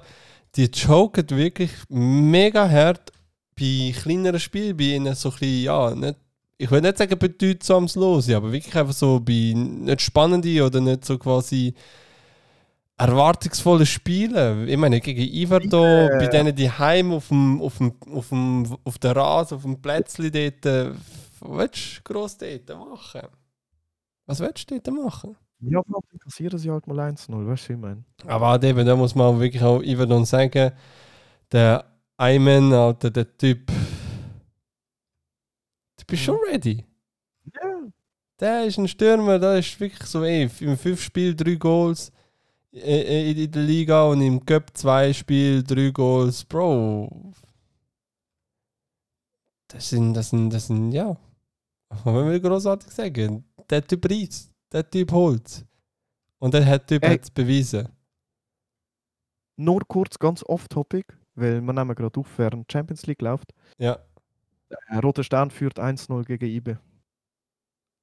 die 0.55 0.65
joken 0.65 1.29
wirklich 1.29 1.71
mega 1.89 2.67
hart 2.69 3.11
bei 3.59 3.93
kleineren 4.01 4.39
Spielen, 4.39 4.75
bei 4.77 4.83
ihnen 4.95 5.13
so 5.15 5.29
ein 5.29 5.31
bisschen, 5.39 5.63
ja, 5.63 5.93
nicht, 5.95 6.17
ich 6.57 6.71
will 6.71 6.81
nicht 6.81 6.97
sagen 6.97 7.17
bedeutsames 7.19 7.95
Los, 7.95 8.29
aber 8.29 8.51
wirklich 8.51 8.75
einfach 8.75 8.93
so 8.93 9.19
bei 9.19 9.53
nicht 9.55 10.01
spannenden 10.01 10.61
oder 10.61 10.81
nicht 10.81 11.05
so 11.05 11.17
quasi 11.17 11.73
erwartungsvolle 12.97 13.85
Spiele. 13.85 14.65
Ich 14.65 14.77
meine, 14.77 14.99
gegen 14.99 15.21
Iverdo, 15.21 15.83
Ja. 15.83 16.17
bei 16.17 16.27
denen 16.27 16.55
die 16.55 16.71
heim 16.71 17.11
auf 17.13 17.27
dem, 17.27 17.61
auf 17.61 17.77
dem, 17.77 17.93
auf 18.11 18.29
dem, 18.29 18.77
auf 18.83 18.97
der 18.97 19.15
Rasen, 19.15 19.57
auf 19.57 19.61
dem 19.63 19.79
Plätzchen 19.81 20.31
dort, 20.31 20.65
äh, 20.65 20.91
was 21.39 21.57
willst 21.57 21.97
du 21.97 22.01
gross 22.13 22.37
dort 22.37 22.69
machen? 22.69 23.21
Was 24.27 24.39
willst 24.41 24.69
du 24.69 24.79
dort 24.79 24.95
machen? 24.95 25.35
Ja, 25.61 25.81
Bro, 25.81 26.03
dann 26.11 26.19
kassieren 26.19 26.59
sie 26.59 26.69
halt 26.69 26.85
mal 26.85 26.99
1-0, 26.99 27.47
weißt 27.47 27.69
du, 27.69 27.73
ich 27.73 27.79
meine? 27.79 28.03
Aber 28.25 28.47
halt 28.49 28.63
eben, 28.63 28.85
da 28.85 28.95
muss 28.95 29.15
man 29.15 29.39
wirklich 29.39 29.63
auch 29.63 29.81
Iverdon 29.81 30.25
sagen, 30.25 30.71
der 31.51 31.85
Ayman, 32.17 32.73
Alter, 32.73 33.09
der 33.09 33.37
Typ, 33.37 33.67
du 35.97 36.05
bist 36.05 36.23
schon 36.23 36.37
ready. 36.51 36.85
Ja. 37.55 37.87
Der 38.39 38.65
ist 38.65 38.77
ein 38.77 38.87
Stürmer, 38.87 39.39
der 39.39 39.57
ist 39.57 39.79
wirklich 39.79 40.07
so, 40.07 40.23
ey, 40.23 40.49
im 40.59 40.77
fünf 40.77 41.01
Spiel 41.01 41.35
drei 41.35 41.55
Goals 41.55 42.11
in 42.71 43.51
der 43.51 43.63
Liga 43.63 44.03
und 44.03 44.21
im 44.21 44.45
Cup 44.45 44.77
zwei 44.77 45.11
Spiel 45.13 45.63
drei 45.63 45.89
Goals. 45.89 46.45
Bro, 46.45 47.31
das 49.69 49.89
sind, 49.89 50.13
das 50.13 50.29
sind, 50.29 50.51
das 50.51 50.67
sind, 50.67 50.91
ja, 50.91 51.17
will 52.05 52.35
ich 52.35 52.43
großartig 52.43 52.91
sagen? 52.91 53.46
Der 53.69 53.85
Typ 53.85 54.09
reizt, 54.09 54.51
der 54.71 54.89
Typ 54.89 55.11
holt. 55.11 55.65
Und 56.39 56.53
der 56.53 56.65
hat 56.65 56.87
Typ 56.87 57.03
Ey. 57.03 57.13
hat 57.13 57.23
es 57.23 57.31
bewiesen. 57.31 57.89
Nur 59.57 59.81
kurz, 59.87 60.19
ganz 60.19 60.43
off-topic, 60.43 61.17
weil 61.35 61.61
wir 61.61 61.73
nehmen 61.73 61.95
gerade 61.95 62.19
auf, 62.19 62.37
während 62.37 62.71
Champions 62.71 63.05
League 63.07 63.21
läuft. 63.21 63.53
Ja. 63.77 63.97
Äh, 64.69 64.97
Roter 64.97 65.23
Stern 65.23 65.49
führt 65.49 65.79
1-0 65.79 66.23
gegen 66.25 66.45
IB. 66.45 66.77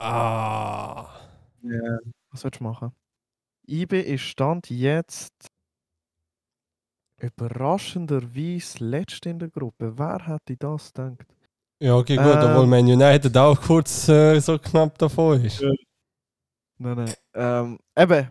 Ah. 0.00 1.08
Ja. 1.62 1.98
Was 2.30 2.40
sollst 2.40 2.60
du 2.60 2.64
machen? 2.64 2.92
IB 3.66 4.00
ist 4.00 4.22
Stand 4.22 4.68
jetzt 4.68 5.48
überraschenderweise 7.18 8.84
letzte 8.84 9.30
in 9.30 9.38
der 9.38 9.48
Gruppe. 9.48 9.96
Wer 9.96 10.26
hätte 10.26 10.56
das 10.56 10.92
gedacht? 10.92 11.33
Ja, 11.84 11.96
okay, 11.96 12.16
gut, 12.16 12.24
Ähm. 12.24 12.50
obwohl 12.50 12.66
Man 12.66 12.86
United 12.86 13.36
auch 13.36 13.60
kurz 13.60 14.08
äh, 14.08 14.40
so 14.40 14.58
knapp 14.58 14.96
davon 14.96 15.44
ist. 15.44 15.60
Ja. 15.60 15.70
Nein, 16.78 16.96
nein. 16.96 17.14
Ähm, 17.34 17.78
eben, 17.94 18.30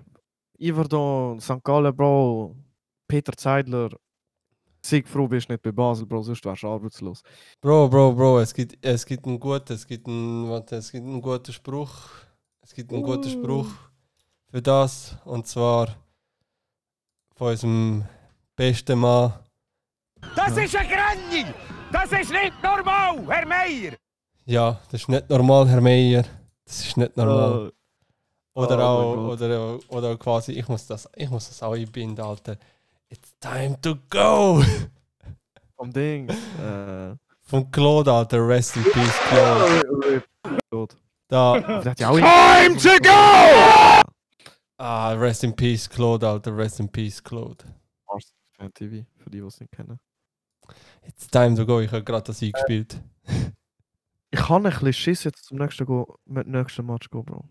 Iverdon, 0.57 1.39
St. 1.39 1.63
Gallen, 1.63 1.95
Bro, 1.95 2.55
Peter 3.07 3.31
Zeidler. 3.37 3.89
Sei 4.83 5.03
froh, 5.05 5.27
bist 5.27 5.49
nicht 5.49 5.61
bei 5.61 5.71
Basel, 5.71 6.07
Bro, 6.07 6.23
sonst 6.23 6.43
wärst 6.43 6.63
du 6.63 6.67
arbeitslos. 6.67 7.21
Bro, 7.61 7.89
Bro, 7.89 8.13
Bro, 8.13 8.39
es 8.39 8.55
gibt, 8.55 8.83
es 8.83 9.05
gibt 9.05 9.27
einen 9.27 9.39
guten, 9.39 9.73
es 9.73 9.85
gibt 9.85 10.07
einen, 10.07 10.49
warte, 10.49 10.77
es 10.77 10.91
gibt 10.91 11.05
einen 11.05 11.21
guten 11.21 11.53
Spruch. 11.53 12.09
Es 12.63 12.73
gibt 12.73 12.91
einen 12.91 13.03
guten 13.03 13.27
Uh. 13.27 13.31
Spruch 13.39 13.67
für 14.49 14.63
das. 14.63 15.15
Und 15.25 15.45
zwar 15.45 15.95
von 17.35 17.51
unserem 17.51 18.05
besten 18.55 18.97
Mann. 18.97 19.33
Das 20.35 20.57
ist 20.57 20.75
ein 20.75 20.87
Grenni! 20.87 21.53
Das 21.93 22.11
ist 22.11 22.31
nicht 22.31 22.53
normal, 22.63 23.23
Herr 23.27 23.45
Meier! 23.45 23.93
Ja, 24.45 24.79
das 24.89 25.01
ist 25.01 25.09
nicht 25.09 25.29
normal, 25.29 25.69
Herr 25.69 25.79
Meier. 25.79 26.23
Das 26.65 26.87
ist 26.87 26.97
nicht 26.97 27.15
normal. 27.15 27.67
Äh, 27.67 28.59
Oder, 28.59 28.77
Oh 28.79 28.81
auch, 28.81 29.27
oder, 29.33 29.79
oder 29.89 30.17
quasi, 30.17 30.53
ich 30.53 30.67
muss, 30.67 30.87
das, 30.87 31.07
ich 31.15 31.29
muss 31.29 31.47
das 31.47 31.61
auch 31.61 31.73
einbinden, 31.73 32.23
Alter. 32.25 32.57
It's 33.09 33.33
time 33.39 33.79
to 33.81 33.95
go! 34.09 34.63
Vom 35.77 35.93
Ding. 35.93 36.29
Äh, 36.29 37.15
Von 37.41 37.69
Claude, 37.71 38.11
Alter. 38.11 38.47
Rest 38.47 38.75
in 38.75 38.83
peace, 38.83 39.19
Claude. 39.29 40.23
Gut. 40.71 40.95
Da, 41.27 41.59
Time 41.93 42.77
to 42.77 42.89
go! 43.03 44.01
ah, 44.77 45.11
rest 45.13 45.43
in 45.43 45.55
peace, 45.55 45.87
Claude, 45.87 46.27
Alter. 46.27 46.57
Rest 46.57 46.79
in 46.79 46.89
peace, 46.89 47.23
Claude. 47.23 47.63
Fan 48.57 48.73
TV, 48.73 49.05
für 49.17 49.29
die, 49.29 49.39
die 49.41 49.45
es 49.45 49.59
nicht 49.59 49.71
kennen. 49.71 49.99
It's 51.07 51.27
time 51.27 51.55
to 51.55 51.65
go. 51.65 51.79
Ich 51.79 51.91
habe 51.91 52.03
gerade 52.03 52.25
das 52.25 52.41
eingespielt. 52.41 53.01
Ich 54.31 54.39
kann 54.39 54.65
ein 54.65 54.71
bisschen 54.71 54.93
Schiss 54.93 55.23
jetzt 55.25 55.45
zum 55.45 55.59
nächsten, 55.59 55.85
go, 55.85 56.17
mit 56.25 56.47
nächsten 56.47 56.85
Match 56.85 57.09
gehen, 57.09 57.23
Bro. 57.23 57.45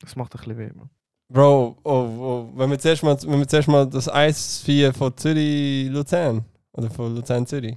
Das 0.00 0.16
macht 0.16 0.34
ein 0.34 0.38
bisschen 0.38 0.58
weh, 0.58 0.68
Bro. 0.68 0.88
Bro, 1.30 1.76
oh, 1.84 1.90
oh, 1.90 2.50
wenn, 2.54 2.70
wir 2.70 2.78
zuerst 2.78 3.02
mal, 3.02 3.16
wenn 3.22 3.38
wir 3.38 3.48
zuerst 3.48 3.68
mal 3.68 3.86
das 3.86 4.10
1-4 4.10 4.92
von 4.94 5.16
Zürich-Luzern 5.16 6.44
oder 6.72 6.90
von 6.90 7.14
Luzern-Zürich 7.14 7.76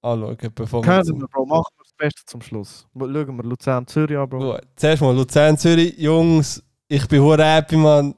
anschauen, 0.00 0.36
bevor 0.54 0.82
wir 0.82 0.86
Können 0.86 1.20
wir, 1.20 1.28
Bro, 1.28 1.46
machen 1.46 1.72
wir 1.76 1.84
das 1.84 1.92
Beste 1.94 2.22
zum 2.26 2.40
Schluss. 2.40 2.86
Schauen 2.94 3.36
wir 3.36 3.44
Luzern, 3.44 3.86
Zürich 3.86 4.16
an, 4.16 4.28
Bro. 4.28 4.52
Gut, 4.52 4.62
zuerst 4.76 5.02
mal 5.02 5.14
Luzern-Zürich. 5.14 5.98
Jungs, 5.98 6.62
ich 6.88 7.06
bin 7.06 7.20
hure 7.20 7.44
happy, 7.44 7.76
man. 7.76 8.14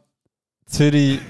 Zürich, 0.66 1.20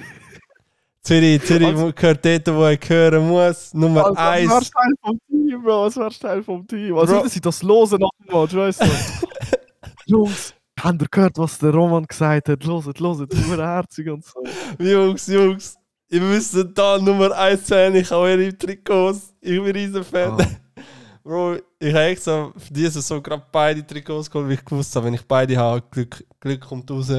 Zürich, 1.07 1.42
Zürich 1.45 1.66
Also- 1.69 1.92
gehört 1.92 2.25
dort, 2.25 2.47
wo 2.55 2.64
er 2.64 2.77
gehören 2.77 3.29
muss. 3.29 3.73
Nummer 3.75 4.07
Also, 4.07 4.16
1. 4.21 4.51
wärst 4.51 4.73
Teil 4.73 4.92
vom 5.03 5.19
Team, 5.29 5.62
Bro. 5.62 5.83
Was 5.87 5.97
wärst 5.97 6.23
Teil 6.23 6.42
vom 6.42 6.66
Team? 6.66 6.95
Was 6.97 7.07
Bro. 7.09 7.16
würden 7.19 7.29
sie 7.31 7.40
das 7.40 7.62
losen 7.62 7.99
Match, 8.29 8.55
weißt 8.55 8.81
du? 8.83 8.87
Jungs, 10.07 10.55
habt 10.81 11.03
ihr 11.03 11.09
gehört, 11.11 11.38
was 11.38 11.59
der 11.59 11.71
Roman 11.73 12.05
gesagt 12.07 12.49
hat? 12.49 12.64
Loset, 12.64 12.99
loset, 13.01 13.33
herzig 13.35 14.09
und 14.09 14.25
so. 14.25 14.42
Jungs, 14.79 15.27
Jungs, 15.29 15.77
ihr 16.09 16.21
müsst 16.21 16.57
da 16.75 16.99
Nummer 16.99 17.31
1 17.37 17.66
sein. 17.66 17.95
Ich 17.95 18.11
habe 18.11 18.23
eure 18.23 18.57
Trikots. 18.57 19.35
Ich 19.40 19.62
bin 19.62 19.71
riesen 19.73 20.05
Fan. 20.05 20.40
Ah. 20.40 20.47
Bro, 21.25 21.57
ich 21.81 21.92
habe 21.92 22.05
extra 22.05 22.53
für 22.57 22.73
diese 22.73 23.01
so 23.03 23.21
gerade 23.21 23.42
beide 23.51 23.85
Trikots 23.85 24.31
geholt, 24.31 24.47
weil 24.49 24.55
ich 24.55 24.64
gewusst 24.64 24.95
habe, 24.95 25.07
wenn 25.07 25.14
ich 25.14 25.27
beide 25.27 25.57
habe, 25.57 25.83
Glück, 25.90 26.25
Glück 26.40 26.61
kommt 26.61 26.88
raus. 26.90 27.12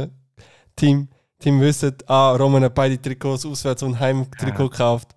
Team, 0.78 1.08
Team 1.39 1.62
wisst, 1.62 1.86
ah, 2.10 2.32
Roman 2.36 2.63
hat 2.63 2.73
beide 2.76 3.00
Trikots 3.02 3.45
auswärts 3.45 3.84
und 3.84 4.00
Heimtrikot 4.00 4.69
gekauft. 4.69 5.10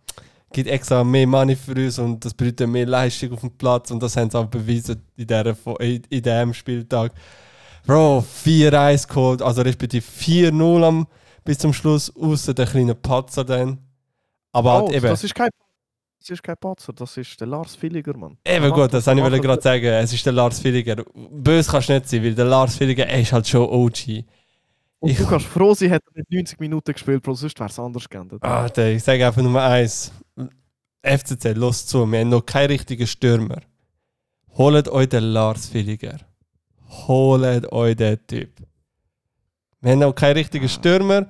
Gibt 0.53 0.69
extra 0.69 1.05
mehr 1.05 1.27
Money 1.27 1.55
für 1.57 1.73
uns 1.73 1.99
und 1.99 2.25
das 2.25 2.35
bedeutet 2.35 2.69
mehr 2.69 2.85
Leistung 2.87 3.33
auf 3.33 3.41
dem 3.41 3.51
Platz 3.57 3.91
und 3.91 4.03
das 4.03 4.17
haben 4.17 4.31
sie 4.31 4.39
auch 4.39 4.47
bewiesen 4.47 5.01
in, 5.17 6.23
diesem 6.23 6.53
Spieltag. 6.55 7.13
Bro, 7.87 8.25
4-1 8.45 9.07
geholt, 9.09 9.43
also 9.43 9.63
respektive 9.63 10.05
4-0 10.05 10.85
am- 10.85 11.07
bis 11.45 11.59
zum 11.59 11.73
Schluss, 11.73 12.15
außer 12.15 12.53
der 12.53 12.67
kleine 12.67 12.95
Patzer 12.95 13.45
dann. 13.45 13.79
Aber 14.53 14.75
Oh, 14.75 14.87
halt 14.87 14.97
eben. 14.97 15.07
das 15.07 15.25
ist 15.25 15.35
kein 15.35 15.49
das 16.19 16.29
ist 16.29 16.43
kein 16.43 16.57
Patzer, 16.59 16.93
das 16.93 17.17
ist 17.17 17.41
der 17.41 17.47
Lars 17.47 17.81
Villiger, 17.81 18.15
Mann. 18.15 18.37
Eben 18.45 18.63
Der 18.65 18.71
gut, 18.73 18.93
das 18.93 19.07
wollte 19.07 19.37
ich 19.37 19.43
gerade 19.43 19.63
sagen. 19.63 19.85
Es 19.87 20.13
ist 20.13 20.27
der 20.27 20.35
Lars 20.35 20.63
Villiger. 20.63 20.97
Böse 21.15 21.71
kannst 21.71 21.89
du 21.89 21.95
nicht 21.95 22.09
sein, 22.11 22.23
weil 22.23 22.35
der 22.35 22.45
Lars 22.45 22.79
Villiger 22.79 23.07
er 23.07 23.21
ist 23.23 23.33
halt 23.33 23.49
schon 23.49 23.63
OG. 23.67 24.25
Und 25.01 25.11
Ich- 25.11 25.19
du 25.19 25.27
kannst 25.27 25.47
froh 25.47 25.75
sein, 25.75 25.89
hätte 25.91 26.07
er 26.15 26.19
nicht 26.21 26.31
90 26.31 26.61
Minuten 26.61 26.93
gespielt, 26.93 27.23
Bro, 27.23 27.35
sonst 27.35 27.59
wäre 27.59 27.69
es 27.71 27.79
anders 27.79 28.09
geendet. 28.09 28.43
Ah, 28.43 28.69
der, 28.69 28.95
ich 28.95 29.03
sage 29.03 29.27
einfach 29.27 29.43
Nummer 29.43 29.63
eins. 29.65 30.13
FCZ, 31.03 31.57
los 31.57 31.87
zu, 31.87 32.07
wir 32.07 32.21
haben 32.21 32.29
noch 32.29 32.45
keinen 32.45 32.69
richtigen 32.69 33.07
Stürmer. 33.07 33.63
Holt 34.57 34.89
euch 34.89 35.09
den 35.09 35.25
Lars 35.25 35.73
Villiger. 35.73 36.19
Holt 37.07 37.73
euch 37.73 37.97
den 37.97 38.19
Typ. 38.27 38.51
Wir 39.81 39.93
haben 39.93 40.01
noch 40.01 40.13
keinen 40.15 40.35
richtigen 40.37 40.69
Stürmer. 40.69 41.27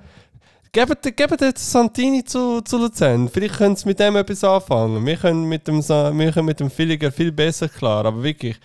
Gebt, 0.73 1.01
gebt 1.15 1.41
jetzt 1.41 1.71
Santini 1.71 2.23
zu, 2.25 2.61
zu 2.61 2.77
Luzern. 2.77 3.29
Vielleicht 3.29 3.55
können 3.55 3.75
sie 3.77 3.87
mit 3.87 3.99
dem 3.99 4.15
etwas 4.17 4.43
anfangen. 4.43 5.05
Wir 5.05 5.15
können 5.17 5.45
mit 5.45 5.67
dem, 5.67 5.79
wir 5.79 6.31
können 6.33 6.45
mit 6.45 6.59
dem 6.59 6.69
Villiger 6.69 7.11
viel 7.11 7.31
besser 7.31 7.69
klar. 7.69 8.05
Aber 8.05 8.21
wirklich, 8.23 8.59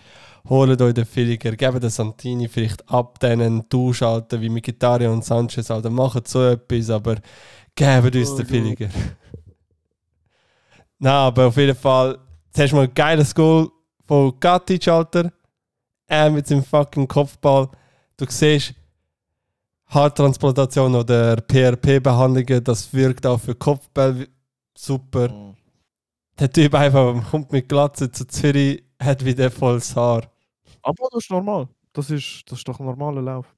holt 0.49 0.81
euch 0.81 0.95
den 0.95 1.07
Villiger. 1.07 1.53
Gebt 1.53 1.83
den 1.83 1.91
Santini 1.91 2.49
vielleicht 2.49 2.89
ab, 2.91 3.21
denen 3.21 3.69
Tauschalten 3.69 4.41
wie 4.41 4.49
Mkhitaryan 4.49 5.13
und 5.13 5.25
Sanchez. 5.25 5.71
Alter, 5.71 5.91
macht 5.91 6.29
so 6.29 6.45
etwas, 6.45 6.91
aber 6.91 7.17
gebt 7.75 8.17
uns 8.17 8.31
Oh 8.31 8.37
den. 8.39 8.49
Villiger. 8.49 8.89
Nein, 10.99 11.13
aber 11.13 11.47
auf 11.47 11.57
jeden 11.57 11.77
Fall, 11.77 12.19
zuerst 12.53 12.73
mal 12.73 12.85
ein 12.85 12.95
geiles 12.95 13.35
Goal 13.35 13.69
von 14.07 14.39
Katic, 14.41 14.89
Alter. 14.89 15.33
Er 16.07 16.31
mit 16.31 16.47
seinem 16.47 16.65
fucking 16.65 17.09
Kopfball. 17.09 17.69
Du 18.17 18.25
siehst, 18.29 18.75
Haartransplantation 19.89 20.95
oder 20.95 21.37
PRP-Behandlungen, 21.37 22.65
das 22.65 22.93
wirkt 22.93 23.27
auch 23.27 23.41
für 23.41 23.55
Kopfball 23.55 24.27
super. 24.77 25.29
Mhm. 25.29 25.57
Der 26.39 26.53
Typ 26.53 26.75
einfach 26.75 27.31
kommt 27.31 27.53
mit 27.53 27.69
Glatze 27.69 28.11
zu 28.11 28.27
Zürich, 28.27 28.83
hat 29.01 29.25
wieder 29.25 29.51
volles 29.51 29.95
Haar. 29.97 30.23
Aber 30.87 31.09
das 31.11 31.25
ist 31.25 31.31
normal. 31.33 31.69
Das 31.93 32.11
ist, 32.11 32.45
das 32.47 32.59
ist 32.59 32.69
doch 32.69 32.79
ein 32.79 32.87
normaler 32.87 33.21
Lauf. 33.21 33.53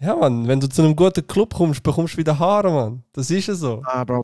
Ja, 0.00 0.16
Mann, 0.16 0.48
wenn 0.48 0.58
du 0.58 0.68
zu 0.68 0.80
einem 0.82 0.96
guten 0.96 1.26
Club 1.26 1.52
kommst, 1.52 1.82
bekommst 1.82 2.14
du 2.14 2.18
wieder 2.18 2.38
Haare, 2.38 2.70
Mann. 2.70 3.02
Das 3.12 3.30
ist 3.30 3.46
ja 3.46 3.54
so. 3.54 3.82
Ah, 3.84 4.02
Bro, 4.04 4.22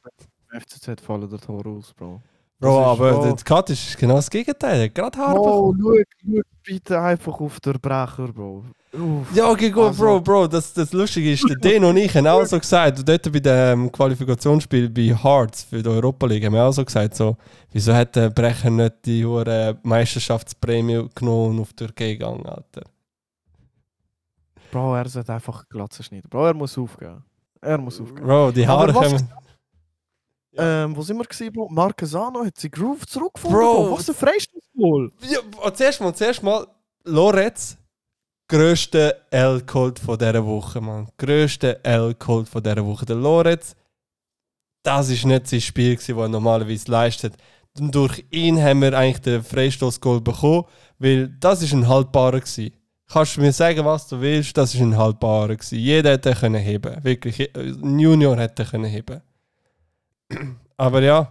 FCZ 0.51 1.01
fallen 1.03 1.29
der 1.29 1.39
Tor 1.39 1.67
aus, 1.67 1.93
Bro. 1.93 2.23
Bro, 2.61 2.85
aber 2.85 3.21
der 3.23 3.35
Kat 3.45 3.71
ist 3.71 3.97
genau 3.97 4.17
das 4.17 4.29
Gegenteil. 4.29 4.81
Er 4.81 4.89
gerade 4.89 5.17
Bro, 5.17 5.73
bekommen. 5.73 6.05
schau, 6.25 6.33
schau 6.35 6.41
bitte 6.65 7.01
einfach 7.01 7.41
auf 7.41 7.61
den 7.61 7.75
Brecher, 7.81 8.29
Bro. 8.33 8.65
Uff. 8.93 9.27
Ja, 9.35 9.51
okay, 9.51 9.71
gut, 9.71 9.85
Also- 9.85 10.03
Bro, 10.05 10.21
Bro, 10.23 10.47
das, 10.49 10.73
das 10.73 10.93
Lustige 10.93 11.33
ist, 11.33 11.45
Den 11.63 11.85
und 11.85 11.97
ich 11.99 12.15
haben 12.17 12.27
auch 12.27 12.45
so 12.45 12.59
gesagt, 12.59 12.99
und 12.99 13.09
dort 13.09 13.31
bei 13.33 13.39
dem 13.41 13.93
Qualifikationsspiel 13.93 14.89
bei 14.91 15.15
Hearts 15.15 15.65
für 15.65 15.83
die 15.83 15.89
Europa 15.89 16.27
League 16.27 16.45
haben 16.45 16.55
wir 16.55 16.65
auch 16.65 16.73
so 16.73 16.85
gesagt, 16.85 17.15
so, 17.15 17.37
wieso 17.71 17.95
hat 17.95 18.17
der 18.17 18.31
Brecher 18.31 18.71
nicht 18.71 18.95
die 19.05 19.25
hure 19.25 19.79
Meisterschaftsprämie 19.85 21.09
genommen 21.15 21.51
und 21.51 21.61
auf 21.61 21.69
die 21.75 21.77
Türkei 21.87 22.13
gegangen, 22.15 22.45
Alter. 22.47 22.83
Bro, 24.73 24.97
er 24.97 25.09
sollte 25.09 25.33
einfach 25.33 25.67
Glatze 25.69 26.03
schneiden. 26.03 26.29
Bro, 26.29 26.47
er 26.47 26.55
muss 26.55 26.77
aufgehen. 26.77 27.23
Er 27.61 27.79
muss 27.79 28.01
aufgehen. 28.01 28.27
Bro, 28.27 28.51
die 28.51 28.67
Haare 28.67 28.95
was- 28.95 29.25
Ähm, 30.59 30.97
wo 30.97 31.03
sind 31.03 31.17
wir 31.17 31.25
gewesen, 31.25 31.53
Bro? 31.53 31.69
Marquesano 31.71 32.45
hat 32.45 32.59
sie 32.59 32.69
Groove 32.69 33.07
zurückgefunden, 33.07 33.61
Bro. 33.61 33.93
Was 33.93 34.09
ein 34.09 34.15
Freistoßgoal. 34.17 35.13
Ja, 35.31 35.39
oh, 35.65 35.71
zuerst 35.71 36.01
mal, 36.01 36.15
zuerst 36.15 36.43
mal, 36.43 36.67
Loretz, 37.05 37.79
grösste 38.49 39.23
L-Colt 39.31 40.01
von 40.01 40.19
dieser 40.19 40.45
Woche, 40.45 40.81
Mann. 40.81 41.09
Grösste 41.17 41.83
L-Colt 41.85 42.49
von 42.49 42.63
dieser 42.63 42.85
Woche. 42.85 43.07
Der 43.07 43.15
Loretz, 43.15 43.77
das 44.83 45.11
ist 45.11 45.25
nicht 45.25 45.47
sein 45.47 45.61
Spiel, 45.61 45.95
das 45.95 46.09
er 46.09 46.29
normalerweise 46.29 46.91
leistet. 46.91 47.35
Und 47.79 47.95
durch 47.95 48.25
ihn 48.31 48.61
haben 48.61 48.83
wir 48.83 48.99
eigentlich 48.99 49.21
den 49.21 49.45
Freistoßgoal 49.45 50.21
bekommen, 50.21 50.65
weil 50.99 51.29
das 51.39 51.63
ist 51.63 51.73
ein 51.73 51.87
haltbarer 51.87 52.41
gewesen. 52.41 52.73
Kannst 53.07 53.37
du 53.37 53.41
mir 53.43 53.53
sagen, 53.53 53.85
was 53.85 54.09
du 54.09 54.21
willst, 54.21 54.57
das 54.57 54.75
ist 54.75 54.81
ein 54.81 54.97
haltbarer 54.97 55.55
gewesen. 55.55 55.79
Jeder 55.79 56.11
hätte 56.11 56.35
können 56.35 56.61
heben, 56.61 57.05
wirklich. 57.05 57.55
Ein 57.57 57.99
Junior 57.99 58.37
hätte 58.37 58.65
können 58.65 58.85
heben. 58.87 59.23
Aber 60.77 61.03
ja, 61.03 61.31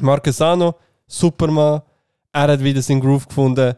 Marquesano, 0.00 0.74
Superman, 1.06 1.82
er 2.32 2.48
hat 2.48 2.62
wieder 2.62 2.82
seinen 2.82 3.00
Groove 3.00 3.26
gefunden. 3.28 3.74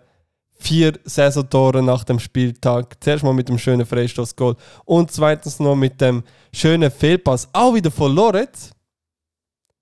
Vier 0.62 0.92
Saisontore 1.04 1.82
nach 1.82 2.04
dem 2.04 2.18
Spieltag. 2.18 3.02
Zuerst 3.02 3.24
mal 3.24 3.32
mit 3.32 3.48
dem 3.48 3.56
schönen 3.58 3.86
Freistoßgoal 3.86 4.56
und 4.84 5.10
zweitens 5.10 5.58
noch 5.58 5.74
mit 5.74 6.00
dem 6.02 6.22
schönen 6.52 6.90
Fehlpass, 6.90 7.48
auch 7.52 7.74
wieder 7.74 7.90
von 7.90 8.14
Loretz. 8.14 8.70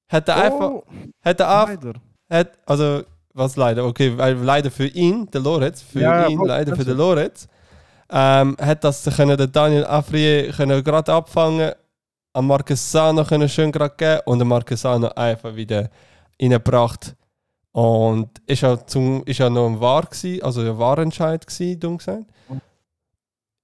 Hat 0.09 0.29
er 0.29 0.37
einfach, 0.37 0.71
Oh, 0.71 0.85
hat 1.21 1.41
er 1.41 1.47
leider. 1.67 1.93
hat, 2.31 2.53
also, 2.65 3.03
was 3.35 3.57
leider, 3.57 3.85
okay, 3.85 4.17
weil 4.17 4.35
leider 4.35 4.71
für 4.71 4.87
ihn, 4.87 5.29
der 5.31 5.41
Loretz, 5.41 5.83
für 5.83 6.01
Ja, 6.01 6.23
ja, 6.23 6.29
ihn, 6.29 6.39
voll, 6.39 6.49
leider 6.49 6.77
für 6.77 6.85
den 6.85 6.97
Loretz, 6.97 7.49
ähm, 8.11 8.57
hat 8.61 8.85
das 8.85 9.05
können 9.17 9.37
der 9.37 9.49
Daniel 9.49 9.85
Afrier 9.85 10.53
können 10.53 10.83
gerade 10.85 11.13
abfangen, 11.13 11.73
am 12.39 12.47
Marquesano 12.47 13.25
können 13.25 13.49
schön 13.49 13.73
gerade 13.73 13.97
geben 13.97 14.21
und 14.27 14.39
der 14.39 14.47
Marquesano 14.47 15.09
einfach 15.09 15.57
wieder 15.57 15.91
reingebracht. 16.41 17.17
Und 17.73 18.31
ist 18.47 18.63
ja, 18.63 18.87
zum, 18.87 19.25
ist 19.25 19.39
ja 19.39 19.51
noch 19.51 19.67
ein 19.67 19.81
Wahr 19.81 20.05
gewesen, 20.05 20.43
also 20.43 20.61
ein 20.61 20.79
Wahrentscheid 20.79 21.45
gewesen, 21.45 21.81
dumm 21.81 21.99
gesagt. 21.99 22.27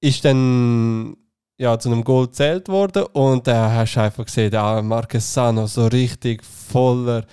Ist 0.00 0.24
dann 0.24 1.16
ja, 1.56 1.78
zu 1.78 1.88
einem 1.88 2.02
Goal 2.02 2.26
gezählt 2.26 2.68
worden 2.68 3.04
und 3.12 3.46
da 3.46 3.70
hast 3.72 3.94
du 3.94 4.00
einfach 4.00 4.24
gesehen, 4.24 4.50
der 4.50 4.82
Marquesano 4.82 5.68
so 5.68 5.86
richtig 5.86 6.42
voller, 6.44 7.24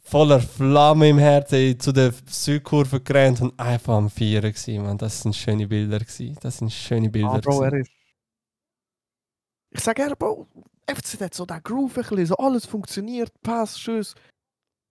voller 0.00 0.40
Flamme 0.40 1.10
im 1.10 1.18
Herzen 1.18 1.78
zu 1.78 1.92
der 1.92 2.14
Südkurve 2.30 3.00
gerannt 3.00 3.42
und 3.42 3.60
einfach 3.60 3.94
am 3.94 4.08
Vieren 4.08 4.52
gewesen, 4.52 4.82
man. 4.82 4.96
Das 4.96 5.20
sind 5.20 5.36
schöne 5.36 5.66
Bilder 5.66 5.98
gewesen. 5.98 6.34
Das 6.40 6.56
sind 6.56 6.72
schöne 6.72 7.10
Bilder. 7.10 7.34
Ah, 7.34 7.40
Bro, 7.40 7.62
er 7.62 7.74
ist. 7.74 7.95
Ich 9.70 9.80
sage 9.80 10.02
er, 10.02 10.16
Bro, 10.16 10.46
FCZ 10.86 11.20
hat 11.20 11.34
so 11.34 11.44
der 11.44 11.60
Groove 11.60 11.96
ein 11.96 12.02
bisschen, 12.02 12.26
so 12.26 12.36
alles 12.36 12.64
funktioniert, 12.66 13.30
Pass, 13.42 13.78
Schuss. 13.78 14.14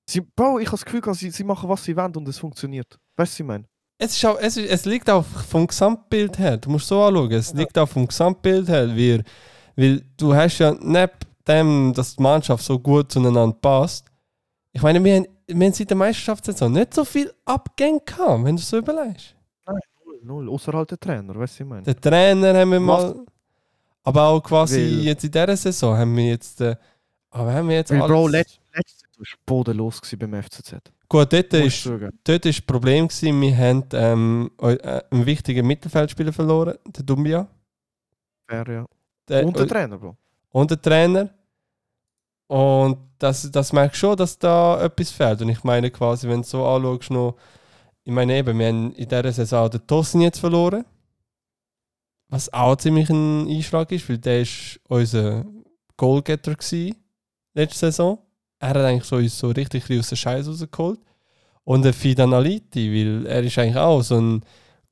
Sie, 0.10 0.22
Bro, 0.22 0.60
ich 0.60 0.68
habe 0.68 0.78
das 0.78 0.86
Gefühl, 0.86 1.14
sie, 1.14 1.32
sie 1.32 1.44
machen, 1.44 1.70
was 1.70 1.84
sie 1.84 1.96
wollen 1.96 2.16
und 2.16 2.28
es 2.28 2.38
funktioniert. 2.38 3.00
Weißt 3.16 3.18
du, 3.18 3.22
was 3.34 3.40
ich 3.40 3.46
meine? 3.46 3.66
es, 3.98 4.16
ist 4.16 4.26
auch, 4.26 4.38
es, 4.40 4.58
ist, 4.58 4.70
es 4.70 4.86
liegt 4.86 5.10
auch 5.10 5.24
vom 5.24 5.68
Gesamtbild 5.68 6.38
her. 6.38 6.58
Du 6.58 6.70
musst 6.70 6.88
so 6.88 7.02
anschauen. 7.02 7.32
Es 7.32 7.54
liegt 7.54 7.78
auch 7.78 7.88
vom 7.88 8.08
Gesamtbild 8.08 8.68
her. 8.68 8.90
Weil, 8.90 9.24
weil 9.76 10.02
du 10.18 10.36
hast 10.36 10.60
ja 10.60 10.76
neben 10.80 11.14
dem, 11.48 11.94
dass 11.94 12.16
die 12.16 12.24
Mannschaft 12.24 12.64
so 12.64 12.78
gut 12.78 13.12
zueinander 13.12 13.54
passt. 13.54 14.06
Ich 14.74 14.82
meine, 14.82 15.02
wir 15.04 15.16
haben, 15.16 15.28
wir 15.48 15.68
haben 15.68 15.74
seit 15.74 15.90
der 15.90 15.98
Meisterschaftssaison 15.98 16.72
nicht 16.72 16.94
so 16.94 17.06
viel 17.06 17.32
Abgänge 17.46 18.02
gehabt, 18.02 18.44
wenn 18.44 18.56
du 18.56 18.62
es 18.62 18.70
so 18.70 18.78
überlegst. 18.78 19.36
Null, 19.66 20.20
null. 20.24 20.50
Außerhalb 20.50 20.88
der 20.88 21.00
Trainer, 21.00 21.36
weißt 21.36 21.60
du, 21.60 21.64
ich 21.64 21.70
meine. 21.70 21.84
Den 21.84 22.02
Trainer 22.02 22.54
haben 22.54 22.72
wir 22.72 22.80
mal. 22.80 23.16
Aber 24.06 24.28
auch 24.28 24.42
quasi 24.42 24.78
Weil- 24.80 25.04
jetzt 25.06 25.24
in 25.26 25.32
dieser 25.32 25.58
Saison 25.58 25.98
haben 25.98 26.16
wir 26.16 26.28
jetzt. 26.30 26.62
Äh, 26.62 26.76
aber 27.32 27.54
haben 27.54 27.68
wir 27.68 27.76
jetzt 27.76 27.92
Weil, 27.92 28.00
Bro, 28.00 28.26
alles- 28.28 28.32
letzt, 28.32 28.60
letzte 28.74 28.98
Saison 29.08 29.20
war 29.20 29.40
bodenlos 29.46 30.02
beim 30.18 30.34
FCZ. 30.36 30.76
Gut, 31.10 31.34
dort 31.34 31.54
ist, 31.54 31.86
ist 31.86 32.46
das 32.46 32.62
Problem 32.62 33.08
gewesen, 33.08 33.42
wir 33.42 33.58
haben 33.58 33.84
ähm, 33.94 34.52
äh, 34.62 35.02
einen 35.12 35.26
wichtigen 35.26 35.68
Mittelfeldspieler 35.68 36.34
verloren, 36.34 36.78
den 36.88 37.06
Dumbia. 37.06 37.48
Fair, 38.48 38.64
ja. 38.68 38.86
Der, 39.28 39.46
Und 39.46 39.58
der 39.58 39.68
Trainer, 39.68 39.98
Bro. 39.98 40.16
und 40.52 40.72
der 40.72 40.82
Trainer. 40.82 41.30
Und 42.48 42.98
das, 43.18 43.50
das 43.52 43.74
merkst 43.74 43.98
schon, 44.00 44.16
dass 44.18 44.38
da 44.38 44.82
etwas 44.84 45.10
fehlt. 45.12 45.42
Und 45.42 45.50
ich 45.50 45.64
meine 45.64 45.90
quasi, 45.90 46.28
wenn 46.30 46.42
du 46.42 46.48
so 46.48 46.66
anschaust, 46.66 47.10
noch, 47.12 47.36
ich 48.04 48.12
meine 48.14 48.36
eben, 48.38 48.58
wir 48.60 48.68
haben 48.68 48.94
in 48.94 49.08
dieser 49.10 49.32
Saison 49.32 49.70
den 49.70 49.86
Tossen 49.88 50.22
jetzt 50.22 50.40
verloren. 50.40 50.86
Was 52.30 52.52
auch 52.52 52.76
ziemlich 52.76 53.10
ein 53.10 53.48
Einschlag 53.48 53.92
ist, 53.92 54.10
weil 54.10 54.18
der 54.18 54.42
ist 54.42 54.80
unser 54.88 55.46
Goalgetter 55.98 56.56
letzte 57.54 57.80
Saison. 57.80 58.20
Er 58.60 58.70
hat 58.70 58.78
eigentlich 58.78 59.04
so, 59.06 59.18
uns 59.18 59.38
so 59.38 59.50
richtig 59.50 59.84
aus 59.98 60.10
der 60.10 60.16
Scheiße 60.16 60.50
rausgeholt. 60.50 61.00
Und 61.64 61.84
der 61.84 61.94
Fidan 61.94 62.34
Aliti, 62.34 62.92
weil 62.92 63.26
er 63.28 63.44
ist 63.44 63.58
eigentlich 63.58 63.78
auch 63.78 64.02
so 64.02 64.20
ein 64.20 64.42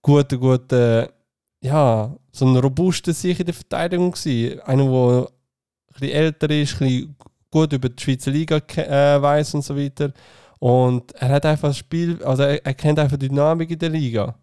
guter, 0.01 0.37
guter, 0.37 1.13
ja, 1.61 2.15
so 2.31 2.45
ein 2.45 2.57
robuster 2.57 3.13
Sieg 3.13 3.39
in 3.39 3.45
der 3.45 3.53
Verteidigung 3.53 4.11
gewesen. 4.11 4.59
Einer, 4.61 4.83
der 4.83 5.27
ein 5.27 5.93
bisschen 5.93 6.09
älter 6.09 6.49
ist, 6.49 6.73
ein 6.73 6.79
bisschen 6.79 7.15
gut 7.51 7.73
über 7.73 7.89
die 7.89 8.01
Schweizer 8.01 8.31
Liga 8.31 8.57
äh, 8.57 9.21
weiß 9.21 9.53
und 9.55 9.63
so 9.63 9.77
weiter. 9.77 10.11
Und 10.59 11.11
er 11.13 11.29
hat 11.29 11.45
einfach 11.45 11.69
das 11.69 11.77
Spiel, 11.77 12.23
also 12.23 12.43
er, 12.43 12.65
er 12.65 12.73
kennt 12.73 12.97
einfach 12.97 13.17
die 13.17 13.29
Dynamik 13.29 13.69
in 13.69 13.79
der 13.79 13.89
Liga. 13.89 14.35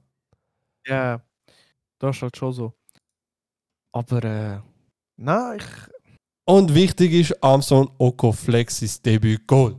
Ja, 0.87 1.21
das 1.99 2.17
ist 2.17 2.23
halt 2.23 2.37
schon 2.37 2.53
so. 2.53 2.80
Aber, 3.93 4.25
äh, 4.25 4.59
nein, 5.17 5.59
ich. 5.59 5.65
Und 6.47 6.75
wichtig 6.75 7.13
ist 7.13 7.43
Amson 7.45 7.91
Oko 7.99 8.33
Flexis 8.33 9.01
Debüt 9.01 9.47
Goal. 9.47 9.77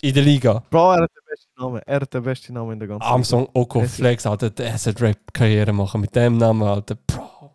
In 0.00 0.14
der 0.14 0.22
Liga. 0.22 0.62
Bro, 0.70 0.92
er 0.94 1.02
hat 1.02 1.10
den 1.14 1.24
besten 1.28 1.50
Namen. 1.56 1.82
Er 1.86 2.00
hat 2.00 2.14
den 2.14 2.22
besten 2.22 2.52
Namen 2.54 2.72
in 2.72 2.78
der 2.80 2.88
ganzen 2.88 3.06
Amson 3.08 3.48
Oko 3.52 3.80
Es 3.80 3.90
ist- 3.92 3.96
Flex, 3.96 4.26
Alter, 4.26 4.50
der 4.50 4.76
sollte 4.78 5.02
Rap-Karriere 5.04 5.72
machen 5.72 6.00
mit 6.00 6.14
dem 6.14 6.36
Namen, 6.36 6.62
Alter. 6.62 6.96
Bro. 7.06 7.22
Liga. 7.22 7.50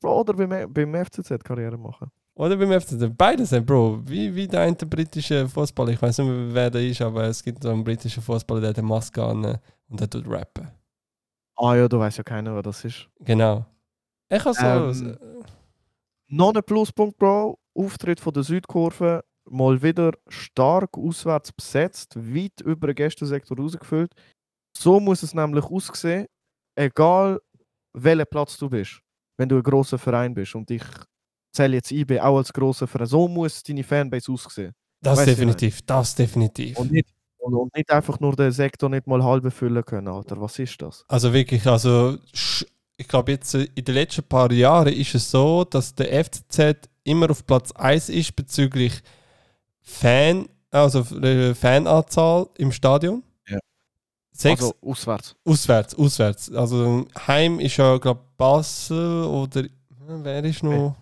Bro, 0.00 0.20
oder 0.20 0.34
beim, 0.34 0.72
beim 0.72 0.94
FCZ 1.04 1.42
Karriere 1.44 1.78
machen. 1.78 2.10
Oder 2.34 2.56
beim 2.56 2.72
FCZ. 2.72 3.10
Beide 3.16 3.44
sind, 3.46 3.66
Bro. 3.66 4.00
Wie, 4.04 4.34
wie 4.34 4.48
der 4.48 4.62
eine 4.62 4.74
britische 4.74 5.46
Fußballer. 5.48 5.92
Ich 5.92 6.00
weiß 6.02 6.18
nicht 6.18 6.26
mehr, 6.28 6.54
wer 6.54 6.70
der 6.70 6.82
ist, 6.82 7.00
aber 7.02 7.24
es 7.24 7.42
gibt 7.42 7.62
so 7.62 7.70
einen 7.70 7.84
britischen 7.84 8.22
Fußballer, 8.22 8.60
der 8.62 8.70
hat 8.70 8.78
eine 8.78 8.86
Maske 8.88 9.22
an 9.22 9.44
äh, 9.44 9.58
und 9.88 10.00
der 10.00 10.08
tut 10.08 10.26
rappen. 10.26 10.68
Ah 11.56 11.76
ja, 11.76 11.86
du 11.86 11.98
weißt 11.98 12.18
ja 12.18 12.24
keiner, 12.24 12.54
wer 12.54 12.62
das 12.62 12.84
ist. 12.84 13.06
Genau. 13.20 13.64
Ich 14.32 14.44
habe 14.44 14.94
so. 14.94 15.04
Ähm, 15.06 15.18
Noch 16.28 16.54
ein 16.54 16.62
Pluspunkt, 16.64 17.18
Bro. 17.18 17.58
Auftritt 17.74 18.20
von 18.20 18.32
der 18.32 18.42
Südkurve. 18.42 19.24
Mal 19.50 19.82
wieder 19.82 20.12
stark 20.28 20.96
auswärts 20.96 21.52
besetzt, 21.52 22.16
weit 22.16 22.60
über 22.64 22.86
den 22.86 22.94
Gästensektor 22.94 23.56
rausgefüllt. 23.58 24.12
So 24.76 25.00
muss 25.00 25.22
es 25.22 25.34
nämlich 25.34 25.64
aussehen, 25.64 26.26
egal 26.76 27.40
welchen 27.92 28.26
Platz 28.30 28.56
du 28.56 28.70
bist, 28.70 29.00
wenn 29.36 29.48
du 29.48 29.56
ein 29.56 29.62
großer 29.62 29.98
Verein 29.98 30.32
bist. 30.32 30.54
Und 30.54 30.70
ich 30.70 30.84
zähle 31.54 31.76
jetzt 31.76 31.90
IB 31.90 32.20
auch 32.20 32.38
als 32.38 32.52
großer 32.52 32.86
Verein. 32.86 33.06
So 33.06 33.28
muss 33.28 33.62
deine 33.62 33.82
Fanbase 33.82 34.32
aussehen. 34.32 34.72
das 35.02 35.18
weißt 35.18 35.28
definitiv. 35.28 35.82
Das 35.82 36.14
definitiv. 36.14 36.78
Und 36.78 36.92
nicht, 36.92 37.08
und, 37.38 37.54
und 37.54 37.76
nicht 37.76 37.90
einfach 37.90 38.20
nur 38.20 38.36
den 38.36 38.52
Sektor 38.52 38.88
nicht 38.88 39.06
mal 39.06 39.22
halb 39.22 39.52
füllen 39.52 39.84
können, 39.84 40.08
Alter. 40.08 40.40
Was 40.40 40.58
ist 40.58 40.80
das? 40.80 41.04
Also 41.08 41.32
wirklich, 41.32 41.66
also 41.66 42.16
ich 43.02 43.08
glaube 43.08 43.32
jetzt 43.32 43.54
äh, 43.54 43.66
in 43.74 43.84
den 43.84 43.94
letzten 43.94 44.22
paar 44.22 44.50
Jahren 44.52 44.92
ist 44.92 45.14
es 45.14 45.30
so, 45.30 45.64
dass 45.64 45.94
der 45.94 46.24
FCZ 46.24 46.88
immer 47.04 47.30
auf 47.30 47.44
Platz 47.46 47.72
1 47.72 48.08
ist 48.08 48.34
bezüglich 48.36 49.02
Fan, 49.82 50.48
also 50.70 51.00
äh, 51.18 51.54
Fananzahl 51.54 52.48
im 52.56 52.70
Stadion. 52.72 53.22
Ja. 53.48 53.58
Sechs 54.32 54.62
Also 54.62 54.74
auswärts. 54.80 55.34
auswärts, 55.44 55.94
auswärts. 55.94 56.52
Also 56.52 57.06
Heim 57.26 57.58
ist 57.60 57.76
ja 57.76 57.98
glaube 57.98 58.20
Basel 58.36 59.24
oder 59.24 59.64
äh, 59.64 59.68
wer 59.98 60.44
ist 60.44 60.62
noch? 60.62 60.96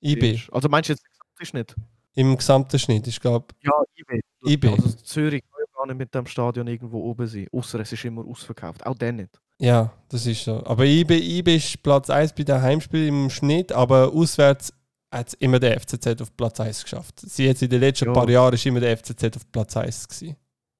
IB. 0.00 0.40
Also 0.52 0.68
meinst 0.68 0.88
du 0.88 0.92
jetzt 0.92 1.02
ist 1.40 1.52
nicht? 1.54 1.74
Im 2.14 2.36
gesamten 2.36 2.78
Schnitt. 2.78 3.06
Ich 3.08 3.20
glaube, 3.20 3.46
Ja, 3.62 3.72
IB. 3.96 4.20
IB. 4.46 4.68
Also 4.68 4.88
Zürich 4.90 5.42
kann 5.42 5.60
ja 5.60 5.66
gar 5.76 5.86
nicht 5.86 5.98
mit 5.98 6.14
dem 6.14 6.26
Stadion 6.26 6.66
irgendwo 6.66 7.00
oben 7.02 7.26
sein. 7.26 7.46
Außer 7.52 7.80
es 7.80 7.92
ist 7.92 8.04
immer 8.04 8.24
ausverkauft. 8.24 8.86
Auch 8.86 8.94
dann 8.94 9.16
nicht. 9.16 9.38
Ja, 9.58 9.92
das 10.10 10.26
ist 10.26 10.44
so. 10.44 10.64
Aber 10.66 10.84
IB, 10.84 11.16
IB 11.38 11.56
ist 11.56 11.82
Platz 11.82 12.10
1 12.10 12.34
bei 12.34 12.42
den 12.44 12.60
Heimspielen 12.60 13.08
im 13.24 13.30
Schnitt, 13.30 13.72
aber 13.72 14.12
auswärts 14.12 14.72
hat 15.12 15.32
immer 15.34 15.58
der 15.58 15.80
FCZ 15.80 16.20
auf 16.20 16.36
Platz 16.36 16.60
1 16.60 16.82
geschafft. 16.82 17.20
Sie 17.20 17.46
jetzt 17.46 17.62
in 17.62 17.70
den 17.70 17.80
letzten 17.80 18.06
Ja. 18.06 18.12
paar 18.12 18.28
Jahren 18.28 18.52
ist 18.54 18.66
immer 18.66 18.80
der 18.80 18.96
FCZ 18.96 19.36
auf 19.36 19.50
Platz 19.50 19.76
1 19.76 20.08
gewesen. 20.08 20.36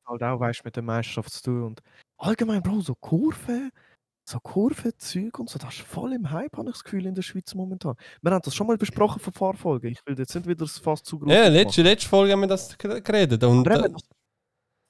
Halt 0.07 0.22
auch, 0.22 0.39
weißt 0.41 0.64
mit 0.64 0.77
der 0.77 0.83
Meisterschaft 0.83 1.33
zu 1.33 1.43
tun. 1.43 1.62
Und 1.64 1.83
allgemein, 2.18 2.62
Bro, 2.62 2.81
so 2.83 2.95
Kurven, 2.95 3.70
so 4.29 4.39
Kurvenzeug 4.41 5.39
und 5.39 5.49
so, 5.49 5.59
das 5.59 5.74
ist 5.74 5.81
voll 5.83 6.12
im 6.12 6.31
Hype, 6.31 6.57
habe 6.57 6.68
ich 6.68 6.74
das 6.74 6.85
Gefühl, 6.85 7.07
in 7.07 7.14
der 7.14 7.22
Schweiz 7.22 7.55
momentan. 7.55 7.95
Wir 8.20 8.31
haben 8.33 8.43
das 8.45 8.55
schon 8.55 8.66
mal 8.66 8.77
besprochen 8.77 9.20
von 9.20 9.33
Fahrfolgen. 9.33 9.87
Ich 9.93 10.01
will 10.05 10.18
jetzt 10.18 10.35
nicht 10.35 10.47
wieder 10.47 10.64
das 10.64 10.79
fast 10.79 11.07
zu 11.07 11.18
groß 11.18 11.33
Ja, 11.33 11.49
letzte, 11.49 11.83
letzte 11.83 12.09
Folge 12.09 12.33
haben 12.33 12.41
wir 12.41 12.47
das 12.49 12.77
gere- 12.79 13.01
geredet. 13.01 13.43
Und, 13.45 13.66
Aber 13.66 13.81
äh, 13.81 13.85
eben, 13.87 13.95
das 13.95 14.03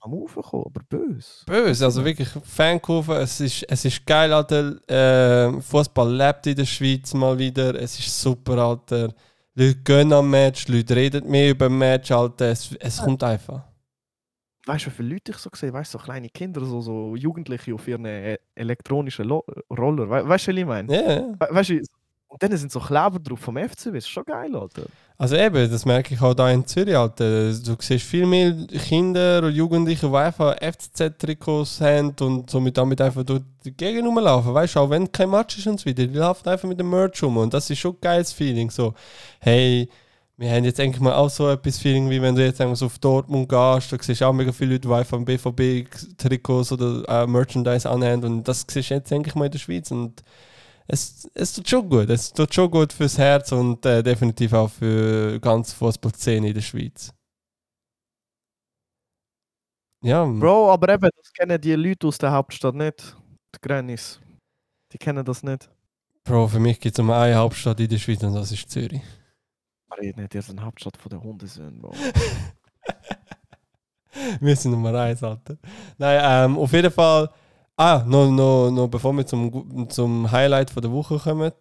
am 0.07 0.15
Aufkommen, 0.15 0.65
aber 0.67 0.83
böse. 0.89 1.45
böse, 1.47 1.85
also 1.85 2.05
wirklich 2.05 2.29
Fankurve. 2.45 3.15
Es 3.17 3.41
ist, 3.41 3.63
es 3.69 3.85
ist 3.85 4.07
geil, 4.07 4.33
Alter. 4.33 4.77
Äh, 4.89 5.61
Fußball 5.61 6.15
lebt 6.15 6.47
in 6.47 6.57
der 6.57 6.65
Schweiz 6.65 7.13
mal 7.15 7.39
wieder. 7.39 7.75
Es 7.75 7.99
ist 7.99 8.21
super, 8.21 8.57
Alter. 8.59 9.13
Leute 9.55 9.77
gehen 9.77 10.13
am 10.13 10.31
Match, 10.31 10.69
Leute 10.69 10.97
reden 10.97 11.31
mehr 11.31 11.51
über 11.51 11.69
den 11.69 11.79
Match, 11.79 12.11
Alter. 12.11 12.47
Es, 12.51 12.75
es 12.79 12.99
kommt 12.99 13.23
einfach. 13.23 13.63
Weißt 14.67 14.87
du, 14.87 14.91
wie 14.91 14.95
viele 14.95 15.09
Leute 15.11 15.31
ich 15.31 15.39
so 15.39 15.49
sehe? 15.55 15.73
Weißt 15.73 15.95
du, 15.95 15.99
so 15.99 16.05
kleine 16.05 16.29
Kinder, 16.29 16.65
so, 16.65 16.81
so 16.81 17.15
Jugendliche 17.15 17.73
auf 17.73 17.87
ihren 17.87 18.05
äh, 18.05 18.37
elektronischen 18.55 19.27
Lo 19.27 19.45
Roller. 19.71 20.11
We 20.11 20.29
weißt 20.29 20.49
du, 20.49 20.53
was 20.53 20.59
ich 20.59 20.67
meine? 20.67 20.93
Ja. 20.93 21.17
We 21.39 21.55
weißt 21.55 21.71
du, 21.71 21.81
und 22.29 22.43
dann 22.43 22.57
sind 22.57 22.73
so 22.73 22.81
Kleber 22.81 23.19
drauf 23.19 23.41
vom. 23.41 23.55
Das 23.57 23.87
ist 23.87 24.09
schon 24.09 24.25
geil, 24.25 24.55
Alter. 24.55 24.83
Also 25.19 25.37
eben, 25.37 25.71
das 25.71 25.85
merke 25.87 26.13
ich 26.13 26.21
auch 26.21 26.35
da 26.35 26.51
in 26.51 26.67
Zürich, 26.67 26.97
Alter. 26.97 27.53
Du 27.53 27.77
siehst 27.79 28.05
viel 28.05 28.27
mehr 28.27 28.53
Kinder 28.67 29.43
und 29.45 29.55
Jugendliche, 29.55 30.09
die 30.09 30.15
einfach 30.15 30.57
FCZ-Trikots 30.61 31.81
haben 31.81 32.15
und 32.21 32.51
somit 32.51 32.77
damit 32.77 33.01
einfach 33.01 33.23
durch 33.25 33.41
die 33.65 33.73
Gegend 33.73 34.07
rumlaufen. 34.07 34.53
Weißt 34.53 34.75
du, 34.75 34.81
auch 34.81 34.91
wenn 34.91 35.11
kein 35.11 35.31
Match 35.31 35.57
ist 35.57 35.67
und 35.67 35.81
so 35.81 35.87
weiter, 35.87 36.07
die 36.07 36.19
laufen 36.19 36.49
einfach 36.49 36.69
mit 36.69 36.79
dem 36.79 36.91
Merch 36.91 37.23
rum 37.23 37.39
und 37.39 37.55
das 37.55 37.71
ist 37.71 37.79
schon 37.79 37.93
ein 37.93 38.01
geiles 38.03 38.33
Feeling. 38.33 38.71
So, 38.71 38.93
hey, 39.41 39.89
wir 40.37 40.51
haben 40.51 40.65
jetzt 40.65 40.79
eigentlich 40.81 41.01
mal 41.01 41.15
auch 41.15 41.31
so 41.31 41.49
etwas 41.49 41.79
Feeling, 41.79 42.11
wie 42.11 42.21
wenn 42.21 42.35
du 42.35 42.45
jetzt 42.45 42.61
auf 42.61 42.99
Dortmund 42.99 43.49
gehst, 43.49 43.91
da 43.91 43.97
siehst 43.99 44.23
auch 44.23 44.35
mega 44.35 44.53
viele 44.53 44.73
Leute, 44.73 44.89
die 44.89 44.95
einfach 44.95 45.19
BVB-Trikots 45.19 46.73
oder 46.73 47.05
äh, 47.09 47.27
Merchandise 47.27 47.89
anhaben 47.89 48.25
und 48.25 48.49
das 48.49 48.67
siehst 48.69 48.91
du 48.91 48.95
jetzt 48.95 49.13
eigentlich 49.13 49.35
mal 49.35 49.47
in 49.47 49.53
der 49.53 49.59
Schweiz 49.59 49.91
und 49.91 50.23
es, 50.89 51.29
es 51.35 51.53
tut 51.53 51.69
schon 51.69 51.89
gut. 51.89 52.11
Es 52.11 52.33
tut 52.33 52.55
schon 52.55 52.71
gut 52.71 52.93
fürs 52.93 53.19
Herz 53.19 53.53
und 53.53 53.85
äh, 53.87 54.03
definitiv 54.03 54.53
auch 54.53 54.71
für 54.71 55.33
die 55.33 55.41
ganze 55.41 55.75
Fußballszene 55.75 56.49
in 56.49 56.55
der 56.55 56.63
Schweiz. 56.63 57.13
Ja, 60.03 60.25
Bro. 60.25 60.71
Aber 60.71 60.89
eben, 60.93 61.11
das 61.17 61.33
kennen 61.33 61.61
die 61.61 61.75
Leute 61.75 62.07
aus 62.07 62.19
der 62.19 62.31
Hauptstadt 62.31 62.75
nicht. 62.75 63.17
Die 63.55 63.61
Grannies. 63.61 64.21
Die 64.93 64.99
kennen 64.99 65.25
das 65.25 65.43
nicht. 65.43 65.69
Bro, 66.25 66.49
für 66.49 66.61
mich 66.61 66.79
gibt 66.79 66.99
es 66.99 67.05
nur 67.05 67.17
eine 67.17 67.35
Hauptstadt 67.37 67.81
in 67.81 67.89
der 67.89 67.99
Schweiz 67.99 68.23
und 68.23 68.35
das 68.35 68.53
ist 68.53 68.71
Zürich. 68.71 69.03
Aber 69.89 70.03
ich 70.03 70.15
nicht, 70.15 70.35
ihr 70.35 70.43
seid 70.43 70.61
Hauptstadt 70.61 70.97
von 70.97 71.11
der 71.11 71.23
Hundesöhne, 71.23 71.81
Bro. 71.81 71.95
Wir 74.41 74.57
sind 74.57 74.73
Nummer 74.73 74.95
eins, 74.95 75.23
Alter. 75.23 75.59
Nein, 75.99 76.21
ähm, 76.23 76.59
auf 76.59 76.73
jeden 76.73 76.91
Fall. 76.91 77.29
Ah, 77.79 78.03
noch, 78.07 78.31
noch, 78.31 78.71
noch 78.71 78.89
bevor 78.89 79.13
wir 79.13 79.27
zum, 79.27 79.89
zum 79.91 80.31
Highlight 80.31 80.71
von 80.71 80.83
der 80.83 80.91
Woche 80.91 81.19
kommen. 81.19 81.53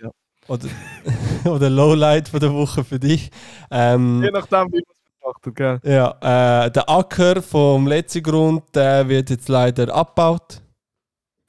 Ja. 0.00 0.10
Oder, 0.48 0.68
oder 1.44 1.68
Lowlight 1.68 2.28
von 2.28 2.40
der 2.40 2.54
Woche 2.54 2.82
für 2.84 2.98
dich. 2.98 3.30
Ähm, 3.70 4.22
Je 4.22 4.30
nachdem, 4.30 4.72
wie 4.72 4.82
man 4.82 4.94
es 4.94 5.00
betrachtet, 5.18 5.54
gell? 5.56 5.80
Ja, 5.84 6.64
äh, 6.64 6.70
der 6.70 6.88
Acker 6.88 7.42
vom 7.42 7.86
letzten 7.86 8.22
Grund, 8.22 8.64
der 8.74 9.06
wird 9.08 9.28
jetzt 9.28 9.48
leider 9.50 9.94
abgebaut. 9.94 10.62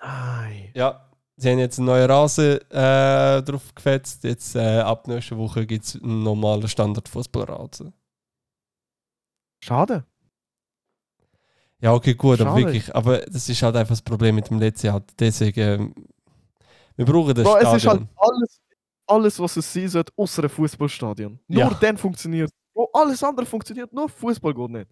Nein. 0.02 0.72
Ja, 0.74 1.10
sie 1.38 1.50
haben 1.50 1.60
jetzt 1.60 1.80
einen 1.80 1.86
neuen 1.86 2.12
Rasen 2.12 2.60
äh, 2.72 3.42
drauf 3.42 3.74
gefetzt. 3.74 4.26
Jetzt 4.26 4.56
äh, 4.56 4.80
ab 4.80 5.08
nächster 5.08 5.38
Woche 5.38 5.66
gibt 5.66 5.86
es 5.86 6.02
einen 6.02 6.24
normalen 6.24 6.68
Standard-Fußballrasen. 6.68 7.94
Schade. 9.64 10.04
Ja, 11.82 11.94
okay, 11.94 12.14
gut, 12.14 12.40
aber 12.42 12.52
Schade. 12.52 12.66
wirklich. 12.66 12.96
Aber 12.96 13.18
das 13.20 13.50
ist 13.50 13.62
halt 13.64 13.76
einfach 13.76 13.94
das 13.94 14.02
Problem 14.02 14.36
mit 14.36 14.50
dem 14.50 14.60
letzten 14.60 14.88
Jahr. 14.88 15.02
Deswegen, 15.20 15.60
ähm, 15.60 15.96
wir 16.96 17.06
brauchen 17.06 17.34
das 17.34 17.44
Bro, 17.44 17.56
es 17.58 17.62
Stadion. 17.62 17.78
ist 17.78 17.88
halt 17.88 18.08
alles, 18.18 18.62
alles 19.08 19.40
was 19.40 19.58
es 19.58 19.74
sein 19.74 19.88
sollte, 19.90 20.14
außer 20.16 20.44
ein 20.44 20.50
Fußballstadion. 20.50 21.40
Nur 21.48 21.60
Ja. 21.60 21.70
dann 21.82 21.98
funktioniert 21.98 22.52
Bro, 22.74 22.90
alles 22.94 23.24
andere 23.24 23.46
funktioniert, 23.46 23.92
nur 23.92 24.08
Fußball 24.10 24.54
geht 24.54 24.70
nicht. 24.70 24.88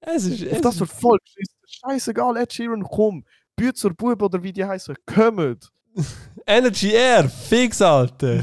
es 0.00 0.24
ist, 0.24 0.42
es 0.42 0.60
das 0.60 0.74
ist 0.74 0.80
wird 0.80 0.90
voll 0.92 1.18
geschissen. 1.24 1.56
Scheißegal, 1.66 2.36
Ed 2.36 2.52
Sheeran, 2.52 2.82
komm. 2.84 3.24
Bützer, 3.56 3.90
Bub 3.90 4.22
oder 4.22 4.42
wie 4.42 4.52
die 4.52 4.64
heißen, 4.64 4.94
kommt. 5.06 5.70
Energy 6.46 6.90
Air, 6.92 7.28
fix, 7.28 7.82
Alter. 7.82 8.42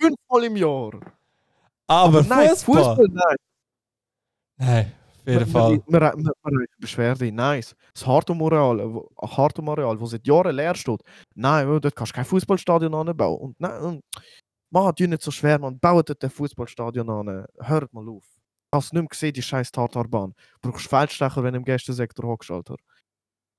Fünfmal 0.00 0.44
im 0.44 0.56
Jahr. 0.56 0.92
Aber, 1.86 2.22
nein, 2.22 2.48
Fußball. 2.50 2.96
Fußball, 2.96 3.06
nein. 3.10 3.36
Nein, 4.56 4.92
jeden 5.28 5.46
Fall. 5.46 5.80
Wir, 5.86 6.00
haben 6.00 6.30
Beschwerde, 6.78 7.30
nice. 7.32 7.74
Das 7.94 8.06
Hartum-Areal, 8.06 8.94
wo- 8.94 9.10
Hartum-Areal, 9.20 10.00
wo 10.00 10.06
seit 10.06 10.26
Jahren 10.26 10.54
leer 10.56 10.74
steht. 10.74 11.00
Nein, 11.34 11.66
dort 11.80 11.94
kannst 11.94 12.12
du 12.12 12.16
kein 12.16 12.24
Fußballstadion 12.24 12.94
anbauen. 12.94 13.38
Und 13.40 13.60
nein, 13.60 14.00
man, 14.70 14.94
die 14.94 15.06
nicht 15.08 15.22
so 15.22 15.30
schwer, 15.30 15.58
man 15.58 15.78
baut 15.78 16.08
dort 16.08 16.22
ein 16.24 16.30
Fußballstadion 16.30 17.08
an. 17.10 17.44
Hört 17.60 17.92
mal 17.92 18.08
auf. 18.08 18.24
Hast 18.74 18.92
du 18.92 18.96
nicht 18.96 19.02
mehr 19.02 19.08
gesehen, 19.08 19.32
die 19.32 19.42
scheiß 19.42 19.72
Tartarbahn. 19.72 20.34
Du 20.60 20.70
brauchst 20.70 20.88
Feldstecher, 20.88 21.42
wenn 21.42 21.54
du 21.54 21.58
im 21.58 21.64
Gästensektor 21.64 22.28
hockst, 22.28 22.50
Alter. 22.50 22.76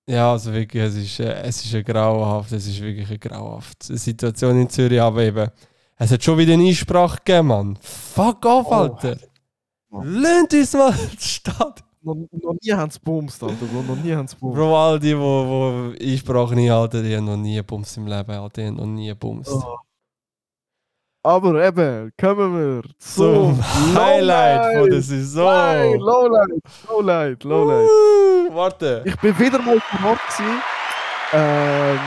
Ja, 0.08 0.32
also 0.32 0.52
wirklich, 0.54 0.82
es 0.84 0.96
ist, 0.96 1.20
äh, 1.20 1.42
es 1.44 1.64
ist 1.66 1.74
ein 1.76 1.84
grauenhaft, 1.84 2.52
es 2.52 2.66
ist 2.68 2.82
wirklich 2.82 3.08
eine 3.10 3.20
grauenhafte 3.20 3.96
Situation 3.98 4.60
in 4.60 4.70
Zürich, 4.70 5.00
aber 5.02 5.22
eben, 5.24 5.50
es 5.98 6.12
hat 6.12 6.24
schon 6.24 6.38
wieder 6.38 6.54
eine 6.54 6.64
Einsprache 6.68 7.18
gegeben, 7.24 7.48
Mann. 7.48 7.78
Fuck 7.82 8.46
off, 8.46 8.68
Oh, 8.70 8.74
Alter. 8.74 9.18
Lehnt 9.92 10.54
uns 10.54 10.74
mal 10.74 10.94
die 10.94 11.24
Stadt. 11.24 11.84
Noch, 12.02 12.16
noch 12.32 12.56
nie 12.62 12.72
haben 12.72 12.90
sie 12.92 13.00
bumst, 13.00 13.44
Alter. 13.44 13.66
Bro. 13.66 13.82
Noch 13.84 14.02
nie 14.02 14.14
haben 14.14 14.28
sie 14.28 14.36
bumst. 14.38 14.56
Bro, 14.56 14.78
all 14.78 15.00
die, 15.00 15.14
die, 15.14 15.98
die 16.00 16.14
Einsprache 16.14 16.56
nicht 16.56 16.70
halten, 16.70 17.04
die 17.04 17.16
haben 17.16 17.26
noch 17.26 17.38
nie 17.38 17.62
Bums 17.62 17.98
im 17.98 18.08
Leben, 18.08 18.32
Alter. 18.32 18.62
Die 18.62 18.68
haben 18.68 18.76
noch 18.76 18.86
nie 18.86 19.14
Bums. 19.14 19.50
Oh. 19.52 19.78
Aber 21.22 21.66
eben, 21.66 22.12
kommen 22.18 22.58
wir 22.58 22.82
Zum 22.98 23.58
zum 23.58 23.66
Highlight 23.96 24.78
von 24.78 24.86
der 24.86 25.00
Nein, 25.00 25.02
Saison. 25.02 25.96
Lowlight, 26.00 26.50
Lowlight, 26.88 27.44
Lowlight. 27.44 27.90
Uh, 27.90 28.56
warte. 28.56 29.04
Ich 29.06 29.18
bin 29.18 29.38
wieder 29.38 29.62
mal 29.62 29.80
vor 29.82 30.12
Ort 30.12 30.20
gewesen. 30.28 30.62
Ähm, 31.34 32.00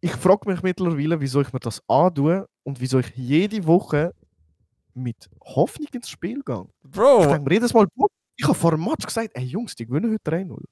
ich 0.00 0.12
frage 0.12 0.50
mich 0.50 0.62
mittlerweile, 0.62 1.20
wieso 1.20 1.42
ich 1.42 1.52
mir 1.52 1.60
das 1.60 1.82
antue 1.86 2.48
und 2.62 2.80
wieso 2.80 3.00
ich 3.00 3.12
jede 3.14 3.66
Woche 3.66 4.14
mit 4.94 5.28
Hoffnung 5.42 5.88
ins 5.92 6.08
Spiel. 6.08 6.38
Ich 6.38 6.90
Bro, 6.90 7.26
denke 7.26 7.48
mir 7.48 7.54
jedes 7.54 7.74
Mal, 7.74 7.86
"Boah, 7.94 8.08
ich 8.36 8.44
habe 8.44 8.54
vor 8.54 8.72
dem 8.72 8.84
Match 8.84 9.06
gesagt, 9.06 9.30
ey 9.34 9.44
Jungs, 9.44 9.74
die 9.74 9.86
gewinnen 9.86 10.12
heute 10.12 10.30
3-0. 10.30 10.62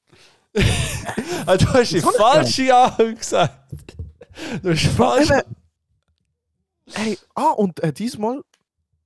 ah, 1.47 1.57
du 1.57 1.66
hast 1.66 1.93
die 1.93 1.99
ich 1.99 2.05
falsche 2.05 2.75
Anhang 2.75 3.14
gesagt. 3.14 3.97
Du 4.62 4.71
hast 4.71 4.87
falsch. 4.87 5.31
Hey, 6.93 7.18
ah, 7.35 7.51
und 7.51 7.81
äh, 7.85 7.93
diesmal, 7.93 8.43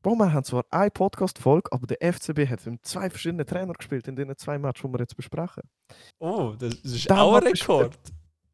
Bro, 0.02 0.16
wir 0.16 0.32
haben 0.32 0.44
zwar 0.44 0.64
eine 0.70 0.90
Podcast-Folge, 0.90 1.70
aber 1.72 1.86
der 1.86 2.12
FCB 2.12 2.48
hat 2.48 2.64
mit 2.66 2.86
zwei 2.86 3.10
verschiedenen 3.10 3.46
Trainer 3.46 3.74
gespielt 3.74 4.08
in 4.08 4.16
den 4.16 4.34
zwei 4.38 4.58
Matches, 4.58 4.82
die 4.82 4.92
wir 4.92 5.00
jetzt 5.00 5.16
besprechen. 5.16 5.64
Oh, 6.18 6.54
das 6.58 6.74
ist 6.76 7.10
Da 7.10 7.20
auch 7.20 7.34
ein 7.34 7.42
Rekord. 7.42 7.98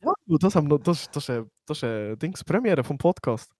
Ja, 0.02 0.12
das, 0.26 0.54
haben 0.54 0.70
wir, 0.70 0.78
das, 0.78 1.10
das, 1.10 1.24
ist, 1.24 1.28
äh, 1.28 1.44
das 1.66 1.78
ist 1.78 1.82
äh, 1.84 2.16
Dings 2.16 2.42
Premiere 2.42 2.82
vom 2.82 2.98
Podcast. 2.98 3.52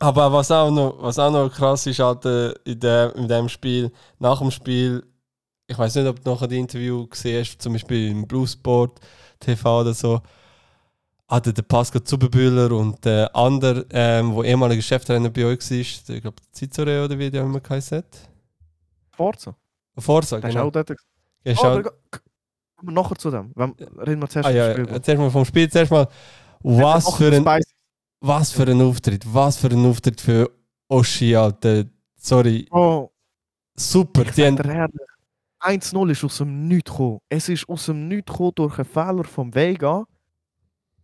Aber 0.00 0.32
was 0.32 0.50
auch 0.50 0.70
noch, 0.70 1.00
was 1.00 1.18
auch 1.18 1.30
noch 1.30 1.50
krass 1.52 1.86
ist, 1.86 2.00
Alter, 2.00 2.54
in, 2.66 2.80
der, 2.80 3.14
in 3.16 3.28
dem 3.28 3.48
Spiel, 3.48 3.92
nach 4.18 4.40
dem 4.40 4.50
Spiel, 4.50 5.04
ich 5.66 5.78
weiß 5.78 5.94
nicht, 5.94 6.06
ob 6.06 6.22
du 6.22 6.30
nachher 6.30 6.48
die 6.48 6.58
Interview 6.58 7.06
gesehen 7.06 7.40
hast, 7.40 7.62
zum 7.62 7.72
Beispiel 7.74 8.10
im 8.10 8.26
Bluesport 8.26 9.00
TV 9.40 9.80
oder 9.80 9.94
so, 9.94 10.20
hatte 11.28 11.52
der 11.52 11.62
Pascal 11.62 12.02
Zuberbühler 12.02 12.72
und 12.72 13.04
der 13.04 13.34
andere, 13.34 13.86
ähm, 13.90 14.34
wo 14.34 14.42
ehemaliger 14.42 14.82
Cheftrainer 14.82 15.30
bei 15.30 15.44
euch 15.44 15.60
war, 15.70 16.04
der, 16.08 16.16
ich 16.16 16.22
glaube, 16.22 16.36
Cizore 16.52 17.04
oder 17.04 17.18
wie 17.18 17.30
der 17.30 17.42
immer 17.42 17.60
geheißen 17.60 17.98
hat. 17.98 18.28
Forza. 19.12 19.54
Forza, 19.96 20.40
Der 20.40 20.48
ist 20.50 20.54
genau. 20.54 20.66
auch 20.66 20.72
dort. 20.72 20.92
Gehst 21.44 21.64
Oh, 21.64 22.90
nachher 22.90 23.16
zu 23.16 23.30
dem. 23.30 23.52
Wenn, 23.54 23.74
reden 23.98 24.20
wir 24.20 24.28
zuerst 24.28 24.48
ah, 24.48 24.52
ja, 24.52 24.66
das 24.68 24.76
Spiel. 24.76 24.88
erzähl 24.88 25.16
mal 25.16 25.30
vom 25.30 25.44
Spiel, 25.44 25.70
zuerst 25.70 25.90
mal, 25.90 26.08
was 26.62 27.14
für 27.14 27.32
ein. 27.32 27.62
Was 28.26 28.52
für 28.52 28.66
ein 28.66 28.80
Auftritt, 28.80 29.22
was 29.34 29.58
für 29.58 29.68
ein 29.68 29.84
Auftritt 29.84 30.18
für 30.18 30.50
Oschi, 30.88 31.36
Alter. 31.36 31.84
Sorry, 32.16 32.66
Bro, 32.70 33.12
super. 33.76 34.24
Die 34.24 34.46
haben, 34.46 34.56
dir 34.56 34.64
ehrlich, 34.64 35.08
1-0 35.60 36.10
ist 36.10 36.24
aus 36.24 36.38
dem 36.38 36.66
Nichts 36.66 36.90
gekommen. 36.90 37.18
Es 37.28 37.50
ist 37.50 37.68
aus 37.68 37.84
dem 37.84 38.08
Nichts 38.08 38.32
gekommen 38.32 38.52
durch 38.54 38.78
einen 38.78 38.86
Fehler 38.86 39.24
vom 39.24 39.54
Vega. 39.54 40.06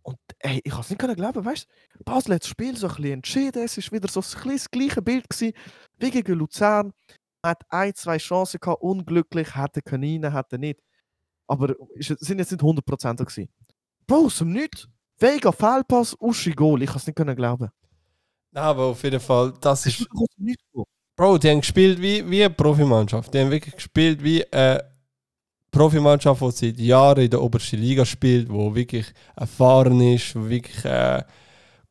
Und 0.01 0.17
ey, 0.39 0.61
ich 0.63 0.71
kann 0.71 0.81
es 0.81 0.89
nicht 0.89 0.99
glauben, 0.99 1.45
weißt 1.45 1.67
du? 1.99 2.03
Basel 2.05 2.33
hat 2.33 2.41
das 2.41 2.49
Spiel 2.49 2.75
so 2.75 2.87
ein 2.87 2.95
bisschen 2.95 3.13
entschieden. 3.13 3.63
Es 3.65 3.77
ist 3.77 3.91
wieder 3.91 4.07
so 4.07 4.21
ein 4.21 4.23
bisschen 4.23 4.51
das 4.53 4.71
gleiche 4.71 5.01
Bild 5.03 5.29
gewesen, 5.29 5.53
wie 5.99 6.09
gegen 6.09 6.39
Luzern. 6.39 6.91
Man 7.43 7.51
hat 7.51 7.63
ein, 7.69 7.93
zwei 7.93 8.17
Chancen 8.17 8.59
gehabt, 8.59 8.81
unglücklich, 8.81 9.55
hätte 9.55 9.83
können 9.83 10.23
rein, 10.23 10.33
hätte 10.33 10.57
nicht. 10.57 10.79
Aber 11.45 11.75
es 11.99 12.07
sind 12.07 12.39
jetzt 12.39 12.51
nicht 12.51 12.63
100% 12.63 13.17
gewesen. 13.17 13.47
Bro, 14.07 14.25
aus 14.25 14.39
dem 14.39 14.53
Nichts. 14.53 14.87
Vega, 15.21 15.51
Fehlpass, 15.51 16.15
Uschi, 16.19 16.51
Goal. 16.51 16.81
Ich 16.81 16.89
kann 16.89 16.97
es 16.97 17.05
nicht 17.05 17.15
können 17.15 17.35
glauben. 17.35 17.69
Nein, 18.51 18.63
aber 18.63 18.85
auf 18.85 19.03
jeden 19.03 19.19
Fall, 19.19 19.53
das 19.61 19.85
ist. 19.85 20.05
Bro, 21.15 21.37
die 21.37 21.49
haben 21.49 21.61
gespielt 21.61 22.01
wie, 22.01 22.27
wie 22.29 22.43
eine 22.43 22.53
Profimannschaft. 22.53 23.33
Die 23.33 23.39
haben 23.39 23.51
wirklich 23.51 23.75
gespielt 23.75 24.23
wie 24.23 24.43
eine 24.51 24.83
Profimannschaft, 25.69 26.41
die 26.41 26.51
seit 26.51 26.79
Jahren 26.79 27.23
in 27.23 27.29
der 27.29 27.41
obersten 27.41 27.79
Liga 27.79 28.03
spielt, 28.03 28.49
wo 28.49 28.73
wirklich 28.73 29.05
erfahren 29.35 30.01
ist, 30.01 30.35
wo 30.35 30.49
wirklich 30.49 30.83
äh, 30.83 31.23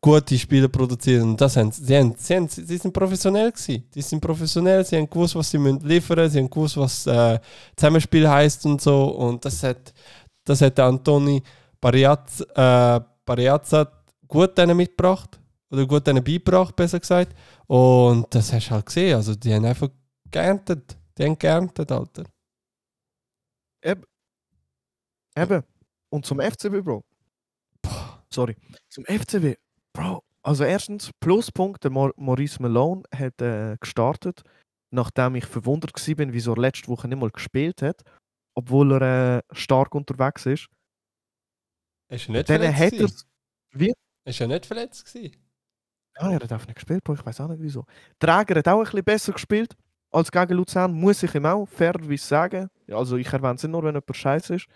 gute 0.00 0.36
Spieler 0.36 0.68
produziert. 0.68 1.22
Und 1.22 1.40
das 1.40 1.56
haben, 1.56 1.70
sie, 1.70 1.96
haben, 1.96 2.14
sie, 2.18 2.34
haben, 2.34 2.48
sie 2.48 2.76
sind 2.76 2.92
professionell 2.92 3.52
gewesen. 3.52 3.84
Die 3.94 4.02
sind 4.02 4.20
professionell, 4.20 4.84
sie 4.84 4.96
haben 4.96 5.08
gewusst, 5.08 5.36
was 5.36 5.50
sie 5.50 5.58
müssen 5.58 5.86
liefern 5.86 6.28
sie 6.28 6.40
haben 6.40 6.50
gewusst, 6.50 6.76
was 6.76 7.06
äh, 7.06 7.38
Zusammenspiel 7.76 8.28
heißt 8.28 8.66
und 8.66 8.80
so. 8.80 9.04
Und 9.04 9.44
das 9.44 9.62
hat, 9.62 9.94
das 10.44 10.60
hat 10.60 10.76
der 10.76 10.86
Antoni 10.86 11.42
Pariaz, 11.80 12.40
äh, 12.54 13.00
Pariazza 13.30 13.88
gut 14.26 14.58
denen 14.58 14.76
mitgebracht. 14.76 15.38
Oder 15.70 15.86
gut 15.86 16.04
denen 16.04 16.24
beigebracht, 16.24 16.74
besser 16.74 16.98
gesagt. 16.98 17.32
Und 17.68 18.26
das 18.34 18.52
hast 18.52 18.66
du 18.66 18.70
halt 18.72 18.86
gesehen. 18.86 19.14
Also, 19.14 19.36
die 19.36 19.54
haben 19.54 19.64
einfach 19.64 19.88
geerntet. 20.28 20.96
Die 21.16 21.24
haben 21.24 21.38
geerntet, 21.38 21.92
Alter. 21.92 22.24
Eben. 23.82 24.04
Und 26.10 26.26
zum 26.26 26.40
FCB, 26.40 26.82
Bro. 26.82 27.04
Sorry. 28.32 28.56
Zum 28.88 29.04
FCB. 29.04 29.56
Bro. 29.92 30.24
Also 30.42 30.64
erstens, 30.64 31.10
Pluspunkt, 31.20 31.84
der 31.84 31.92
Maurice 31.92 32.60
Malone 32.60 33.02
hat 33.14 33.40
äh, 33.40 33.76
gestartet, 33.78 34.42
nachdem 34.90 35.36
ich 35.36 35.46
verwundert 35.46 35.92
war, 35.94 36.32
wieso 36.32 36.54
er 36.54 36.60
letzte 36.60 36.88
Woche 36.88 37.06
nicht 37.06 37.20
mal 37.20 37.30
gespielt 37.30 37.82
hat, 37.82 38.02
obwohl 38.56 38.92
er 38.92 39.38
äh, 39.38 39.42
stark 39.52 39.94
unterwegs 39.94 40.46
ist. 40.46 40.68
Ist 42.10 42.28
er 42.28 42.32
nicht 42.32 42.48
Dann 42.50 42.60
verletzt? 42.74 42.76
hat 42.80 42.92
er 42.92 43.72
gewesen? 43.72 43.94
Ist 44.24 44.40
er 44.40 44.46
nicht 44.48 44.66
verletzt? 44.66 45.04
Gewesen? 45.06 45.36
Ja, 46.16 46.28
er 46.30 46.34
hat 46.34 46.52
einfach 46.52 46.66
nicht 46.66 46.74
gespielt, 46.74 47.04
Bro. 47.04 47.14
ich 47.14 47.24
weiß 47.24 47.40
auch 47.40 47.48
nicht 47.48 47.62
wieso. 47.62 47.86
Träger 48.18 48.56
hat 48.58 48.68
auch 48.68 48.78
ein 48.78 48.84
bisschen 48.84 49.04
besser 49.04 49.32
gespielt 49.32 49.74
als 50.10 50.30
gegen 50.30 50.54
Luzern, 50.54 50.92
muss 50.92 51.22
ich 51.22 51.34
ihm 51.34 51.46
auch 51.46 51.66
fairerweise 51.66 52.26
sagen. 52.26 52.68
Also 52.90 53.16
ich 53.16 53.32
erwähne 53.32 53.54
es 53.54 53.62
nur, 53.62 53.82
wenn 53.84 53.94
jemand 53.94 54.16
scheiße 54.16 54.56
ist. 54.56 54.66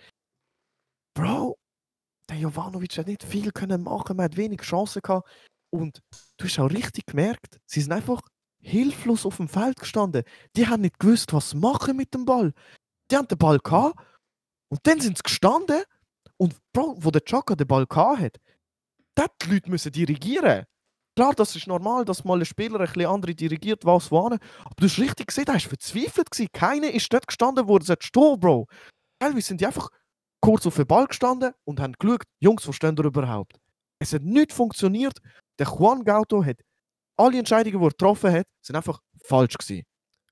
Bro, 1.15 1.59
der 2.31 2.37
Jovanovic 2.39 2.97
hat 2.99 3.09
nicht 3.09 3.25
viel 3.25 3.51
können 3.53 3.83
machen, 3.83 4.17
man 4.17 4.25
hat 4.25 4.37
wenig 4.37 4.61
Chancen 4.63 5.03
gehabt. 5.03 5.29
Und 5.71 6.01
du 6.37 6.45
hast 6.45 6.59
auch 6.61 6.71
richtig 6.71 7.07
gemerkt, 7.07 7.59
sie 7.67 7.81
sind 7.81 7.93
einfach 7.93 8.21
hilflos 8.61 9.27
auf 9.27 9.37
dem 9.39 9.49
Feld 9.49 9.79
gestanden. 9.79 10.23
Die 10.57 10.67
haben 10.69 10.83
nicht 10.83 10.99
gewusst, 11.01 11.33
was 11.33 11.51
sie 11.51 11.57
machen 11.57 11.97
mit 11.97 12.15
dem 12.15 12.25
Ball. 12.25 12.53
Die 13.11 13.17
haben 13.17 13.29
den 13.29 13.37
Ball 13.39 13.59
gehabt 13.59 13.99
und 14.69 14.81
dann 14.85 15.01
sind 15.01 15.19
sie 15.19 15.23
gestanden 15.23 15.83
und 16.37 16.57
Bro, 16.73 16.97
wo 16.99 17.11
der 17.11 17.25
Chaka 17.25 17.55
den 17.55 17.67
Ball 17.67 17.87
gehabt 17.87 18.21
hat, 18.21 18.41
dort 19.15 19.33
die 19.43 19.51
Leute 19.55 19.71
müssen 19.71 19.93
dirigieren. 19.93 20.65
Klar, 21.17 21.33
das 21.35 21.55
ist 21.55 21.69
normal, 21.69 22.05
dass 22.05 22.25
mal 22.25 22.41
ein 22.41 22.45
Spieler 22.45 22.81
ein 22.81 22.87
bisschen 22.87 23.07
andere 23.07 23.35
dirigiert, 23.35 23.85
was 23.85 24.11
wohin. 24.11 24.39
Aber 24.65 24.75
du 24.77 24.85
hast 24.85 24.99
richtig 24.99 25.29
gesehen, 25.29 25.45
der 25.45 25.55
war 25.55 25.61
verzweifelt. 25.61 26.29
Keiner 26.53 26.91
ist 26.91 27.13
dort 27.13 27.29
gestanden, 27.29 27.69
wo 27.69 27.77
er 27.77 27.97
stehen 28.01 28.41
Bro. 28.41 28.67
Teilweise 29.21 29.47
sind 29.47 29.61
die 29.61 29.67
einfach 29.67 29.91
kurz 30.41 30.67
auf 30.67 30.75
den 30.75 30.87
Ball 30.87 31.07
gestanden 31.07 31.53
und 31.65 31.79
haben 31.79 31.95
geschaut, 31.99 32.25
Jungs, 32.41 32.67
wo 32.67 32.73
stehen 32.73 32.97
ihr 32.99 33.05
überhaupt? 33.05 33.61
Es 34.01 34.13
hat 34.13 34.23
nicht 34.23 34.53
funktioniert. 34.53 35.19
Der 35.59 35.69
Juan 35.69 36.05
Gauto 36.05 36.45
hat 36.45 36.57
alle 37.17 37.39
Entscheidungen, 37.39 37.79
die 37.79 37.87
er 37.87 37.91
getroffen 37.91 38.33
hat, 38.33 38.47
sind 38.61 38.75
einfach 38.75 39.01
falsch 39.23 39.57
gewesen. 39.57 39.85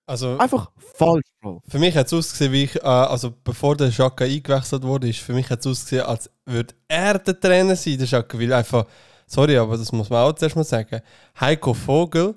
Also, 0.07 0.37
Einfach 0.39 0.71
falsch, 0.77 1.27
Bro. 1.41 1.63
für 1.69 1.79
mich 1.79 1.97
hat 1.97 2.07
es 2.07 2.13
ausgesehen, 2.13 2.53
wie 2.53 2.65
ich, 2.65 2.77
äh, 2.77 2.81
also 2.87 3.33
bevor 3.45 3.77
der 3.77 3.91
Schaka 3.93 4.25
eingewechselt 4.25 4.83
wurde, 4.83 5.09
ist 5.09 5.21
für 5.21 5.33
mich 5.33 5.49
hat 5.49 5.61
es 5.61 5.67
ausgesehen, 5.67 6.05
als 6.05 6.29
würde 6.45 6.75
er 6.89 7.19
der 7.19 7.39
Trainer 7.39 7.77
sein, 7.77 7.99
der 7.99 8.07
Schaka. 8.07 8.39
Weil 8.39 8.53
einfach, 8.53 8.87
sorry, 9.27 9.57
aber 9.57 9.77
das 9.77 9.93
muss 9.93 10.11
man 10.11 10.25
auch 10.29 10.33
zuerst 10.35 10.57
mal 10.57 10.65
sagen. 10.65 11.01
Heiko 11.41 11.73
Vogel, 11.73 12.35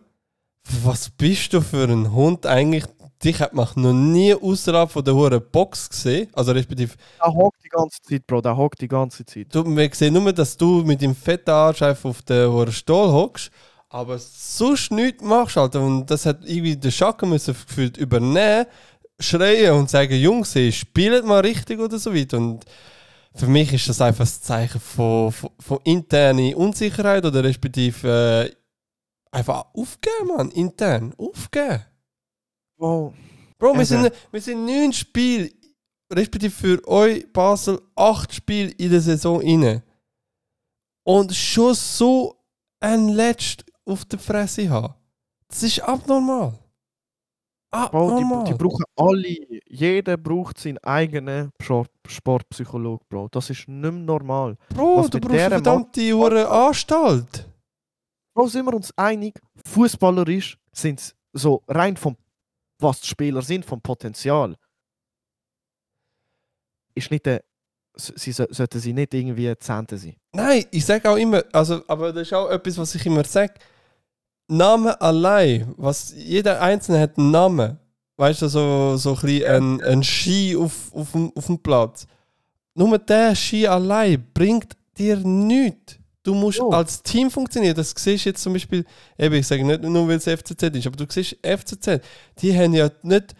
was 0.83 1.09
bist 1.09 1.53
du 1.53 1.61
für 1.61 1.85
ein 1.85 2.11
Hund 2.11 2.45
eigentlich? 2.45 2.85
dich 3.23 3.39
hat 3.41 3.53
man 3.53 3.67
noch 3.75 3.93
nie 3.93 4.33
außerhalb 4.35 4.91
von 4.91 5.03
der 5.03 5.15
hohen 5.15 5.41
Box 5.51 5.89
gesehen. 5.89 6.27
Also 6.33 6.51
respektive, 6.51 6.93
Der 7.23 7.33
hockt 7.33 7.63
die 7.63 7.69
ganze 7.69 8.01
Zeit, 8.01 8.27
Bro, 8.27 8.41
der 8.41 8.55
hockt 8.55 8.81
die 8.81 8.87
ganze 8.87 9.25
Zeit. 9.25 9.47
du, 9.53 9.63
wir 9.75 9.89
sehen 9.93 10.13
nur, 10.13 10.31
dass 10.33 10.55
du 10.57 10.83
mit 10.83 11.01
dem 11.01 11.15
fetten 11.15 11.49
Arsch 11.49 11.81
einfach 11.81 12.09
auf 12.09 12.21
den 12.21 12.51
hohen 12.51 12.71
Stuhl 12.71 13.11
hockst, 13.11 13.49
aber 13.89 14.17
sonst 14.19 14.91
nichts 14.91 15.23
machst, 15.23 15.57
Alter. 15.57 15.81
Und 15.81 16.09
das 16.09 16.25
hat 16.25 16.39
irgendwie 16.43 16.75
der 16.75 16.91
Schaka 16.91 17.25
müssen 17.25 17.53
gefühlt 17.53 17.97
übernehmen, 17.97 18.65
schreien 19.19 19.73
und 19.73 19.89
sagen, 19.89 20.15
Jungs, 20.15 20.55
ey, 20.55 20.71
spielt 20.71 21.25
mal 21.25 21.39
richtig 21.39 21.79
oder 21.79 21.97
so 21.97 22.13
weiter. 22.13 22.37
Und 22.37 22.65
für 23.33 23.47
mich 23.47 23.71
ist 23.73 23.89
das 23.89 24.01
einfach 24.01 24.25
ein 24.25 24.41
Zeichen 24.41 24.79
von, 24.79 25.31
von, 25.31 25.49
von 25.59 25.79
interner 25.83 26.57
Unsicherheit 26.57 27.25
oder 27.25 27.43
respektive 27.43 28.49
äh, 28.51 28.55
einfach 29.35 29.65
aufgeben, 29.73 30.27
Mann, 30.35 30.51
intern, 30.51 31.13
aufgeben. 31.17 31.85
Bro, 32.77 33.13
Bro, 33.57 33.73
wir 33.73 33.75
Eben. 33.75 33.85
sind, 33.85 34.11
wir 34.31 34.41
sind 34.41 34.65
neun 34.65 34.93
Spiele, 34.93 35.51
respektive 36.11 36.51
für 36.51 36.87
euch 36.87 37.31
Basel 37.31 37.81
acht 37.95 38.33
Spiele 38.33 38.71
in 38.71 38.91
der 38.91 39.01
Saison 39.01 39.41
inne. 39.41 39.83
Und 41.03 41.33
schon 41.35 41.73
so 41.73 42.35
ein 42.79 43.09
Letzt 43.09 43.65
auf 43.85 44.05
der 44.05 44.19
Fresse 44.19 44.69
haben. 44.69 44.93
Das 45.47 45.63
ist 45.63 45.79
abnormal. 45.81 46.57
Abnormal. 47.71 48.45
die, 48.45 48.51
die 48.51 48.57
brauchen 48.57 48.85
alle, 48.95 49.61
jeder 49.67 50.15
braucht 50.17 50.57
seinen 50.59 50.77
eigenen 50.79 51.51
Sport- 51.61 51.91
Sportpsychologe, 52.07 53.03
Bro. 53.09 53.27
Das 53.31 53.49
ist 53.49 53.67
nicht 53.67 53.81
mehr 53.81 53.91
normal. 53.91 54.55
Bro, 54.69 54.97
was 54.99 55.09
du 55.09 55.19
brauchst 55.19 55.35
der 55.35 55.49
verdammt 55.49 55.95
die 55.95 56.13
hure 56.13 56.47
Anstalt. 56.49 57.45
Bro, 58.33 58.47
sind 58.47 58.65
wir 58.65 58.73
uns 58.73 58.91
einig, 58.97 59.39
fußballerisch 59.67 60.57
sind 60.71 60.99
sie 61.01 61.11
so 61.33 61.61
rein 61.67 61.97
vom, 61.97 62.15
was 62.79 63.01
die 63.01 63.07
Spieler 63.07 63.41
sind, 63.41 63.65
vom 63.65 63.81
Potenzial. 63.81 64.55
Ist 66.93 67.11
nicht 67.11 67.25
der, 67.25 67.43
sie 67.97 68.31
so- 68.31 68.47
sollten 68.49 68.79
sie 68.79 68.93
nicht 68.93 69.13
irgendwie 69.13 69.53
Zehnte 69.57 69.97
sein. 69.97 70.15
Nein, 70.33 70.65
ich 70.71 70.85
sage 70.85 71.09
auch 71.09 71.17
immer, 71.17 71.43
also, 71.51 71.83
aber 71.87 72.13
das 72.13 72.23
ist 72.27 72.33
auch 72.33 72.49
etwas, 72.49 72.77
was 72.77 72.95
ich 72.95 73.05
immer 73.05 73.23
sage. 73.25 73.53
Name 74.47 74.99
allein, 75.01 75.73
was 75.77 76.13
jeder 76.15 76.61
Einzelne 76.61 76.99
hat 76.99 77.17
einen 77.17 77.31
Namen. 77.31 77.79
Weißt 78.17 78.43
du, 78.43 78.47
so, 78.47 78.95
so 78.97 79.15
ein, 79.15 79.21
bisschen 79.21 79.81
ein, 79.81 79.81
ein 79.81 80.03
Ski 80.03 80.55
auf, 80.55 80.93
auf, 80.93 81.11
dem, 81.11 81.31
auf 81.35 81.47
dem 81.47 81.59
Platz. 81.59 82.07
Nur 82.73 82.97
der 82.97 83.35
Ski 83.35 83.67
allein 83.67 84.25
bringt 84.33 84.73
dir 84.97 85.17
nichts. 85.17 85.97
Du 86.23 86.33
musst 86.33 86.57
Jo. 86.57 86.69
als 86.69 87.03
Team 87.03 87.29
funktionieren. 87.29 87.75
Das 87.75 87.93
siehst 87.95 88.25
du 88.25 88.29
jetzt 88.29 88.41
zum 88.41 88.53
Beispiel, 88.53 88.83
eben, 89.17 89.35
ich 89.35 89.45
sage 89.45 89.63
nicht 89.63 89.83
nur, 89.83 90.07
weil 90.07 90.17
es 90.17 90.23
FCZ 90.23 90.63
ist, 90.75 90.87
aber 90.87 90.97
du 90.97 91.05
siehst 91.07 91.37
FCZ, 91.43 92.01
die 92.39 92.57
haben 92.57 92.73
ja 92.73 92.89
nicht 93.03 93.35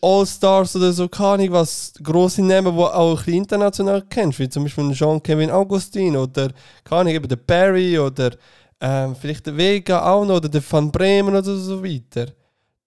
All-Stars 0.00 0.76
oder 0.76 0.92
so, 0.92 1.08
keine 1.08 1.28
Ahnung, 1.28 1.52
was 1.52 1.92
grosse 2.02 2.42
Namen, 2.42 2.76
die 2.76 2.82
auch 2.82 3.10
ein 3.10 3.16
bisschen 3.16 3.34
international 3.34 4.02
kennst, 4.02 4.38
wie 4.38 4.48
zum 4.48 4.64
Beispiel 4.64 4.92
Jean-Kevin 4.92 5.50
Augustin 5.50 6.16
oder, 6.16 6.50
keine 6.84 7.00
Ahnung, 7.00 7.14
eben 7.14 7.28
der 7.28 7.36
Barry 7.36 7.98
oder 7.98 8.32
ähm, 8.80 9.16
vielleicht 9.16 9.46
der 9.46 9.56
Vega 9.56 10.02
auch 10.12 10.24
noch 10.24 10.36
oder 10.36 10.48
der 10.48 10.62
Van 10.70 10.90
Bremen 10.92 11.34
oder 11.34 11.56
so 11.56 11.82
weiter. 11.82 12.32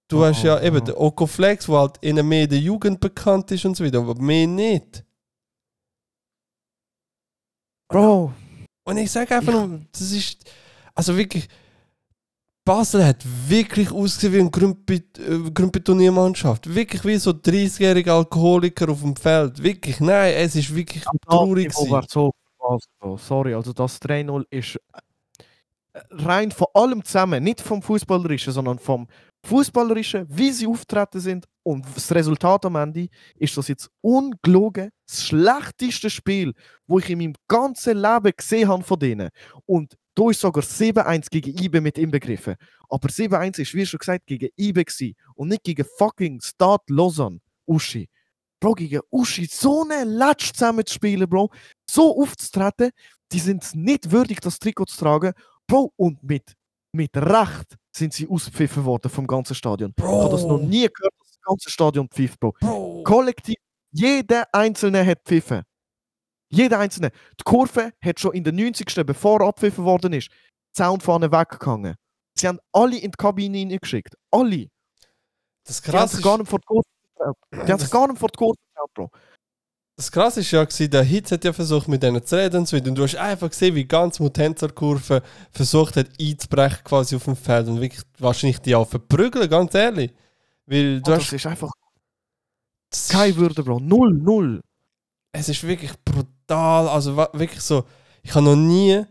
Du 0.07 0.21
Oh, 0.21 0.25
hast 0.25 0.43
ja 0.43 0.57
oh, 0.57 0.61
eben 0.63 0.77
oh. 0.77 0.79
den 0.79 0.95
Oko 0.95 1.27
Flex, 1.27 1.65
der 1.67 1.75
halt 1.77 1.97
in 2.01 2.27
mehr 2.27 2.47
der 2.47 2.59
Jugend 2.59 2.99
bekannt 2.99 3.51
ist 3.51 3.65
und 3.65 3.75
so 3.77 3.83
weiter, 3.85 3.99
aber 3.99 4.15
mehr 4.15 4.47
nicht. 4.47 5.03
Bro, 7.87 8.33
Und 8.85 8.97
ich 8.97 9.11
sage 9.11 9.35
einfach 9.35 9.53
Ich- 9.53 9.59
nur, 9.67 9.81
das 9.91 10.11
ist. 10.11 10.43
Also 10.95 11.15
wirklich. 11.17 11.47
Basel 12.65 13.03
hat 13.03 13.23
wirklich 13.47 13.91
ausgesehen 13.91 14.33
wie 14.33 14.39
eine 14.41 14.49
Grümpi- 14.49 15.17
äh. 15.17 16.75
Wirklich 16.75 17.03
wie 17.05 17.17
so 17.17 17.31
30-jährige 17.31 18.13
Alkoholiker 18.13 18.89
auf 18.89 19.01
dem 19.01 19.15
Feld. 19.15 19.63
Wirklich, 19.63 19.99
nein, 19.99 20.33
es 20.35 20.55
ist 20.55 20.75
wirklich 20.75 21.03
traurig. 21.25 21.69
Niveau 21.69 21.79
gewesen. 21.85 21.91
war 21.91 22.05
so. 22.07 23.17
Sorry, 23.17 23.55
also 23.55 23.73
das 23.73 23.99
3-0 24.01 24.45
ist 24.51 24.77
rein 26.09 26.51
von 26.51 26.67
allem 26.73 27.03
zusammen, 27.03 27.43
nicht 27.43 27.61
vom 27.61 27.81
Fußballerischen, 27.81 28.53
sondern 28.53 28.79
vom 28.79 29.07
Fußballerischen, 29.45 30.25
wie 30.29 30.51
sie 30.51 30.67
auftreten 30.67 31.19
sind 31.19 31.45
und 31.63 31.85
das 31.95 32.11
Resultat 32.13 32.65
am 32.65 32.75
Ende 32.75 33.07
ist 33.35 33.55
das 33.55 33.67
jetzt 33.67 33.89
ungelogen 34.01 34.89
das 35.07 35.25
schlechteste 35.25 36.09
Spiel, 36.09 36.53
wo 36.87 36.99
ich 36.99 37.09
in 37.09 37.19
meinem 37.19 37.35
ganzen 37.47 37.97
Leben 37.97 38.31
gesehen 38.35 38.67
habe 38.67 38.83
von 38.83 38.99
denen. 38.99 39.29
Und 39.65 39.95
da 40.15 40.29
ist 40.29 40.41
sogar 40.41 40.63
7-1 40.63 41.29
gegen 41.29 41.57
IBE 41.57 41.81
mit 41.81 41.97
inbegriffen. 41.97 42.55
Aber 42.89 43.07
7-1 43.07 43.59
ist, 43.59 43.73
wie 43.73 43.85
schon 43.85 43.99
gesagt, 43.99 44.25
gegen 44.25 44.49
IBE 44.57 45.13
und 45.35 45.49
nicht 45.49 45.63
gegen 45.63 45.85
fucking 45.97 46.41
Stade 46.41 46.83
Lausanne, 46.89 47.39
Uschi. 47.65 48.09
Bro, 48.59 48.73
gegen 48.73 49.01
Uschi 49.09 49.45
so 49.45 49.85
eine 49.87 50.03
Latsch 50.03 50.51
zusammen 50.53 50.85
zu 50.85 50.95
spielen, 50.95 51.29
Bro, 51.29 51.49
so 51.89 52.21
aufzutreten, 52.21 52.91
die 53.31 53.39
sind 53.39 53.73
nicht 53.73 54.11
würdig, 54.11 54.41
das 54.41 54.59
Trikot 54.59 54.85
zu 54.85 54.97
tragen. 54.97 55.33
Bro, 55.69 55.93
und 55.97 56.21
mit, 56.23 56.53
mit 56.93 57.15
Recht 57.15 57.77
sind 57.95 58.11
sie 58.13 58.27
ausgepfiffen 58.27 58.83
worden 58.83 59.09
vom 59.09 59.27
ganzen 59.27 59.53
Stadion. 59.55 59.93
Ich 59.95 60.03
habe 60.03 60.29
das 60.29 60.41
noch 60.41 60.57
Bro. 60.57 60.65
nie 60.65 60.87
gehört, 60.87 61.13
dass 61.19 61.27
das 61.27 61.41
ganze 61.41 61.69
Stadion 61.69 62.09
pfifft, 62.09 62.39
Bro. 62.39 62.55
Bro. 62.59 63.03
Kollektiv, 63.03 63.55
jeder 63.91 64.47
Einzelne 64.51 65.05
hat 65.05 65.19
pfiffen. 65.23 65.63
Jeder 66.51 66.79
Einzelne. 66.79 67.11
Die 67.39 67.43
Kurve 67.43 67.93
hat 68.03 68.19
schon 68.19 68.33
in 68.33 68.43
der 68.43 68.53
90. 68.53 69.05
bevor 69.05 69.41
er 69.41 69.47
abpfiffen 69.49 69.85
worden 69.85 70.13
ist, 70.13 70.29
die 70.29 70.81
Soundfahne 70.81 71.31
weggegangen. 71.31 71.95
Sie 72.35 72.47
haben 72.47 72.59
alle 72.71 72.97
in 72.97 73.11
die 73.11 73.17
Kabine 73.17 73.57
hineingeschickt. 73.59 74.15
Alle. 74.31 74.67
Das 75.65 75.81
Die 75.81 75.91
haben 75.91 75.99
krass 75.99 76.11
sich 76.13 76.23
gar 76.23 76.37
nicht 76.39 76.49
vor 76.49 76.59
die 76.59 76.65
Kurve 76.65 76.87
getraut. 77.15 77.37
Die 77.53 77.71
haben 77.71 77.79
sich 77.79 77.91
gar 77.91 78.07
nicht 78.07 78.17
vor 78.19 78.29
die 78.29 78.37
Kurve 78.37 78.57
getraut, 78.73 78.93
Bro. 78.95 79.11
Das 79.99 80.13
krass 80.13 80.37
ist 80.37 80.49
ja, 80.51 80.63
gewesen, 80.63 80.89
der 80.91 81.03
Hitz 81.03 81.29
hat 81.29 81.43
ja 81.43 81.51
versucht 81.51 81.89
mit 81.89 82.01
denen 82.01 82.25
zu 82.25 82.37
reden 82.37 82.59
und 82.59 82.95
du 82.95 83.03
hast 83.03 83.17
einfach 83.17 83.49
gesehen, 83.49 83.75
wie 83.75 83.83
ganz 83.83 84.17
Mutenzer-Kurve 84.21 85.21
versucht 85.51 85.97
hat 85.97 86.07
einzubrechen 86.17 86.85
quasi 86.85 87.17
auf 87.17 87.25
dem 87.25 87.35
Feld 87.35 87.67
und 87.67 87.81
wirklich 87.81 88.01
wahrscheinlich 88.17 88.59
die 88.61 88.75
auch 88.75 88.87
verprügeln, 88.87 89.49
ganz 89.49 89.75
ehrlich. 89.75 90.13
Weil 90.65 91.01
du 91.01 91.11
Oh, 91.11 91.15
das 91.15 91.25
hast. 91.25 91.33
ist 91.33 91.45
einfach 91.45 91.73
das 92.89 93.09
keine 93.09 93.35
Würde, 93.35 93.61
Bro. 93.61 93.81
Null, 93.81 94.13
null. 94.13 94.61
es 95.33 95.49
ist 95.49 95.67
wirklich 95.67 95.91
brutal. 96.05 96.87
Also 96.87 97.17
wirklich 97.17 97.59
so, 97.59 97.83
ich 98.23 98.33
habe 98.33 98.45
noch 98.45 98.55
nie, 98.55 99.03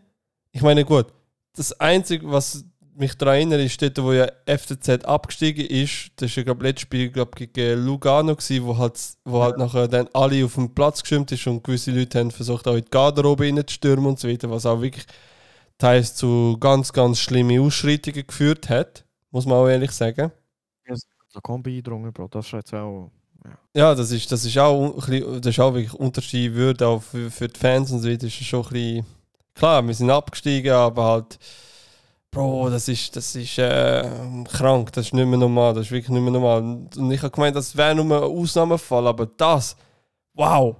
ich 0.52 0.62
meine 0.62 0.86
gut, 0.86 1.08
das 1.54 1.78
Einzige, 1.78 2.30
was 2.30 2.64
mich 2.98 3.14
daran 3.16 3.34
erinnert, 3.36 3.60
ist 3.60 3.80
dort, 3.80 4.02
wo 4.02 4.12
ja 4.12 4.26
FCZ 4.46 5.04
abgestiegen 5.04 5.66
ist, 5.66 6.10
das 6.16 6.30
war 6.30 6.38
ja 6.38 6.42
glaube 6.44 6.64
letztes 6.64 6.82
Spiel 6.82 7.10
glaub, 7.10 7.34
gegen 7.36 7.84
Lugano, 7.84 8.34
gewesen, 8.34 8.64
wo 8.64 8.76
halt, 8.76 8.98
wo 9.24 9.42
halt 9.42 9.58
nachher 9.58 9.88
dann 9.88 10.08
alle 10.12 10.44
auf 10.44 10.54
den 10.54 10.74
Platz 10.74 11.02
geschwimmt 11.02 11.32
ist 11.32 11.46
und 11.46 11.62
gewisse 11.64 11.90
Leute 11.90 12.18
haben 12.18 12.30
versucht 12.30 12.66
auch 12.66 12.74
in 12.74 12.84
die 12.84 12.90
Garderobe 12.90 13.44
reinzustürmen 13.44 14.06
und 14.06 14.18
so 14.18 14.28
weiter, 14.28 14.50
was 14.50 14.66
auch 14.66 14.80
wirklich 14.80 15.06
teils 15.78 16.14
zu 16.14 16.56
ganz, 16.58 16.92
ganz 16.92 17.20
schlimmen 17.20 17.60
Ausschreitungen 17.60 18.26
geführt 18.26 18.68
hat, 18.68 19.04
muss 19.30 19.46
man 19.46 19.58
auch 19.58 19.68
ehrlich 19.68 19.92
sagen. 19.92 20.32
So 21.28 21.40
kaum 21.40 21.62
beeindrucken, 21.62 22.12
Bro. 22.12 22.28
Das 22.28 22.46
ist 22.46 22.52
jetzt 22.52 22.74
auch. 22.74 23.10
Ja, 23.74 23.94
das 23.94 24.10
ist, 24.10 24.30
das 24.32 24.44
ist 24.44 24.58
auch, 24.58 24.94
bisschen, 24.94 25.40
das 25.40 25.54
ist 25.54 25.60
auch 25.60 25.72
wirklich 25.72 25.94
unterschiedliche 25.94 26.54
Würde, 26.54 26.86
auch 26.86 27.02
für, 27.02 27.30
für 27.30 27.48
die 27.48 27.58
Fans 27.58 27.92
und 27.92 28.00
so 28.00 28.08
weiter. 28.10 28.26
ist 28.26 28.40
es 28.40 28.46
schon 28.46 28.64
ein 28.64 28.70
bisschen, 28.70 29.06
klar, 29.54 29.86
wir 29.86 29.94
sind 29.94 30.10
abgestiegen, 30.10 30.72
aber 30.72 31.04
halt, 31.04 31.38
Bro, 32.30 32.70
das 32.70 32.88
ist, 32.88 33.16
das 33.16 33.34
ist 33.34 33.58
äh, 33.58 34.02
krank, 34.52 34.92
das 34.92 35.06
ist 35.06 35.14
nicht 35.14 35.26
mehr 35.26 35.38
normal, 35.38 35.74
das 35.74 35.86
ist 35.86 35.92
wirklich 35.92 36.10
nicht 36.10 36.20
mehr 36.22 36.32
normal. 36.32 36.60
Und 36.96 37.10
ich 37.10 37.22
habe 37.22 37.30
gemeint, 37.30 37.56
das 37.56 37.76
wäre 37.76 37.94
nur 37.94 38.04
ein 38.04 38.22
Ausnahmefall, 38.22 39.06
aber 39.06 39.26
das, 39.26 39.76
wow, 40.34 40.76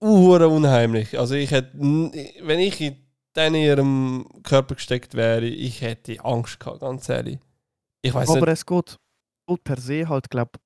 uhr 0.00 0.40
unheimlich. 0.48 1.18
Also 1.18 1.34
ich 1.34 1.50
hätte, 1.50 1.78
wenn 1.78 2.60
ich 2.60 2.80
in 2.80 2.96
den 3.34 3.54
ihrem 3.54 4.26
Körper 4.42 4.74
gesteckt 4.74 5.14
wäre, 5.14 5.44
ich 5.46 5.80
hätte 5.80 6.22
Angst 6.24 6.60
gehabt, 6.60 6.80
ganz 6.80 7.08
ehrlich. 7.08 7.38
Ich 8.02 8.12
weiß 8.14 8.28
Aber 8.30 8.40
nicht. 8.40 8.48
es 8.48 8.66
geht, 8.66 8.96
geht 9.48 9.64
per 9.64 9.80
se 9.80 10.08
halt, 10.08 10.30
glaub 10.30 10.56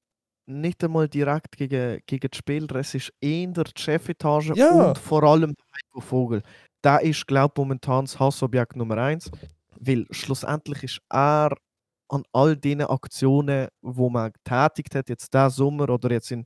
nicht 0.47 0.83
einmal 0.83 1.09
direkt 1.09 1.57
gegen, 1.57 2.01
gegen 2.07 2.29
die 2.29 2.37
Spieler. 2.37 2.77
Es 2.77 2.95
ist 2.95 3.13
eher 3.21 3.47
die 3.47 3.71
Chefetage 3.81 4.53
Ja. 4.57 4.89
und 4.89 4.99
vor 4.99 5.23
allem 5.23 5.55
der 5.55 5.65
Heiko 5.75 6.01
Vogel. 6.01 6.43
Der 6.85 7.01
ist, 7.03 7.27
glaube 7.27 7.55
momentan 7.57 8.05
das 8.07 8.19
Hassobjekt 8.19 8.77
Nummer 8.77 8.99
eins, 8.99 9.31
weil 9.79 10.07
schlussendlich 10.11 10.83
ist 10.85 11.01
er 11.09 11.57
an 12.09 12.25
all 12.33 12.57
diesen 12.57 12.83
Aktionen, 12.83 13.69
wo 13.83 14.11
man 14.11 14.33
getätigt 14.33 14.95
hat, 14.95 15.09
jetzt 15.09 15.33
diesen 15.33 15.51
Sommer 15.51 15.89
oder 15.91 16.11
jetzt 16.11 16.31
in, 16.31 16.45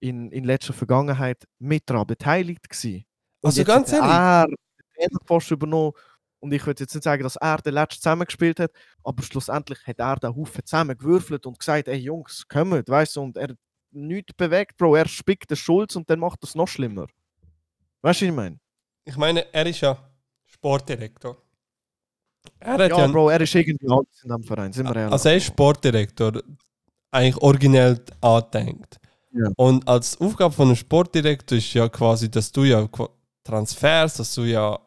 in, 0.00 0.30
in 0.32 0.44
letzter 0.44 0.72
Vergangenheit, 0.72 1.44
mit 1.58 1.88
daran 1.88 2.06
beteiligt 2.06 2.68
gewesen. 2.68 3.04
Und 3.40 3.48
Also 3.48 3.64
ganz 3.64 3.92
ehrlich, 3.92 4.10
er 4.10 4.46
den 4.46 4.56
Trainerposten 4.96 5.56
übernommen 5.56 5.92
und 6.40 6.52
ich 6.52 6.64
würde 6.66 6.82
jetzt 6.82 6.94
nicht 6.94 7.04
sagen, 7.04 7.22
dass 7.22 7.36
er 7.36 7.58
den 7.58 7.74
letzten 7.74 8.02
zusammengespielt 8.02 8.60
hat, 8.60 8.72
aber 9.04 9.22
schlussendlich 9.22 9.86
hat 9.86 9.98
er 9.98 10.16
den 10.16 10.34
Haufen 10.34 10.64
zusammengewürfelt 10.64 11.46
und 11.46 11.58
gesagt, 11.58 11.88
ey 11.88 11.96
Jungs, 11.96 12.46
kommt, 12.48 12.88
weißt 12.88 13.16
du, 13.16 13.22
und 13.22 13.36
er 13.36 13.48
hat 13.48 13.58
nichts 13.90 14.34
bewegt, 14.34 14.76
Bro, 14.76 14.96
er 14.96 15.08
spickt 15.08 15.50
den 15.50 15.56
Schulz 15.56 15.96
und 15.96 16.08
dann 16.10 16.20
macht 16.20 16.42
das 16.42 16.54
noch 16.54 16.68
schlimmer. 16.68 17.06
Weißt 18.02 18.20
du, 18.20 18.26
was 18.26 18.30
ich 18.30 18.32
meine? 18.32 18.58
Ich 19.08 19.16
meine, 19.16 19.52
er 19.52 19.66
ist 19.66 19.80
ja 19.80 19.96
Sportdirektor. 20.44 21.36
Er 22.60 22.78
Ja, 22.78 22.86
ja, 22.86 23.06
Bro, 23.06 23.30
er 23.30 23.40
ist 23.40 23.54
irgendwie 23.54 23.88
alles 23.88 24.22
in 24.22 24.28
dem 24.28 24.42
Verein, 24.42 24.72
sind 24.72 24.86
wir 24.86 24.96
ehrlich. 24.96 25.12
also 25.12 25.28
er 25.28 25.36
ist 25.36 25.44
Sportdirektor, 25.44 26.42
eigentlich 27.10 27.42
originell 27.42 28.00
angedenkt. 28.20 28.98
Ja. 29.32 29.50
Und 29.56 29.86
als 29.88 30.20
Aufgabe 30.20 30.54
von 30.54 30.68
einem 30.68 30.76
Sportdirektor 30.76 31.56
ist 31.58 31.72
ja 31.72 31.88
quasi, 31.88 32.30
dass 32.30 32.52
du 32.52 32.64
ja 32.64 32.86
Transfers, 33.44 34.14
dass 34.14 34.34
du 34.34 34.42
ja 34.42 34.74
ein 34.74 34.80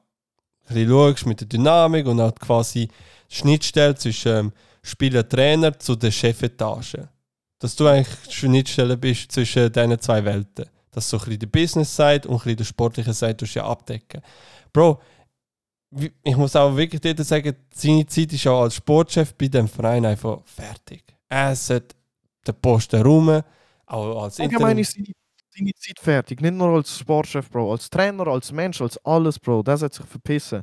bisschen 0.74 0.90
schaust 0.90 1.26
mit 1.26 1.42
der 1.42 1.48
Dynamik 1.48 2.06
und 2.06 2.22
auch 2.22 2.36
quasi 2.36 2.88
die 2.88 3.36
Schnittstelle 3.36 3.96
zwischen 3.96 4.38
ähm, 4.38 4.52
Spieler, 4.84 5.28
Trainer 5.28 5.78
zu 5.80 5.96
der 5.96 6.12
Chefetage. 6.12 7.08
Dass 7.60 7.76
du 7.76 7.88
eigentlich 7.88 8.34
Schnittstelle 8.34 8.98
bist 8.98 9.32
zwischen 9.32 9.72
diesen 9.72 10.00
zwei 10.00 10.24
Welten. 10.26 10.66
Dass 10.92 11.10
so 11.10 11.18
ein 11.18 11.24
bisschen 11.24 11.40
die 11.40 11.46
Business-Seite 11.46 12.28
und 12.28 12.36
ein 12.36 12.40
bisschen 12.40 12.58
die 12.58 12.66
sportliche 12.66 13.14
Seite 13.14 13.46
ja 13.46 13.66
abdecken. 13.66 14.22
Bro, 14.74 15.00
ich 16.24 16.38
muss 16.38 16.56
auch 16.56 16.76
wirklich 16.76 17.02
dir 17.02 17.16
sagen, 17.24 17.56
seine 17.74 18.06
Zeit 18.06 18.32
ist 18.34 18.48
auch 18.48 18.64
als 18.64 18.76
Sportchef 18.76 19.34
bei 19.34 19.48
dem 19.48 19.68
Verein 19.68 20.06
einfach 20.06 20.40
fertig. 20.46 21.04
Er 21.28 21.56
sollte 21.56 21.96
den 22.48 22.56
Posten 22.56 23.02
rum, 23.02 23.42
auch 23.86 24.24
als 24.24 24.40
Allgemein 24.40 24.78
ist 24.78 24.94
seine, 24.94 25.08
seine 25.54 25.74
Zeit 25.74 26.00
fertig. 26.00 26.42
Nicht 26.42 26.54
nur 26.54 26.76
als 26.76 26.98
Sportchef, 26.98 27.50
Bro. 27.50 27.74
Als 27.74 27.90
Trainer, 27.90 28.28
als 28.28 28.52
Mensch, 28.52 28.82
als 28.82 28.98
alles, 29.06 29.38
Bro. 29.38 29.64
Der 29.64 29.78
sollte 29.78 29.98
sich 29.98 30.06
verpissen. 30.06 30.62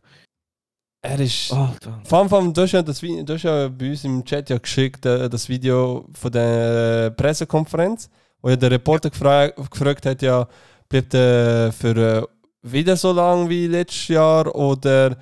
Er 1.03 1.21
ist. 1.21 1.53
Alter. 1.53 2.01
Vor 2.05 2.19
allem, 2.19 2.29
vor 2.29 2.39
allem, 2.39 2.53
du 2.53 2.63
hast 2.63 2.73
ja, 2.73 2.83
das, 2.83 3.03
Vi- 3.03 3.23
du 3.23 3.35
hast 3.35 3.43
ja 3.45 3.69
bei 3.69 3.91
uns 3.91 4.05
im 4.05 4.25
Chat 4.25 4.51
ja 4.51 4.59
geschickt, 4.59 5.07
äh, 5.07 5.29
das 5.29 5.49
Video 5.49 6.09
von 6.13 6.33
der 6.33 7.11
Pressekonferenz, 7.11 8.11
wo 8.43 8.51
ja 8.51 8.57
der 8.57 8.71
Reporter 8.71 9.11
gefra 9.11 9.49
gefragt 9.49 10.07
hat, 10.07 10.23
ja, 10.23 10.47
bleibt 10.89 11.15
er 11.15 11.73
für 11.73 11.97
äh, 11.97 12.27
wieder 12.63 12.97
so 12.97 13.13
lang 13.13 13.49
wie 13.49 13.67
letztes 13.67 14.09
Jahr 14.09 14.55
oder 14.55 15.17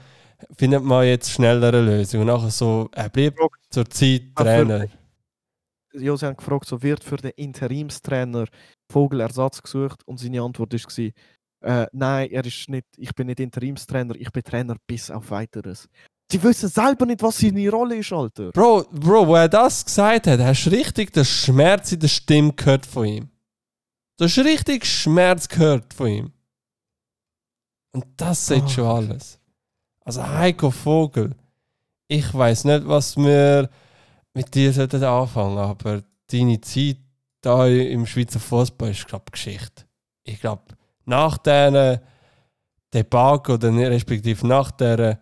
findet 0.56 0.82
man 0.82 1.06
jetzt 1.06 1.30
schneller 1.30 1.68
eine 1.68 1.82
Lösung? 1.82 2.22
Und 2.22 2.26
nachher 2.28 2.50
so, 2.50 2.88
er 2.92 3.08
bleibt 3.08 3.38
zur 3.70 3.88
Zeit 3.88 4.22
Ah, 4.34 4.42
Trainer. 4.42 4.86
Ja, 5.94 6.16
sie 6.16 6.26
haben 6.26 6.36
gefragt, 6.36 6.66
so 6.66 6.82
wird 6.82 7.02
für 7.02 7.16
den 7.16 7.32
Interimstrainer 7.36 8.46
Vogel 8.90 9.20
Ersatz 9.20 9.62
gesucht 9.62 10.06
und 10.06 10.20
seine 10.20 10.42
Antwort 10.42 10.72
war, 10.72 11.10
äh, 11.62 11.86
nein, 11.92 12.30
er 12.30 12.44
ist 12.44 12.68
nicht, 12.68 12.86
ich 12.96 13.14
bin 13.14 13.28
nicht 13.28 13.40
Interimstrainer, 13.40 14.14
ich 14.14 14.30
bin 14.30 14.42
Trainer 14.42 14.76
bis 14.86 15.10
auf 15.10 15.30
weiteres. 15.30 15.88
Sie 16.30 16.42
wissen 16.42 16.68
selber 16.68 17.06
nicht, 17.06 17.22
was 17.22 17.38
seine 17.38 17.68
Rolle 17.70 17.96
ist, 17.96 18.12
Alter. 18.12 18.50
Bro, 18.50 18.86
Bro, 18.90 19.28
wo 19.28 19.36
er 19.36 19.48
das 19.48 19.84
gesagt 19.84 20.26
hat, 20.26 20.40
hast 20.40 20.64
du 20.64 20.70
richtig 20.70 21.12
den 21.12 21.24
Schmerz 21.24 21.92
in 21.92 22.00
der 22.00 22.08
Stimme 22.08 22.52
gehört 22.52 22.84
von 22.84 23.06
ihm. 23.06 23.28
Du 24.16 24.24
hast 24.24 24.38
richtig 24.38 24.84
Schmerz 24.86 25.48
gehört 25.48 25.94
von 25.94 26.06
ihm. 26.08 26.32
Und 27.92 28.06
das 28.16 28.46
sagt 28.46 28.64
Oh, 28.64 28.68
schon 28.68 28.86
alles. 28.86 29.38
Also 30.00 30.26
Heiko 30.26 30.70
Vogel, 30.70 31.34
ich 32.08 32.32
weiß 32.34 32.64
nicht, 32.64 32.86
was 32.86 33.16
wir 33.16 33.70
mit 34.34 34.54
dir 34.54 34.72
sollten 34.72 35.02
anfangen, 35.02 35.58
aber 35.58 36.02
deine 36.30 36.60
Zeit 36.60 36.98
da 37.40 37.66
im 37.66 38.04
Schweizer 38.06 38.40
Fußball 38.40 38.90
ist, 38.90 39.06
glaube 39.06 39.30
Geschichte. 39.30 39.84
Ich 40.24 40.40
glaube, 40.40 40.62
nach 41.04 41.38
dieser 41.38 42.00
Debakel 42.92 43.54
oder 43.54 43.72
respektive 43.72 44.46
nach 44.46 44.72
der 44.72 45.20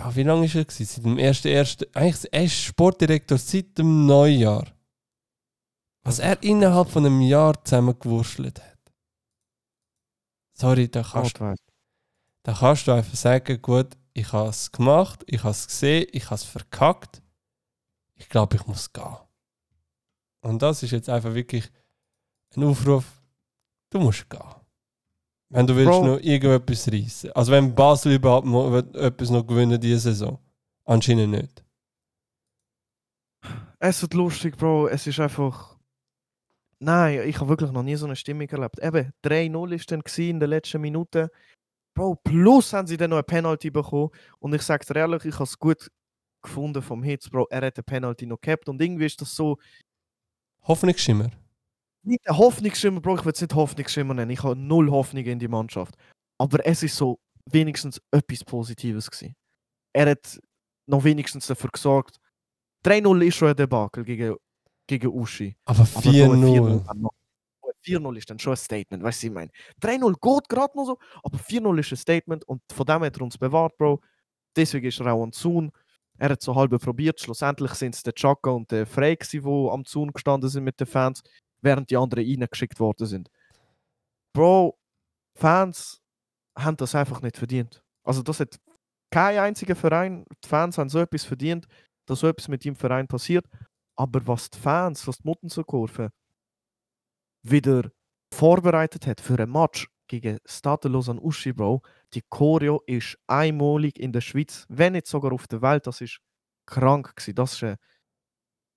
ja, 0.00 0.16
wie 0.16 0.22
lange 0.22 0.46
ist 0.46 0.54
er 0.54 0.64
gewesen? 0.64 0.86
Seit 0.86 1.04
dem 1.04 1.18
ersten, 1.18 1.48
ersten, 1.48 1.84
eigentlich 1.94 2.32
er 2.32 2.44
ist 2.44 2.54
Sportdirektor 2.54 3.36
seit 3.36 3.76
dem 3.76 4.06
Neujahr. 4.06 4.66
Was 6.02 6.18
er 6.18 6.42
innerhalb 6.42 6.88
von 6.88 7.04
einem 7.04 7.20
Jahr 7.20 7.62
zusammengewurschtelt 7.62 8.62
hat. 8.62 8.78
Sorry, 10.54 10.88
da 10.88 11.02
kannst, 11.02 11.38
da 11.38 12.54
kannst 12.54 12.86
du 12.86 12.92
einfach 12.92 13.14
sagen, 13.14 13.60
gut, 13.60 13.98
ich 14.14 14.32
habe 14.32 14.48
es 14.48 14.72
gemacht, 14.72 15.22
ich 15.26 15.40
habe 15.42 15.50
es 15.50 15.66
gesehen, 15.66 16.06
ich 16.12 16.24
habe 16.24 16.36
es 16.36 16.44
verkackt. 16.44 17.22
Ich 18.14 18.28
glaube, 18.30 18.56
ich 18.56 18.66
muss 18.66 18.92
gehen. 18.92 19.16
Und 20.40 20.62
das 20.62 20.82
ist 20.82 20.92
jetzt 20.92 21.10
einfach 21.10 21.34
wirklich 21.34 21.70
ein 22.56 22.64
Aufruf, 22.64 23.04
du 23.90 24.00
musst 24.00 24.30
gehen. 24.30 24.59
Wenn 25.50 25.66
du 25.66 25.74
willst 25.74 25.90
Bro. 25.90 26.06
noch 26.06 26.20
irgendetwas 26.20 26.90
reissen. 26.92 27.32
Also 27.32 27.50
wenn 27.50 27.74
Basel 27.74 28.14
überhaupt 28.14 28.46
noch 28.46 28.72
etwas 28.94 29.30
noch 29.30 29.44
gewinnen 29.44 29.80
diese 29.80 29.98
Saison. 29.98 30.38
Anscheinend 30.84 31.32
nicht. 31.32 31.64
Es 33.80 34.00
wird 34.00 34.14
lustig, 34.14 34.56
Bro. 34.56 34.88
Es 34.88 35.06
ist 35.06 35.18
einfach. 35.18 35.76
Nein, 36.78 37.28
ich 37.28 37.36
habe 37.40 37.48
wirklich 37.48 37.72
noch 37.72 37.82
nie 37.82 37.96
so 37.96 38.06
eine 38.06 38.16
Stimmung 38.16 38.48
erlebt. 38.48 38.78
Eben, 38.78 39.12
3-0 39.24 39.74
ist 39.74 39.90
dann 39.90 40.02
in 40.16 40.40
den 40.40 40.50
letzten 40.50 40.80
Minuten. 40.80 41.28
Bro, 41.94 42.16
plus 42.22 42.72
haben 42.72 42.86
sie 42.86 42.96
dann 42.96 43.10
noch 43.10 43.16
eine 43.16 43.24
Penalty 43.24 43.70
bekommen. 43.70 44.10
Und 44.38 44.54
ich 44.54 44.62
sage 44.62 44.86
dir 44.86 45.00
ehrlich, 45.00 45.24
ich 45.24 45.34
habe 45.34 45.44
es 45.44 45.58
gut 45.58 45.90
gefunden 46.42 46.80
vom 46.80 47.02
Hitz, 47.02 47.28
Bro. 47.28 47.48
Er 47.50 47.66
hat 47.66 47.76
eine 47.76 47.82
Penalty 47.82 48.24
noch 48.24 48.40
gehabt. 48.40 48.68
Und 48.68 48.80
irgendwie 48.80 49.06
ist 49.06 49.20
das 49.20 49.34
so. 49.34 49.58
Hoffnungsschimmer. 50.62 51.30
Nicht 52.02 52.28
ein 52.28 52.36
Hoffnungsschimmer, 52.36 53.00
Bro. 53.00 53.16
Ich 53.16 53.24
will 53.24 53.32
es 53.32 53.40
nicht 53.40 53.54
Hoffnungsschimmer 53.54 54.14
nennen. 54.14 54.30
Ich 54.30 54.42
habe 54.42 54.56
null 54.56 54.90
Hoffnung 54.90 55.24
in 55.24 55.38
die 55.38 55.48
Mannschaft. 55.48 55.94
Aber 56.38 56.64
es 56.64 56.82
ist 56.82 56.96
so 56.96 57.18
wenigstens 57.46 58.00
etwas 58.10 58.44
Positives 58.44 59.10
gewesen. 59.10 59.34
Er 59.92 60.10
hat 60.10 60.40
noch 60.86 61.04
wenigstens 61.04 61.46
dafür 61.46 61.70
gesorgt. 61.70 62.18
3-0 62.84 63.26
ist 63.26 63.36
schon 63.36 63.48
ein 63.48 63.56
Debakel 63.56 64.04
gegen, 64.04 64.36
gegen 64.86 65.08
Uschi. 65.08 65.56
Aber 65.66 65.80
Aber 65.80 66.00
4-0. 66.00 67.10
4-0 67.84 68.16
ist 68.16 68.30
dann 68.30 68.38
schon 68.38 68.52
ein 68.52 68.56
Statement, 68.56 69.02
weißt 69.02 69.22
du, 69.22 69.26
ich 69.28 69.32
meine? 69.32 69.50
3-0 69.80 70.12
geht 70.20 70.48
gerade 70.48 70.76
noch 70.76 70.84
so, 70.84 70.98
aber 71.22 71.38
4-0 71.38 71.80
ist 71.80 71.92
ein 71.92 71.96
Statement 71.96 72.44
und 72.44 72.60
von 72.72 72.84
dem 72.84 73.02
hat 73.02 73.16
er 73.16 73.22
uns 73.22 73.38
bewahrt, 73.38 73.76
Bro. 73.78 74.00
Deswegen 74.54 74.86
ist 74.86 75.00
er 75.00 75.12
auch 75.12 75.22
am 75.22 75.32
Zaun. 75.32 75.72
Er 76.18 76.30
hat 76.30 76.42
so 76.42 76.54
halb 76.54 76.78
probiert. 76.78 77.18
Schlussendlich 77.20 77.72
sind 77.72 77.94
es 77.94 78.02
der 78.02 78.12
Chaka 78.12 78.50
und 78.50 78.70
der 78.70 78.86
Frey, 78.86 79.16
die 79.16 79.38
am 79.38 79.84
Zaun 79.86 80.12
gestanden 80.12 80.50
sind 80.50 80.64
mit 80.64 80.78
den 80.78 80.86
Fans, 80.86 81.22
während 81.62 81.90
die 81.90 81.96
anderen 81.96 82.24
reingeschickt 82.24 82.80
worden 82.80 83.06
sind. 83.06 83.30
Bro, 84.32 84.78
Fans 85.36 86.00
haben 86.56 86.76
das 86.76 86.94
einfach 86.94 87.22
nicht 87.22 87.36
verdient. 87.36 87.82
Also, 88.04 88.22
das 88.22 88.40
hat 88.40 88.58
kein 89.10 89.38
einziger 89.38 89.76
Verein, 89.76 90.24
die 90.44 90.48
Fans 90.48 90.78
haben 90.78 90.88
so 90.88 91.00
etwas 91.00 91.24
verdient, 91.24 91.66
dass 92.06 92.20
so 92.20 92.28
etwas 92.28 92.48
mit 92.48 92.64
dem 92.64 92.76
Verein 92.76 93.08
passiert. 93.08 93.46
Aber 93.96 94.26
was 94.26 94.50
die 94.50 94.58
Fans, 94.58 95.06
was 95.06 95.18
die 95.18 95.28
Muttenso-Kurve 95.28 96.10
wieder 97.42 97.90
vorbereitet 98.32 99.06
hat 99.06 99.20
für 99.20 99.38
ein 99.38 99.50
Match 99.50 99.88
gegen 100.06 100.38
Stade 100.44 100.88
Lausanne 100.88 101.20
Uschi, 101.20 101.52
Bro, 101.52 101.82
die 102.14 102.22
Choreo 102.28 102.82
ist 102.86 103.18
einmalig 103.26 103.98
in 103.98 104.12
der 104.12 104.20
Schweiz, 104.20 104.66
wenn 104.68 104.94
nicht 104.94 105.06
sogar 105.06 105.32
auf 105.32 105.46
der 105.48 105.62
Welt. 105.62 105.86
Das 105.86 106.00
ist 106.00 106.18
krank 106.66 107.14
gewesen. 107.16 107.34
Das 107.34 107.62
ist, 107.62 107.76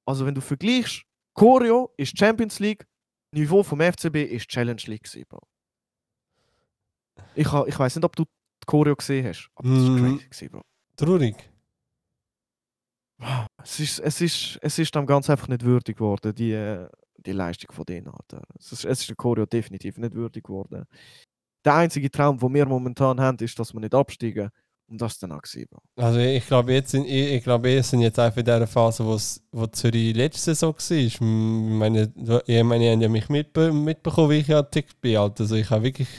also 0.06 0.26
wenn 0.26 0.36
du 0.36 0.42
vergleichst, 0.42 1.04
Choreo 1.34 1.92
ist 1.98 2.18
Champions 2.18 2.60
League, 2.60 2.86
Niveau 3.32 3.64
vom 3.64 3.80
FCB 3.82 4.18
ist 4.24 4.48
Challenge 4.48 4.82
League 4.86 5.04
gewesen, 5.04 5.26
Bro. 5.28 5.42
Ich, 7.36 7.52
ha- 7.52 7.66
ich 7.68 7.78
weiß 7.78 7.96
nicht, 7.96 8.06
ob 8.06 8.16
du 8.16 8.24
die 8.26 8.66
Choreo 8.68 8.96
gesehen 8.96 9.26
hast, 9.28 9.50
aber 9.56 9.70
das 9.70 9.80
ist 9.80 9.90
Mm. 9.90 9.98
crazy 9.98 10.24
gewesen, 10.30 10.50
Bro. 10.52 10.62
Traurig. 10.96 11.50
Es 13.64 13.80
ist, 13.80 14.00
es 14.00 14.22
ist, 14.22 14.60
es 14.62 14.78
ist 14.80 14.94
dem 14.94 15.06
ganz 15.06 15.30
einfach 15.30 15.48
nicht 15.48 15.64
würdig 15.64 15.98
geworden, 15.98 16.36
die, 16.36 16.86
die 17.18 17.32
Leistung 17.32 17.72
von 17.74 17.86
denen. 17.86 18.08
Alter. 18.10 18.42
Es 18.60 18.72
ist, 18.72 18.86
es 18.86 19.00
ist 19.02 19.10
der 19.10 19.16
Choreo 19.16 19.46
definitiv 19.46 19.98
nicht 19.98 20.14
würdig 20.14 20.44
geworden. 20.44 20.86
Der 21.64 21.76
einzige 21.76 22.12
Traum, 22.12 22.38
den 22.38 22.54
wir 22.54 22.66
momentan 22.66 23.20
haben, 23.22 23.38
ist, 23.40 23.58
dass 23.58 23.74
wir 23.74 23.80
nicht 23.80 23.96
absteigen. 23.96 24.50
Und 24.94 25.02
das 25.02 25.18
dann 25.18 25.32
auch 25.32 25.42
gewesen, 25.42 25.68
Bro. 25.72 25.82
Also 25.96 26.20
ich 26.20 26.46
glaube, 26.46 26.72
jetzt 26.72 26.92
sind, 26.92 27.06
ich, 27.06 27.34
ich 27.34 27.44
glaube, 27.44 27.68
wir 27.68 27.82
sind 27.82 28.02
jetzt 28.02 28.20
einfach 28.20 28.38
in 28.38 28.46
der 28.46 28.68
Phase, 28.68 29.04
wo 29.04 29.66
Zürich 29.66 30.16
letzte 30.16 30.54
Saison 30.54 30.76
war. 30.76 30.98
Ich 30.98 31.20
meine, 31.20 32.14
ich 32.46 32.64
meine, 32.64 32.86
ihr 32.86 32.92
habt 32.92 33.02
ja 33.02 33.10
mich 33.10 33.28
mitbe 33.28 33.74
mitbekommen, 33.74 34.30
wie 34.30 34.38
ich 34.38 34.48
ja 34.50 34.62
tickt 34.62 35.02
bin. 35.02 35.18
Also 35.18 35.56
ich 35.56 35.68
habe 35.72 35.82
wirklich 35.82 36.10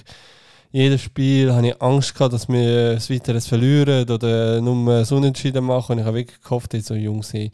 jedes 0.73 1.03
Spiel 1.03 1.53
habe 1.53 1.69
ich 1.69 1.81
Angst 1.81 2.17
gehabt, 2.17 2.35
dass 2.35 2.49
wir 2.49 2.99
ein 2.99 3.09
weiteres 3.09 3.47
verlieren 3.47 4.11
oder 4.11 4.61
nur 4.61 4.93
ein 4.93 5.07
Unentschieden 5.07 5.65
machen. 5.65 5.93
Und 5.93 5.99
ich 6.01 6.05
habe 6.05 6.17
wirklich 6.17 6.41
gehofft, 6.41 6.75
jetzt 6.75 6.89
so 6.89 6.97
Jungs, 6.97 7.33
hey, 7.33 7.53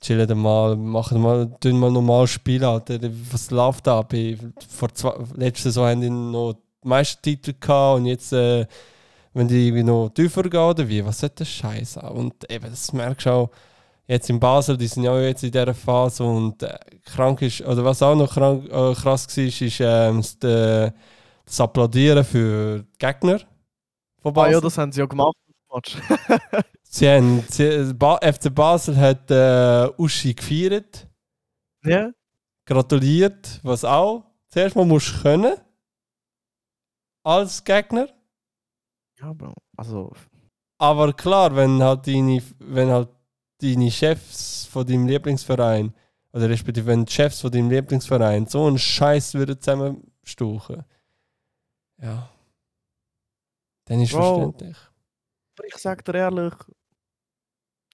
chillen 0.00 0.38
mal, 0.38 0.74
machen 0.74 1.20
mal, 1.20 1.54
tun 1.60 1.78
mal 1.78 1.90
normal 1.90 2.26
spielen, 2.26 2.64
Alter. 2.64 2.98
Was 3.30 3.50
läuft 3.50 3.86
da? 3.86 4.02
Vor 4.70 4.88
zwei, 4.94 5.12
letzte 5.36 5.64
Saison 5.64 5.86
haben 5.86 6.00
die 6.00 6.08
noch 6.08 6.54
die 6.82 6.88
meisten 6.88 7.20
Titel 7.20 7.52
gehabt 7.60 7.98
und 7.98 8.06
jetzt 8.06 8.32
äh, 8.32 8.64
wenn 9.34 9.48
die 9.48 9.68
irgendwie 9.68 9.82
noch 9.82 10.10
tiefer 10.10 10.42
gehen 10.42 10.60
oder 10.60 10.88
wie, 10.88 11.04
was 11.04 11.20
sollte 11.20 11.36
das 11.36 11.48
Scheiß? 11.48 11.96
Und 11.98 12.50
eben, 12.50 12.70
das 12.70 12.92
merkst 12.92 13.26
du 13.26 13.30
auch 13.30 13.50
jetzt 14.06 14.28
in 14.30 14.40
Basel, 14.40 14.76
die 14.76 14.86
sind 14.86 15.04
ja 15.04 15.12
auch 15.12 15.18
jetzt 15.20 15.42
in 15.42 15.50
dieser 15.50 15.74
Phase 15.74 16.24
und 16.24 16.62
äh, 16.62 16.78
krank 17.04 17.42
ist, 17.42 17.62
oder 17.62 17.84
was 17.84 18.02
auch 18.02 18.14
noch 18.14 18.32
krank, 18.32 18.64
äh, 18.66 18.94
krass 18.94 19.26
war, 19.36 19.44
ist 19.44 19.80
ähm, 19.80 20.22
das, 20.40 20.50
äh, 20.50 20.92
das 21.44 21.60
Applaudieren 21.60 22.24
für 22.24 22.80
die 22.80 22.98
Gegner 22.98 23.38
von 24.20 24.30
Ah 24.30 24.30
Basel. 24.32 24.52
ja, 24.52 24.60
das 24.60 24.78
haben 24.78 24.92
sie 24.92 25.00
ja 25.00 25.06
gemacht 25.06 25.36
sie 26.82 27.08
haben, 27.08 27.42
sie, 27.48 27.94
ba 27.94 28.18
FC 28.18 28.54
Basel 28.54 28.94
hat 28.96 29.30
äh, 29.30 29.88
Uschi 29.96 30.34
gefeiert, 30.34 31.08
ja? 31.82 32.10
gratuliert, 32.66 33.58
was 33.62 33.82
auch 33.82 34.24
zuerst 34.48 34.76
mal 34.76 34.84
musst 34.84 35.14
du 35.14 35.22
können 35.22 35.54
als 37.24 37.64
Gegner. 37.64 38.08
Ja, 39.22 39.32
Bro. 39.32 39.54
Also, 39.76 40.12
Aber 40.78 41.12
klar, 41.12 41.54
wenn 41.54 41.80
halt 41.82 42.06
deine, 42.06 42.42
wenn 42.58 42.88
halt 42.90 43.08
deine 43.60 43.90
Chefs 43.90 44.66
von 44.66 44.84
deinem 44.86 45.06
Lieblingsverein, 45.06 45.94
oder 46.32 46.48
respektive 46.48 46.86
wenn 46.86 47.04
die 47.04 47.12
Chefs 47.12 47.40
von 47.40 47.50
deinem 47.52 47.70
Lieblingsverein 47.70 48.46
so 48.46 48.66
einen 48.66 48.78
Scheiß 48.78 49.34
würden 49.34 49.60
zusammenstuchen, 49.60 50.84
ja, 52.00 52.28
dann 53.84 54.00
ist 54.00 54.12
Bro. 54.12 54.22
verständlich. 54.22 54.76
Aber 55.56 55.66
ich 55.68 55.76
sag 55.76 56.04
dir 56.04 56.14
ehrlich, 56.14 56.54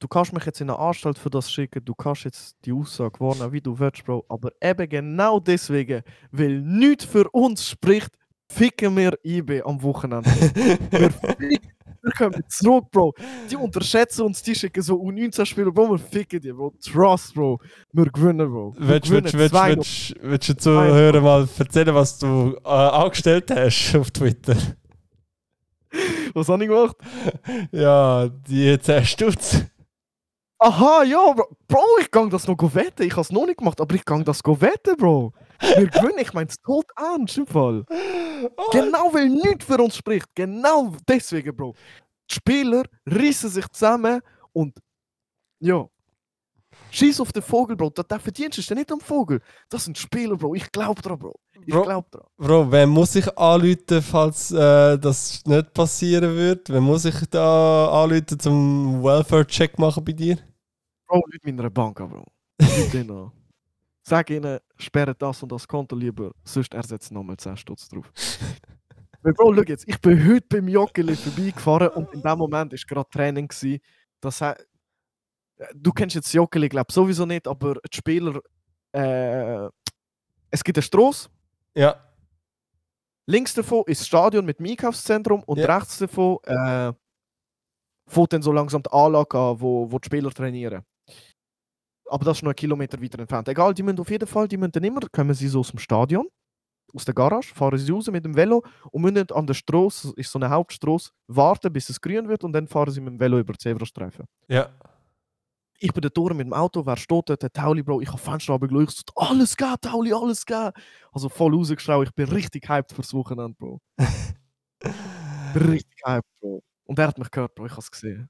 du 0.00 0.08
kannst 0.08 0.32
mich 0.32 0.46
jetzt 0.46 0.60
in 0.60 0.70
eine 0.70 0.78
Anstalt 0.78 1.18
für 1.18 1.28
das 1.28 1.52
schicken, 1.52 1.84
du 1.84 1.94
kannst 1.94 2.24
jetzt 2.24 2.56
die 2.64 2.72
Aussage 2.72 3.20
warnen, 3.20 3.52
wie 3.52 3.60
du 3.60 3.78
willst, 3.78 4.04
Bro. 4.04 4.24
Aber 4.28 4.50
eben 4.62 4.88
genau 4.88 5.40
deswegen, 5.40 6.02
weil 6.30 6.62
nichts 6.62 7.04
für 7.04 7.28
uns 7.30 7.68
spricht, 7.68 8.16
ficken 8.50 8.96
wir 8.96 9.18
IB 9.24 9.62
am 9.62 9.82
Wochenende. 9.82 10.30
wir, 10.90 11.10
ficken, 11.10 11.58
wir 12.02 12.12
kommen 12.16 12.42
zurück, 12.48 12.86
Bro. 12.90 13.14
Die 13.50 13.56
unterschätzen 13.56 14.22
uns, 14.22 14.42
die 14.42 14.54
schicken 14.54 14.82
so 14.82 14.94
U19-Spieler, 15.02 15.70
Bro, 15.72 15.90
wir 15.90 15.98
ficken 15.98 16.40
die, 16.40 16.52
Bro. 16.52 16.72
Trust, 16.82 17.34
Bro. 17.34 17.60
Wir 17.92 18.06
gewinnen, 18.06 18.48
Bro. 18.50 18.74
Willst 18.78 19.08
gewinnen 19.10 19.24
willst- 19.32 19.38
willst- 19.38 19.54
2-0. 19.54 19.76
willst- 19.76 20.14
willst 20.22 20.48
du 20.48 20.52
den 20.54 20.58
Zuhörern 20.60 21.22
mal 21.24 21.48
erzählen, 21.58 21.94
was 21.94 22.18
du 22.18 22.56
äh, 22.64 22.68
angestellt 22.68 23.50
hast 23.50 23.94
auf 23.96 24.10
Twitter? 24.10 24.56
Was 26.34 26.48
habe 26.48 26.62
ich 26.64 26.68
gemacht? 26.68 26.96
Ja, 27.72 28.28
die 28.28 28.78
10 28.78 29.04
Stutz. 29.06 29.62
Aha, 30.60 31.04
ja, 31.04 31.32
Bro. 31.32 31.56
Bro, 31.68 31.84
ich 32.00 32.10
gang 32.10 32.30
das 32.30 32.48
noch 32.48 32.74
wetten. 32.74 33.04
Ich 33.04 33.16
has 33.16 33.30
noch 33.30 33.46
nicht 33.46 33.58
gemacht, 33.58 33.80
aber 33.80 33.94
ich 33.94 34.04
gang 34.04 34.24
das 34.24 34.42
wetten, 34.44 34.96
Bro. 34.96 35.32
Wir 35.60 35.86
gewinnen, 35.88 36.18
ich 36.18 36.32
mein's 36.32 36.56
tot 36.60 36.86
ernst 36.96 37.38
im 37.38 37.46
Fall. 37.46 37.84
Genau, 38.72 39.12
weil 39.12 39.28
nichts 39.28 39.64
für 39.64 39.78
uns 39.78 39.96
spricht. 39.96 40.26
Genau 40.34 40.92
deswegen, 41.08 41.54
Bro. 41.54 41.74
Die 42.30 42.34
Spieler 42.34 42.82
rissen 43.06 43.50
sich 43.50 43.68
zusammen 43.68 44.20
und 44.52 44.76
ja. 45.60 45.86
Schieß 46.90 47.20
auf 47.20 47.32
den 47.32 47.42
Vogel, 47.42 47.76
Bro. 47.76 47.90
Der, 47.90 48.04
der 48.04 48.18
Verdienst 48.18 48.58
ist 48.58 48.68
ja 48.68 48.74
nicht 48.74 48.90
am 48.90 49.00
Vogel. 49.00 49.40
Das 49.68 49.84
sind 49.84 49.96
Spieler, 49.96 50.36
Bro. 50.36 50.54
Ich 50.56 50.70
glaub 50.72 51.00
dran, 51.02 51.18
Bro. 51.18 51.38
Ich 51.66 51.72
Bro. 51.72 51.82
glaub 51.82 52.10
dran. 52.10 52.26
Bro, 52.36 52.72
wer 52.72 52.86
muss 52.86 53.14
ich 53.14 53.38
anrufen, 53.38 54.02
falls 54.02 54.50
äh, 54.50 54.98
das 54.98 55.44
nicht 55.44 55.72
passieren 55.72 56.34
wird? 56.34 56.68
Wer 56.68 56.80
muss 56.80 57.04
ich 57.04 57.14
da 57.30 58.02
anrufen 58.02 58.40
zum 58.40 59.04
Welfare-Check 59.04 59.78
machen 59.78 60.04
bei 60.04 60.12
dir? 60.12 60.38
Bro, 61.08 61.22
Leute 61.32 61.46
meiner 61.46 61.70
Bank 61.70 62.00
an, 62.00 62.10
Bro. 62.10 62.24
Ruf 62.62 62.90
den 62.92 63.10
an. 63.10 63.32
Sag 64.02 64.30
ihnen, 64.30 64.58
sperre 64.76 65.14
das 65.14 65.42
und 65.42 65.50
das 65.52 65.66
Konto 65.66 65.94
lieber, 65.96 66.30
sonst 66.44 66.72
ersetzt 66.74 67.10
nochmal 67.12 67.36
10 67.36 67.56
Stutz 67.56 67.88
drauf. 67.88 68.10
Weil, 69.22 69.32
Bro, 69.34 69.54
schau 69.54 69.62
jetzt, 69.62 69.86
ich 69.88 70.00
bin 70.00 70.26
heute 70.26 70.46
beim 70.48 70.68
Joggeli 70.68 71.16
vorbeigefahren 71.16 71.88
und 71.88 72.12
in 72.14 72.22
dem 72.22 72.38
Moment 72.38 72.72
war 72.72 72.78
gerade 72.86 73.10
Training. 73.10 73.48
Gewesen. 73.48 73.80
Das 74.20 74.40
he- 74.40 74.54
du 75.74 75.92
kennst 75.92 76.14
jetzt 76.14 76.32
Joggeli, 76.32 76.68
glaube 76.68 76.92
sowieso 76.92 77.26
nicht, 77.26 77.46
aber 77.48 77.74
die 77.74 77.96
Spieler. 77.96 78.40
Äh, 78.92 79.68
es 80.50 80.64
gibt 80.64 80.78
eine 80.78 80.82
Straße, 80.82 81.28
Ja, 81.74 81.96
links 83.26 83.52
davon 83.52 83.82
ist 83.86 84.00
das 84.00 84.06
Stadion 84.06 84.46
mit 84.46 84.58
dem 84.58 84.66
Einkaufszentrum 84.66 85.42
und 85.44 85.58
Ja. 85.58 85.76
rechts 85.76 85.98
davon 85.98 86.38
äh, 86.44 86.92
fängt 88.06 88.32
dann 88.32 88.40
so 88.42 88.52
langsam 88.52 88.82
die 88.82 88.90
Anlage 88.90 89.38
an, 89.38 89.60
wo, 89.60 89.92
wo 89.92 89.98
die 89.98 90.06
Spieler 90.06 90.30
trainieren. 90.30 90.82
Aber 92.10 92.24
das 92.24 92.38
ist 92.38 92.42
noch 92.42 92.50
einen 92.50 92.56
Kilometer 92.56 93.00
weiter 93.02 93.18
entfernt. 93.18 93.48
Egal, 93.48 93.74
die 93.74 93.82
müssen 93.82 94.00
auf 94.00 94.10
jeden 94.10 94.26
Fall, 94.26 94.48
die 94.48 94.56
müssen 94.56 94.72
dann 94.72 94.84
immer, 94.84 95.00
kommen 95.12 95.34
sie 95.34 95.48
so 95.48 95.60
aus 95.60 95.70
dem 95.70 95.78
Stadion, 95.78 96.26
aus 96.94 97.04
der 97.04 97.14
Garage, 97.14 97.54
fahren 97.54 97.78
sie 97.78 97.92
raus 97.92 98.10
mit 98.10 98.24
dem 98.24 98.34
Velo 98.34 98.64
und 98.90 99.02
müssen 99.02 99.30
an 99.32 99.46
der 99.46 99.54
Straße, 99.54 100.12
ist 100.16 100.30
so 100.30 100.38
eine 100.38 100.50
Hauptstraße, 100.50 101.10
warten, 101.26 101.72
bis 101.72 101.90
es 101.90 102.00
grün 102.00 102.28
wird 102.28 102.44
und 102.44 102.52
dann 102.52 102.66
fahren 102.66 102.90
sie 102.90 103.00
mit 103.00 103.14
dem 103.14 103.20
Velo 103.20 103.38
über 103.38 103.52
die 103.52 103.58
Zebrastreifen. 103.58 104.24
ja. 104.48 104.68
Ich 105.80 105.92
bin 105.92 106.02
da 106.02 106.08
durch 106.08 106.34
mit 106.34 106.44
dem 106.44 106.52
Auto, 106.52 106.84
wer 106.84 106.96
steht 106.96 107.28
dort? 107.28 107.40
Der 107.40 107.52
Tauli, 107.52 107.84
Bro, 107.84 108.00
ich 108.00 108.08
habe 108.08 108.18
Fenster 108.18 108.52
runtergeschaut, 108.54 108.88
ich 108.88 108.96
so, 108.96 109.02
alles 109.14 109.56
geht, 109.56 109.80
Tauli, 109.80 110.12
alles 110.12 110.44
geht. 110.44 110.72
Also 111.12 111.28
voll 111.28 111.54
rausgeschraubt, 111.54 112.08
ich 112.08 112.14
bin 112.16 112.28
richtig 112.28 112.68
hyped 112.68 112.92
fürs 112.92 113.14
Wochenende, 113.14 113.54
Bro. 113.56 113.80
richtig 115.54 116.00
hyped, 116.04 116.28
Bro. 116.40 116.64
Und 116.84 116.98
er 116.98 117.06
hat 117.06 117.18
mich 117.18 117.30
gehört, 117.30 117.54
Bro, 117.54 117.66
ich 117.66 117.72
habe 117.72 117.80
es 117.80 117.92
gesehen. 117.92 118.28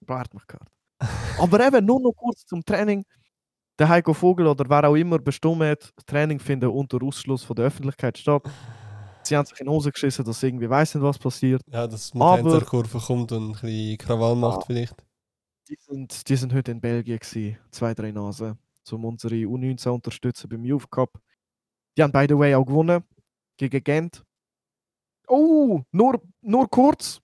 Bro, 0.00 0.14
er 0.14 0.20
hat 0.20 0.34
mich 0.34 0.46
gehört. 0.48 0.68
Aber 1.38 1.66
eben, 1.66 1.84
nur 1.84 2.00
noch 2.00 2.12
kurz 2.12 2.44
zum 2.46 2.64
Training. 2.64 3.04
Der 3.78 3.88
Heiko 3.88 4.14
Vogel 4.14 4.46
oder 4.46 4.64
wer 4.68 4.88
auch 4.88 4.94
immer 4.94 5.18
bestimmt 5.18 5.62
hat, 5.62 5.90
Training 6.06 6.38
finden 6.38 6.68
unter 6.70 7.02
Ausschluss 7.02 7.42
von 7.42 7.56
der 7.56 7.66
Öffentlichkeit 7.66 8.16
statt. 8.18 8.42
Sie 9.24 9.36
haben 9.36 9.46
sich 9.46 9.58
in 9.58 9.66
die 9.66 9.70
Hose 9.72 9.90
geschissen, 9.90 10.24
dass 10.24 10.42
irgendwie 10.42 10.68
weiss 10.70 10.94
nicht, 10.94 11.02
was 11.02 11.18
passiert. 11.18 11.62
Ja, 11.66 11.86
dass 11.86 12.10
die 12.12 12.20
Aber- 12.20 12.36
Tänzerkurve 12.50 12.98
kommt 12.98 13.32
und 13.32 13.48
ein 13.48 13.52
bisschen 13.52 13.98
Krawall 13.98 14.36
macht 14.36 14.58
Ah. 14.60 14.64
vielleicht. 14.66 15.04
Die 15.68 15.76
sind, 15.80 16.28
die 16.28 16.36
sind 16.36 16.52
heute 16.52 16.70
in 16.72 16.80
Belgien 16.80 17.18
gewesen, 17.18 17.56
zwei, 17.70 17.94
drei 17.94 18.12
Nasen, 18.12 18.58
um 18.92 19.04
unsere 19.06 19.34
U19 19.34 19.78
zu 19.78 19.92
unterstützen 19.94 20.48
beim 20.48 20.64
Youth 20.64 20.90
Cup. 20.90 21.18
Die 21.96 22.02
haben 22.02 22.12
by 22.12 22.26
the 22.28 22.36
way 22.38 22.54
auch 22.54 22.66
gewonnen 22.66 23.02
gegen 23.56 23.82
Gent. 23.82 24.22
Oh, 25.26 25.80
nur, 25.90 26.20
nur 26.42 26.68
kurz. 26.68 27.20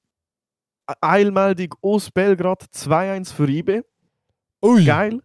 Eilmeldung 1.00 1.74
aus 1.82 2.10
Belgrad 2.10 2.62
2-1 2.74 3.32
für 3.32 3.48
IB. 3.48 3.82
Ui! 4.62 4.84
Geil. 4.84 5.20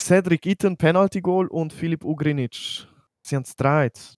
Cedric 0.00 0.46
Itten, 0.46 0.76
Penalty 0.76 1.20
Goal 1.20 1.48
und 1.48 1.72
Filip 1.72 2.04
Ugrinic. 2.04 2.86
Sie 3.22 3.36
haben 3.36 3.42
es 3.42 3.56
gedreht. 3.56 4.14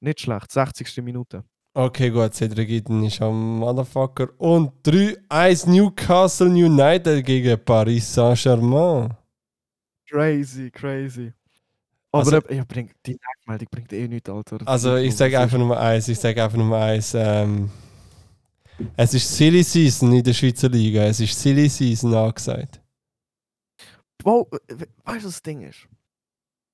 Nicht 0.00 0.20
schlecht, 0.20 0.50
60. 0.50 1.02
Minute. 1.02 1.44
Okay, 1.74 2.10
gut, 2.10 2.34
Cedric 2.34 2.70
Itten 2.70 3.04
ist 3.04 3.20
am 3.22 3.58
Motherfucker. 3.58 4.28
Und 4.38 4.72
3-1 4.84 5.68
Newcastle 5.68 6.48
United 6.48 7.24
gegen 7.24 7.62
Paris 7.64 8.12
Saint-Germain. 8.14 9.14
Crazy, 10.08 10.70
crazy. 10.70 11.32
Aber 12.10 12.20
Also- 12.24 12.40
ja, 12.50 12.64
bringt, 12.64 12.92
die 13.04 13.16
Meldung 13.46 13.68
bringt 13.70 13.92
eh 13.92 14.08
nichts, 14.08 14.30
Alter. 14.30 14.58
Also 14.66 14.96
ich 14.96 15.14
sage 15.14 15.38
einfach 15.38 15.58
Nummer 15.58 15.78
eins, 15.78 16.08
ich 16.08 16.18
sage 16.18 16.42
einfach 16.42 16.56
Nummer 16.56 16.78
eins. 16.78 17.12
Ähm, 17.14 17.70
es 18.96 19.14
ist 19.14 19.36
Silly 19.36 19.62
Season 19.62 20.12
in 20.12 20.22
der 20.22 20.32
Schweizer 20.32 20.68
Liga. 20.68 21.02
Es 21.04 21.20
ist 21.20 21.38
Silly 21.38 21.68
Season 21.68 22.14
angesagt. 22.14 22.80
Wow, 24.22 24.46
we- 24.50 24.86
weißt 25.04 25.22
du, 25.24 25.26
was 25.28 25.34
das 25.34 25.42
Ding 25.42 25.62
ist? 25.62 25.88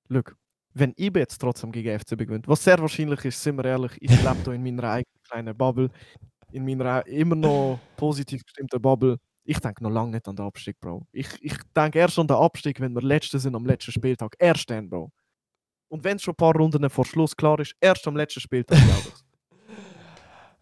Look, 0.09 0.35
wenn 0.73 0.93
IB 0.97 1.19
jetzt 1.19 1.37
trotzdem 1.39 1.71
gegen 1.71 1.89
FCB 1.99 2.25
gewinnt, 2.25 2.47
was 2.47 2.63
sehr 2.63 2.77
wahrscheinlich 2.79 3.23
ist, 3.25 3.41
sind 3.41 3.55
wir 3.57 3.65
ehrlich, 3.65 3.91
ich 4.01 4.09
lebe 4.11 4.37
da 4.43 4.51
in 4.51 4.63
meiner 4.63 4.83
eigenen 4.83 5.21
kleinen 5.23 5.55
Bubble, 5.55 5.89
in 6.51 6.65
meiner 6.65 7.05
immer 7.07 7.35
noch 7.35 7.79
positiv 7.95 8.43
gestimmten 8.43 8.81
Bubble. 8.81 9.17
Ich 9.47 9.59
denke 9.59 9.83
noch 9.83 9.91
lange 9.91 10.11
nicht 10.11 10.27
an 10.27 10.35
den 10.35 10.45
Abstieg, 10.45 10.79
Bro. 10.79 11.05
Ich, 11.11 11.27
ich 11.39 11.55
denke 11.75 11.99
erst 11.99 12.17
an 12.17 12.27
den 12.27 12.35
Abstieg, 12.37 12.79
wenn 12.79 12.93
wir 12.93 13.01
Letzte 13.01 13.39
sind 13.39 13.55
am 13.55 13.65
letzten 13.65 13.91
Spieltag. 13.91 14.35
Erst 14.39 14.69
dann, 14.69 14.89
Bro. 14.89 15.11
Und 15.87 16.03
wenn 16.03 16.15
es 16.17 16.23
schon 16.23 16.33
ein 16.33 16.37
paar 16.37 16.55
Runden 16.55 16.89
vor 16.89 17.05
Schluss 17.05 17.35
klar 17.35 17.59
ist, 17.59 17.75
erst 17.79 18.07
am 18.07 18.15
letzten 18.17 18.39
Spieltag, 18.41 18.77
glaube 18.83 19.09
ich. 19.09 19.21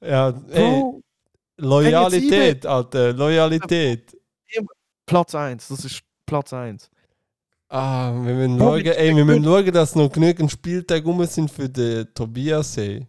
Ja, 0.05 0.29
ey, 0.49 0.81
Bro, 0.81 1.01
Loyalität, 1.63 2.65
Alter, 2.65 3.13
Loyalität. 3.13 4.17
Platz 5.05 5.35
1, 5.35 5.67
das 5.67 5.85
ist 5.85 6.03
Platz 6.25 6.53
1. 6.53 6.89
Ah, 7.69 8.13
wir 8.13 8.35
müssen 8.35 8.59
schauen, 8.59 8.85
ey, 8.85 9.15
wir 9.15 9.25
müssen 9.25 9.43
schauen, 9.43 9.71
dass 9.71 9.95
noch 9.95 10.11
genügend 10.11 10.51
Spieltage 10.51 11.03
rum 11.05 11.25
sind 11.25 11.49
für 11.49 11.67
den 11.67 12.13
Tobias. 12.13 12.77
Ey. 12.77 13.07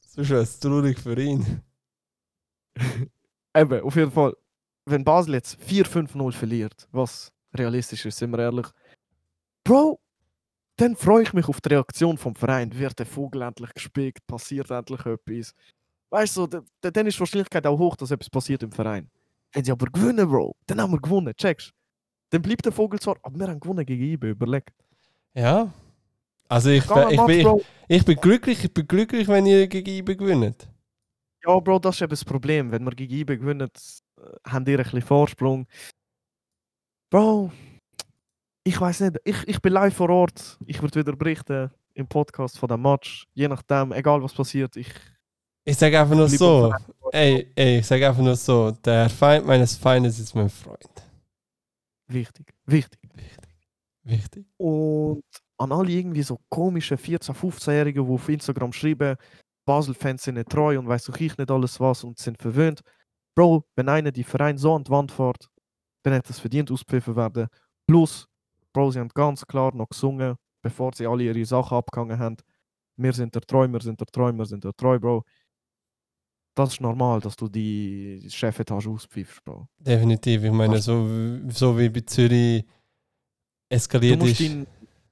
Sonst 0.00 0.30
wäre 0.30 0.42
es 0.42 0.60
traurig 0.60 0.98
für 0.98 1.20
ihn. 1.20 1.62
Eben, 3.56 3.80
auf 3.82 3.96
jeden 3.96 4.12
Fall, 4.12 4.34
wenn 4.86 5.04
Basel 5.04 5.34
jetzt 5.34 5.58
4-5-0 5.60 6.32
verliert, 6.32 6.88
was 6.92 7.32
realistisch 7.54 8.06
ist, 8.06 8.18
sind 8.18 8.30
wir 8.30 8.38
ehrlich, 8.38 8.66
Bro, 9.64 10.00
dann 10.76 10.96
freue 10.96 11.22
ich 11.22 11.32
mich 11.32 11.48
auf 11.48 11.60
die 11.60 11.70
Reaktion 11.70 12.18
vom 12.18 12.34
Verein. 12.34 12.76
Wird 12.78 12.98
der 12.98 13.06
Vogel 13.06 13.42
endlich 13.42 13.72
gespickt? 13.74 14.26
Passiert 14.26 14.70
endlich 14.70 15.04
etwas? 15.04 15.54
Weißt 16.12 16.36
du, 16.36 16.46
da- 16.46 16.62
dann 16.90 17.06
ist 17.06 17.16
die 17.16 17.20
Wahrscheinlichkeit 17.20 17.66
auch 17.66 17.78
hoch, 17.78 17.96
dass 17.96 18.10
etwas 18.10 18.28
passiert 18.28 18.62
im 18.62 18.70
Verein. 18.70 19.10
Wenn 19.54 19.64
sie 19.64 19.72
aber 19.72 19.86
gewinnen, 19.86 20.28
Bro, 20.28 20.54
dann 20.66 20.80
haben 20.80 20.92
wir 20.92 21.00
gewonnen, 21.00 21.34
checkst 21.34 21.72
Dann 22.30 22.42
bleibt 22.42 22.64
der 22.66 22.72
Vogel 22.72 23.00
zwar, 23.00 23.16
aber 23.22 23.38
wir 23.38 23.48
haben 23.48 23.58
gewonnen 23.60 23.84
gegen 23.86 24.02
IB, 24.04 24.30
überleg. 24.30 24.70
Ja. 25.34 25.72
Also 26.48 26.68
ich, 26.68 26.84
ich, 26.84 26.90
Match, 26.90 27.26
bin, 27.26 27.60
ich 27.88 28.04
bin 28.04 28.16
glücklich, 28.16 28.62
ich 28.64 28.72
bin 28.74 28.86
glücklich, 28.86 29.26
wenn 29.26 29.46
ihr 29.46 29.66
gegen 29.68 29.88
IB 29.88 30.14
gewinnt. 30.16 30.68
Ja, 31.46 31.58
Bro, 31.58 31.78
das 31.78 31.96
ist 31.96 32.02
eben 32.02 32.10
das 32.10 32.24
Problem. 32.26 32.70
Wenn 32.70 32.84
wir 32.84 32.92
gegen 32.92 33.14
IB 33.14 33.38
gewinnen, 33.38 33.70
äh, 33.70 34.50
haben 34.50 34.64
die 34.66 34.72
ein 34.76 34.82
bisschen 34.82 35.00
Vorsprung. 35.00 35.66
Bro, 37.10 37.50
ich 38.64 38.78
weiß 38.78 39.00
nicht. 39.00 39.16
Ich, 39.24 39.48
ich 39.48 39.60
bin 39.62 39.72
live 39.72 39.94
vor 39.96 40.10
Ort. 40.10 40.58
Ich 40.66 40.80
würde 40.82 41.00
wieder 41.00 41.16
berichten 41.16 41.70
im 41.94 42.06
Podcast 42.06 42.58
von 42.58 42.68
dem 42.68 42.82
Match. 42.82 43.26
Je 43.34 43.48
nachdem, 43.48 43.92
egal 43.92 44.22
was 44.22 44.34
passiert. 44.34 44.76
Ich 44.76 44.88
Ich 45.64 45.76
sage 45.78 46.00
einfach 46.00 46.16
nur 46.16 46.28
so, 46.28 46.72
ey, 47.12 47.52
ey, 47.54 47.78
ich 47.78 47.86
sage 47.86 48.08
einfach 48.08 48.22
nur 48.22 48.34
so, 48.36 48.72
der 48.72 49.08
Feind 49.08 49.46
meines 49.46 49.76
Feindes 49.76 50.18
ist 50.18 50.34
mein 50.34 50.48
Freund. 50.48 50.88
wichtig, 52.08 52.52
wichtig. 52.66 53.00
Wichtig. 54.04 54.46
Und 54.56 55.22
an 55.58 55.72
alle 55.72 55.90
irgendwie 55.90 56.22
so 56.22 56.38
komische 56.48 56.96
14-, 56.96 57.32
15-Jährigen, 57.32 58.04
die 58.04 58.12
auf 58.12 58.28
Instagram 58.28 58.72
schreiben, 58.72 59.16
Basel-Fans 59.64 60.24
sind 60.24 60.34
nicht 60.34 60.48
treu 60.48 60.78
und 60.78 60.88
weiß 60.88 61.10
auch 61.10 61.16
ich 61.18 61.36
nicht 61.38 61.50
alles 61.50 61.78
was 61.78 62.02
und 62.02 62.18
sind 62.18 62.36
verwöhnt. 62.38 62.80
Bro, 63.36 63.64
wenn 63.76 63.88
einer 63.88 64.10
die 64.10 64.24
Verein 64.24 64.58
so 64.58 64.74
an 64.74 64.82
die 64.82 64.90
Wand 64.90 65.12
fährt, 65.12 65.48
dann 66.02 66.14
hat 66.14 66.28
es 66.28 66.40
verdient 66.40 66.70
auspfiffen 66.70 67.14
werden. 67.14 67.46
Plus, 67.86 68.26
Bro, 68.72 68.90
sie 68.90 68.98
haben 68.98 69.10
ganz 69.14 69.46
klar 69.46 69.72
noch 69.74 69.88
gesungen, 69.88 70.34
bevor 70.62 70.92
sie 70.94 71.06
alle 71.06 71.24
ihre 71.24 71.44
Sachen 71.44 71.76
abgehangen 71.76 72.18
haben. 72.18 72.36
Wir 72.96 73.12
sind 73.12 73.34
der 73.34 73.42
Treu, 73.42 73.68
wir 73.68 73.80
sind 73.80 74.00
der 74.00 74.06
Treu, 74.08 74.32
wir 74.32 74.44
sind 74.44 74.64
der 74.64 74.74
Treu, 74.74 74.98
Bro. 74.98 75.24
Das 76.54 76.74
ist 76.74 76.80
normal, 76.80 77.20
dass 77.20 77.34
du 77.36 77.48
die 77.48 78.26
Chefetage 78.28 78.86
auspfiffst, 78.88 79.42
Bro. 79.44 79.66
Definitiv. 79.78 80.44
Ich 80.44 80.50
meine, 80.52 80.78
so, 80.80 81.08
so 81.48 81.78
wie 81.78 81.88
bei 81.88 82.00
Zürich 82.00 82.62
Du 82.64 82.68
eskaliert 83.76 84.18
musst, 84.20 84.38
ist. 84.40 84.50
dein, 84.50 84.66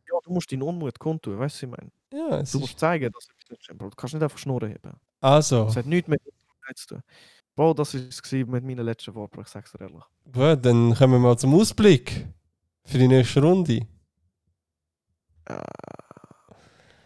ja, 0.06 0.18
du 0.22 0.32
musst 0.32 0.52
deinen 0.52 0.62
Unmut 0.62 0.98
kundtun, 0.98 1.38
weißt 1.38 1.62
du, 1.62 1.66
ich 1.66 1.72
meine? 1.72 1.90
Ja, 2.12 2.40
es 2.40 2.50
Du 2.52 2.58
ist, 2.58 2.62
musst 2.62 2.78
zeigen, 2.78 3.10
dass 3.10 3.26
nicht 3.48 3.62
stimmt, 3.64 3.78
Bro. 3.78 3.88
Du 3.90 3.96
kannst 3.96 4.14
nicht 4.14 4.22
einfach 4.22 4.36
Schnurren 4.38 4.68
heben. 4.70 4.92
also, 5.20 5.64
Das 5.64 5.76
hat 5.76 5.86
nichts 5.86 6.08
mit 6.08 6.20
zu 6.76 6.86
tun. 6.88 7.02
Bro, 7.56 7.74
das 7.74 7.94
war 7.94 8.00
es 8.08 8.32
mit 8.32 8.48
meinen 8.64 8.84
letzten 8.84 9.14
Worten. 9.14 9.40
Ich 9.40 9.48
sag's 9.48 9.72
dir 9.72 9.80
ehrlich. 9.80 10.04
gut, 10.30 10.64
dann 10.64 10.94
kommen 10.94 11.14
wir 11.14 11.18
mal 11.18 11.38
zum 11.38 11.54
Ausblick 11.54 12.26
für 12.84 12.98
die 12.98 13.08
nächste 13.08 13.40
Runde. 13.42 13.86
Äh, 15.46 15.56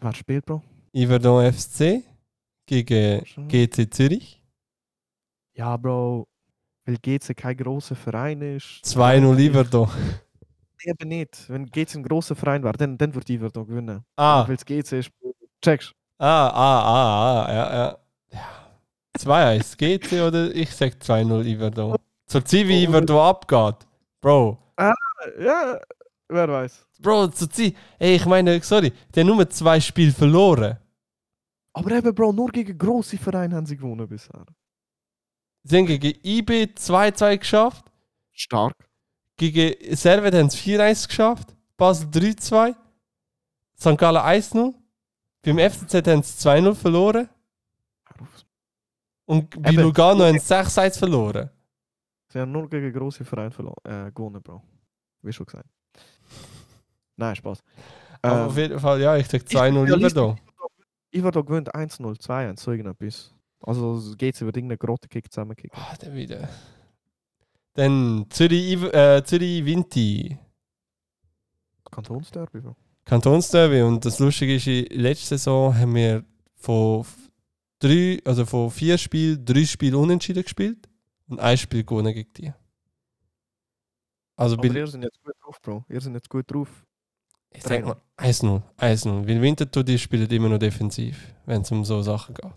wer 0.00 0.12
spielt, 0.14 0.44
Bro? 0.44 0.62
Iverdon 0.92 1.52
FC 1.52 2.02
gegen. 2.66 3.24
GC 3.48 3.92
Zürich. 3.92 4.42
Ja, 5.54 5.76
Bro. 5.76 6.26
Weil 6.86 6.96
GC 6.98 7.34
kein 7.34 7.56
grosser 7.56 7.94
Verein 7.94 8.42
ist. 8.42 8.82
2-0 8.84 9.38
Iverdon. 9.38 9.88
Eben 10.84 11.08
nicht. 11.08 11.48
Wenn 11.48 11.66
GC 11.66 11.96
ein 11.96 12.02
grosser 12.02 12.36
Verein 12.36 12.62
wäre, 12.62 12.76
dann, 12.76 12.98
dann 12.98 13.14
würde 13.14 13.32
Iverdon 13.32 13.66
gewinnen. 13.66 14.04
Ah, 14.16 14.46
Weil 14.46 14.56
es 14.56 14.64
GC 14.64 14.92
ist. 14.98 15.10
Checkst 15.62 15.94
ah, 16.18 16.48
ah, 16.48 16.80
ah, 16.82 17.44
ah, 17.46 17.52
ja, 17.52 17.74
ja. 17.74 17.98
ja. 18.32 18.40
2-1 19.18 19.76
GC 19.78 20.20
oder 20.20 20.54
ich 20.54 20.70
sag 20.70 20.92
2-0 20.94 21.44
Iverdon. 21.44 21.96
Zur 22.26 22.44
Zeit 22.44 22.68
wie. 22.68 22.82
Iverdon 22.84 23.18
abgeht. 23.18 23.86
Bro, 24.20 24.58
Ja, 24.78 25.80
wer 26.28 26.48
weiß. 26.48 26.86
Bro, 27.00 27.28
zur 27.28 27.48
Zeit. 27.50 27.74
Ey, 27.98 28.16
ich 28.16 28.26
meine, 28.26 28.60
sorry, 28.62 28.92
die 29.14 29.20
haben 29.20 29.26
nur 29.28 29.48
zwei 29.48 29.80
Spiele 29.80 30.12
verloren. 30.12 30.76
Aber 31.74 31.90
eben, 31.90 32.14
Bro, 32.14 32.32
nur 32.32 32.50
gegen 32.50 32.78
grosse 32.78 33.18
Vereine 33.18 33.56
haben 33.56 33.66
sie 33.66 33.76
gewonnen 33.76 34.08
bisher. 34.08 34.44
Sie 35.64 35.76
haben 35.76 35.86
gegen 35.86 36.18
IB 36.22 36.64
2-2 36.74 37.38
geschafft. 37.38 37.84
Stark. 38.32 38.74
Gegen 39.36 39.96
Servet 39.96 40.34
haben 40.34 40.48
sie 40.50 40.58
4-1 40.76 41.08
geschafft. 41.08 41.54
Basel 41.76 42.08
3-2. 42.08 42.74
St. 43.76 43.98
Gallen 43.98 44.22
1-0. 44.22 44.72
Beim 45.42 45.58
FCZ 45.58 45.94
haben 46.06 46.22
sie 46.22 46.48
2-0 46.48 46.74
verloren. 46.74 47.28
Und 49.26 49.50
bei 49.62 49.70
Eben. 49.72 49.82
Lugano 49.82 50.24
haben 50.24 50.38
sie 50.38 50.54
6-1 50.54 50.98
verloren. 50.98 51.50
Sie 52.28 52.38
haben 52.38 52.52
nur 52.52 52.68
gegen 52.68 52.92
grosse 52.92 53.24
Vereine 53.24 53.50
verlo- 53.50 53.76
äh, 53.84 54.10
gewonnen, 54.12 54.42
Bro. 54.42 54.62
Wie 55.22 55.32
schon 55.32 55.46
gesagt. 55.46 55.68
Nein, 57.16 57.34
Spaß. 57.36 57.62
Aber 58.22 58.40
Ähm, 58.42 58.46
auf 58.48 58.56
jeden 58.56 58.78
Fall, 58.78 59.00
ja, 59.00 59.16
ich 59.16 59.26
sag 59.28 59.42
2-0 59.42 59.86
Realistisch- 61.14 61.18
Iverdon. 61.18 61.44
Iverdon 61.44 61.46
gewinnt 61.46 61.74
1-0, 61.74 62.18
2-1, 62.18 62.60
so 62.60 62.70
irgendetwas. 62.70 63.34
Also 63.60 63.96
es 63.96 64.16
geht 64.16 64.38
über 64.40 64.48
irgendeinen 64.54 64.78
Grottenkick 64.78 65.32
zusammenkicken. 65.32 65.78
Ah, 65.80 65.94
dann 65.98 66.14
wieder. 66.14 66.48
Dann 67.74 68.26
Zürich, 68.30 68.80
äh, 68.94 69.22
Zürich 69.24 69.64
Vinti. 69.64 70.38
Kantonsderby, 71.90 72.60
Bro. 72.60 72.76
Kantonsderby. 73.04 73.82
Und 73.82 74.04
das 74.04 74.18
Lustige 74.18 74.54
ist, 74.56 74.66
in 74.66 75.00
letzter 75.00 75.38
Saison 75.38 75.76
haben 75.76 75.94
wir 75.94 76.24
von 76.56 77.04
drei, 77.78 78.20
also 78.24 78.44
von 78.46 78.70
vier 78.70 78.98
Spielen, 78.98 79.44
drei 79.44 79.64
Spiele 79.64 79.98
unentschieden 79.98 80.42
gespielt 80.42 80.88
und 81.28 81.40
ein 81.40 81.56
Spiel 81.58 81.84
gewonnen 81.84 82.12
gegen 82.14 82.32
die. 82.34 82.52
Also 84.36 84.56
Aber 84.56 84.66
ihr 84.66 84.86
seid 84.86 85.02
jetzt 85.04 85.22
gut 85.22 85.34
drauf, 85.42 85.60
Bro. 85.62 85.84
Ihr 85.88 86.00
seid 86.00 86.14
jetzt 86.14 86.28
gut 86.28 86.50
drauf. 86.50 86.84
Ich 87.54 87.62
sag 87.62 87.84
mal 87.84 87.96
1-0, 88.18 88.62
1-0. 88.78 89.26
Weil 89.28 89.40
Winterthur, 89.42 89.84
die 89.84 89.98
spielen 89.98 90.28
immer 90.30 90.48
noch 90.48 90.58
defensiv, 90.58 91.34
wenn 91.46 91.62
es 91.62 91.70
um 91.70 91.84
so 91.84 92.02
Sachen 92.02 92.34
geht. 92.34 92.50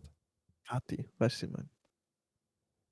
Fatty, 0.63 1.05
weißt 1.17 1.43
du, 1.43 1.53
was 1.53 1.63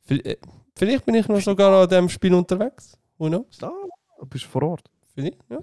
ich 0.10 0.18
meine? 0.18 0.24
Äh, 0.24 0.38
Vielleicht 0.78 1.06
bin 1.06 1.16
ich 1.16 1.28
noch 1.28 1.40
sogar 1.42 1.84
an 1.84 1.90
dem 1.90 2.10
Spiel 2.10 2.34
unterwegs. 2.34 2.98
Who 3.18 3.28
knows? 3.28 3.58
Da, 3.58 3.72
du 4.20 4.26
bist 4.26 4.46
vor 4.46 4.64
Ort. 4.64 4.90
Vielleicht, 5.14 5.40
ja. 5.50 5.60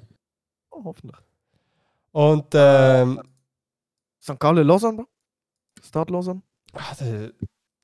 Oh, 0.70 0.82
hoffentlich. 0.84 1.18
Und 2.12 2.46
ähm, 2.54 3.22
St. 4.22 4.38
Gallen, 4.38 4.66
Lausanne, 4.66 4.96
Bro. 4.98 5.06
Start 5.82 6.10
Lausanne. 6.10 6.42
ah, 6.72 6.94
der, 6.98 7.32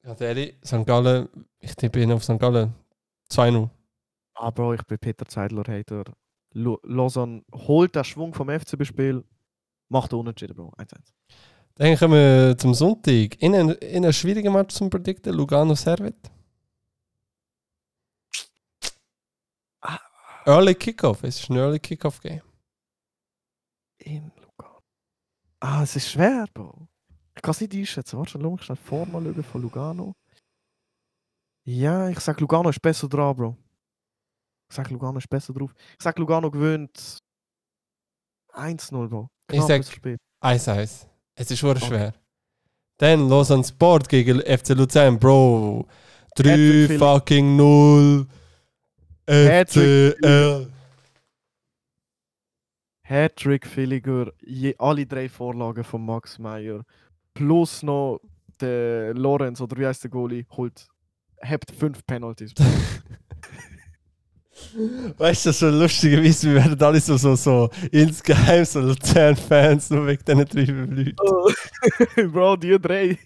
ganz 0.02 0.20
ehrlich, 0.20 0.56
St. 0.64 0.86
Gallen, 0.86 1.28
ich 1.60 1.74
tippe 1.74 2.00
ihn 2.02 2.12
auf 2.12 2.24
St. 2.24 2.38
Gallen 2.38 2.74
2-0. 3.30 3.68
Ah, 4.34 4.50
Bro, 4.50 4.74
ich 4.74 4.82
bin 4.84 4.98
Peter 4.98 5.26
Zeidler-Hater. 5.26 6.04
Lausanne 6.52 7.42
holt 7.52 7.94
den 7.94 8.04
Schwung 8.04 8.34
vom 8.34 8.48
FCB-Spiel, 8.48 9.24
macht 9.88 10.12
unentschieden, 10.12 10.54
Bro. 10.54 10.72
1-1. 10.78 11.12
Dann 11.74 11.96
kommen 11.96 12.14
wir 12.14 12.58
zum 12.58 12.74
Sonntag. 12.74 13.40
In 13.40 13.54
einem, 13.54 13.76
in 13.80 14.04
einem 14.04 14.12
schwierigen 14.12 14.52
Match 14.52 14.74
zum 14.74 14.90
Predikten, 14.90 15.32
Lugano 15.32 15.74
Servet. 15.74 16.16
Ah. 19.80 20.00
Early 20.44 20.74
Kickoff, 20.74 21.22
es 21.22 21.40
ist 21.40 21.50
ein 21.50 21.56
Early 21.56 21.78
Kickoff 21.78 22.20
Game. 22.20 22.42
In 23.98 24.32
Lugano. 24.36 24.80
Ah, 25.60 25.82
es 25.82 25.94
ist 25.94 26.10
schwer, 26.10 26.46
Bro. 26.52 26.88
Ich 27.36 27.42
kann 27.42 27.52
es 27.52 27.60
nicht 27.60 27.74
einschätzen. 27.74 28.18
Warte, 28.18 28.32
schau 28.40 28.50
mich 28.50 28.62
schnell 28.64 28.76
vor 28.76 29.06
mal 29.06 29.32
von 29.44 29.62
Lugano. 29.62 30.16
Ja, 31.64 32.08
ich 32.08 32.18
sag 32.18 32.40
Lugano 32.40 32.70
ist 32.70 32.82
besser 32.82 33.08
dran, 33.08 33.36
Bro. 33.36 33.56
Ich 34.70 34.76
sag 34.76 34.90
Lugano 34.90 35.18
ist 35.18 35.28
besser 35.30 35.52
drauf. 35.52 35.72
Ich 35.98 36.02
sag 36.02 36.18
Lugano 36.18 36.50
gewöhnt 36.50 37.18
1-0, 38.52 39.08
Bro. 39.08 39.28
Ich 39.50 39.60
sag- 39.60 39.66
Knappes 39.82 39.90
Spiel. 39.92 40.16
1-1. 40.42 41.06
Es 41.34 41.50
ist 41.50 41.58
schon 41.58 41.76
Okay. 41.76 41.86
schwer. 41.86 42.14
Dann 42.98 43.28
Lausanne 43.28 43.64
Sport 43.64 44.08
gegen 44.08 44.40
FC 44.40 44.70
Luzern, 44.74 45.18
Bro. 45.18 45.86
3 46.36 46.50
Hattrick 46.50 46.86
Philipp. 46.86 46.98
fucking 46.98 47.56
0. 47.56 48.26
Hattrick 49.26 50.16
FCL. 50.18 50.72
Hattrick 53.04 53.66
Villiger, 53.66 54.32
je, 54.42 54.74
alle 54.78 55.06
drei 55.06 55.28
Vorlagen 55.30 55.82
von 55.84 56.04
Max 56.04 56.38
Meyer. 56.38 56.84
Plus 57.32 57.82
noch 57.82 58.20
der 58.60 59.14
Lorenz, 59.14 59.60
oder 59.62 59.76
wie 59.78 59.86
heißt 59.86 60.02
der 60.04 60.10
Goalie, 60.10 60.44
holt, 60.50 60.88
habt 61.42 61.70
fünf 61.70 62.04
Penalties. 62.06 62.52
Weißt 65.16 65.46
du, 65.46 65.52
so 65.52 65.68
lustigerweise, 65.68 66.48
wir 66.48 66.56
werden 66.56 66.82
alle 66.82 67.00
so, 67.00 67.16
so, 67.16 67.34
so 67.36 67.68
insgeheim 67.90 68.64
so 68.64 68.80
Luzern-Fans, 68.80 69.90
nur 69.90 70.06
wegen 70.06 70.24
diesen 70.24 70.46
drei 70.46 70.64
Leuten. 70.64 71.16
Bro, 72.32 72.56
die 72.56 72.78
drei. 72.78 73.18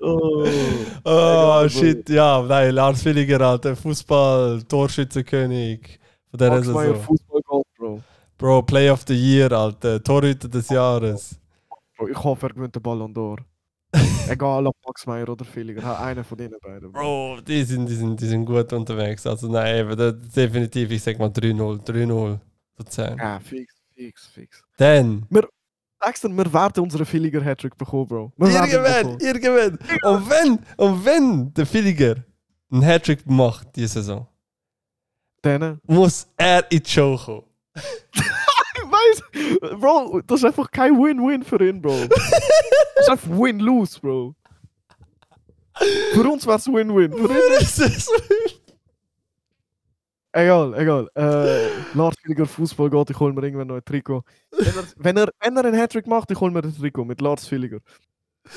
oh. 0.00 0.44
Oh, 1.04 1.64
Egal, 1.64 1.70
shit, 1.70 2.08
ja, 2.10 2.42
nein, 2.42 2.74
Lars 2.74 3.04
Villiger, 3.04 3.40
Alter, 3.40 3.76
Fußball, 3.76 4.62
Torschützenkönig 4.64 5.98
von 6.30 6.38
Meyer, 6.72 6.94
Saison. 6.94 6.96
Fußball 6.96 7.40
Bro. 7.76 8.02
Bro, 8.36 8.62
Play 8.62 8.90
of 8.90 9.04
the 9.06 9.14
Year, 9.14 9.50
Alter, 9.52 10.02
Torhüter 10.02 10.48
des 10.48 10.68
Jahres. 10.68 11.40
Bro. 11.96 12.08
Ich 12.08 12.22
hoffe, 12.22 12.46
er 12.46 12.54
gewinnt 12.54 12.74
den 12.74 12.82
Ballon 12.82 13.12
d'Or. 13.12 13.38
Egal 14.28 14.66
ob 14.66 14.76
Max 14.86 15.06
Meyer 15.06 15.28
oder 15.28 15.44
Villiger, 15.44 15.82
ha, 15.82 16.04
einer 16.04 16.22
von 16.22 16.36
denen 16.36 16.58
beiden. 16.60 16.92
Bro, 16.92 17.40
die 17.46 17.62
sind, 17.64 17.86
die 17.88 17.94
sind, 17.94 18.20
die 18.20 18.26
sind 18.26 18.44
gut 18.44 18.72
unterwegs. 18.72 19.26
Also 19.26 19.48
nein, 19.48 19.76
eben, 19.76 19.96
das, 19.96 20.14
definitiv, 20.34 20.90
ich 20.90 21.02
sag 21.02 21.18
mal 21.18 21.30
3-0, 21.30 21.86
3-0 21.86 22.38
Luzern. 22.76 23.18
Ja, 23.18 23.40
fix, 23.40 23.74
fix, 23.94 24.26
fix. 24.26 24.62
Dann, 24.76 25.26
Sagst 26.00 26.22
du, 26.22 26.28
wir 26.28 26.52
werden 26.52 26.84
unseren 26.84 27.06
Villiger 27.06 27.44
Hattrick 27.44 27.76
bekommen, 27.76 28.06
Bro. 28.06 28.32
Wir 28.36 28.48
irgendwann, 28.48 29.18
irgendwann. 29.18 29.78
Und 30.04 30.30
wenn, 30.30 30.58
und 30.76 31.04
wenn 31.04 31.54
der 31.54 31.66
Villiger 31.66 32.16
einen 32.70 32.84
Hattrick 32.84 33.26
macht 33.26 33.74
diese 33.74 33.94
Saison, 33.94 34.28
Dann, 35.42 35.80
muss 35.86 36.28
er 36.36 36.70
in 36.70 36.82
die 36.82 36.88
Show 36.88 37.16
kommen. 37.16 37.44
ich 39.12 39.62
weiß, 39.62 39.80
Bro, 39.80 40.22
das 40.26 40.40
ist 40.40 40.44
einfach 40.44 40.70
kein 40.70 40.96
Win-Win 40.96 41.42
für 41.42 41.60
ihn, 41.66 41.80
Bro. 41.80 42.06
das 42.08 42.30
ist 43.00 43.10
einfach 43.10 43.30
Win-Lose, 43.30 44.00
Bro. 44.00 44.34
Für 46.12 46.28
uns 46.28 46.46
wäre 46.46 46.58
es 46.58 46.66
Win-Win. 46.66 47.12
Für 47.12 47.32
ihn, 47.32 47.58
ist 47.58 48.10
egal, 50.32 50.74
egal. 50.74 51.08
Äh, 51.14 51.68
Lars 51.94 52.16
Villiger 52.22 52.46
Fußball 52.46 52.90
geht, 52.90 53.10
ich 53.10 53.18
hol 53.18 53.32
mir 53.32 53.42
irgendwann 53.42 53.68
noch 53.68 53.76
ein 53.76 53.84
Trikot. 53.84 54.24
Wenn 54.50 54.66
er, 54.66 54.84
wenn 54.96 55.16
er, 55.16 55.28
wenn 55.40 55.56
er 55.56 55.64
einen 55.64 55.80
Hattrick 55.80 56.06
macht, 56.06 56.30
ich 56.30 56.40
hol 56.40 56.50
mir 56.50 56.62
ein 56.62 56.74
Trikot 56.74 57.04
mit 57.04 57.20
Lars 57.20 57.50
Villiger. 57.50 57.80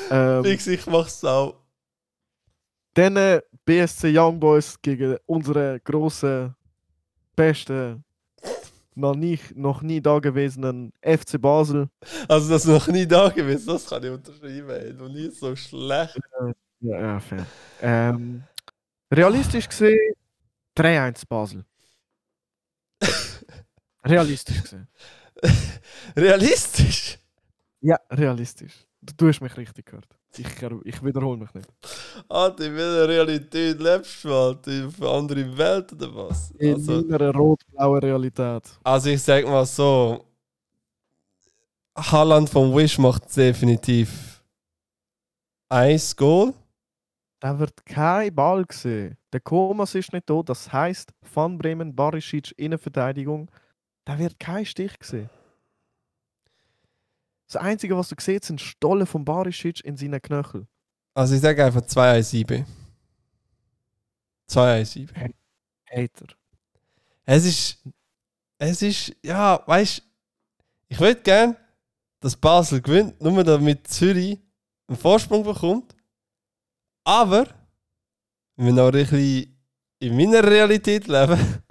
Ähm, 0.10 0.44
Fix, 0.44 0.68
ich 0.68 0.86
mach's 0.88 1.24
auch. 1.24 1.56
Dann 2.94 3.16
äh, 3.16 3.42
BSC 3.66 4.12
Young 4.18 4.40
Boys 4.40 4.82
gegen 4.82 5.18
unsere 5.26 5.80
großen, 5.80 6.54
besten, 7.36 8.04
noch 8.96 9.16
nie, 9.16 9.40
noch 9.56 9.82
nie 9.82 10.02
dagewesenen 10.02 10.92
FC 11.02 11.40
Basel. 11.42 11.90
Also 12.28 12.50
das 12.50 12.66
noch 12.66 12.88
nie 12.88 13.08
da 13.08 13.30
gewesen, 13.30 13.68
das 13.68 13.88
kann 13.88 14.04
ich 14.04 14.12
unterschreiben, 14.12 14.70
ey. 14.70 14.94
Noch 14.94 15.10
nie 15.10 15.30
so 15.30 15.56
schlecht. 15.56 16.18
Ja, 16.82 17.00
ja, 17.00 17.20
fair. 17.20 17.46
Ähm, 17.82 18.44
Realistisch 19.14 19.68
gesehen 19.68 20.00
3-1 20.78 21.28
Basel. 21.28 21.66
Realistisch 24.06 24.62
gesehen. 24.62 24.88
Realistisch? 26.16 27.20
Ja, 27.82 28.00
realistisch. 28.10 28.86
Du, 29.02 29.14
du 29.18 29.28
hast 29.28 29.42
mich 29.42 29.58
richtig 29.58 29.88
gehört. 29.88 30.08
Ich, 30.38 30.48
ich 30.86 31.04
wiederhole 31.04 31.40
mich 31.40 31.54
nicht. 31.54 31.68
Alter, 32.30 32.66
in 32.66 32.76
welcher 32.76 33.08
Realität 33.10 33.80
lebst 33.80 34.24
du, 34.24 34.34
Alter? 34.34 34.88
Auf 34.88 35.02
eine 35.02 35.10
andere 35.10 35.58
Welt 35.58 35.92
oder 35.94 36.16
was? 36.16 36.52
In 36.52 36.76
Also, 36.76 37.02
meiner 37.04 37.34
rot-blauen 37.34 38.00
Realität. 38.00 38.64
also 38.84 39.10
ich 39.10 39.22
sag 39.22 39.46
mal 39.46 39.66
so, 39.66 40.26
Haaland 41.98 42.50
vom 42.50 42.74
Wish 42.76 42.98
macht 42.98 43.36
definitiv 43.36 44.42
ein 45.70 46.00
Goal. 46.16 46.54
Da 47.40 47.58
wird 47.58 47.86
kein 47.86 48.34
Ball 48.36 48.64
gesehen. 48.66 49.18
Der 49.34 49.40
Komas 49.40 49.96
ist 49.96 50.14
nicht 50.14 50.30
da. 50.30 50.42
Das 50.44 50.72
heißt, 50.72 51.12
Van 51.34 51.58
Bremen, 51.58 51.96
Barisic, 51.96 52.54
Innenverteidigung. 52.58 53.50
Da 54.06 54.18
wird 54.20 54.40
kein 54.40 54.66
Stich 54.66 54.98
gesehen. 55.00 55.30
Das 57.48 57.56
Einzige, 57.62 57.98
was 57.98 58.10
du 58.10 58.16
siehst, 58.20 58.46
sind 58.46 58.62
Stollen 58.62 59.06
von 59.08 59.26
Barisic 59.26 59.84
in 59.84 59.98
seinen 59.98 60.22
Knöchel. 60.22 60.68
Also 61.14 61.36
ich 61.36 61.42
sage 61.42 61.66
einfach 61.66 61.82
2-1-7. 61.82 62.66
2-1-7. 64.50 65.34
Hater. 65.90 66.28
Es 67.26 67.46
ist. 67.46 67.84
Es 68.58 68.82
ist. 68.82 69.16
Ja, 69.24 69.62
weißt 69.66 70.04
ich 70.92 71.00
würde 71.00 71.22
gern, 71.22 71.56
dass 72.20 72.36
Basel 72.36 72.82
gewinnt, 72.82 73.22
nur 73.22 73.46
damit 73.46 73.88
Zürich 73.88 74.38
einen 74.88 74.98
Vorsprung 74.98 75.42
bekommt. 75.42 75.96
Aber, 77.06 77.48
wenn 78.58 78.66
wir 78.66 78.74
noch 78.74 78.88
ein 78.88 78.92
bisschen 78.92 79.58
in 80.00 80.18
meiner 80.18 80.44
Realität 80.44 81.08
leben. 81.08 81.40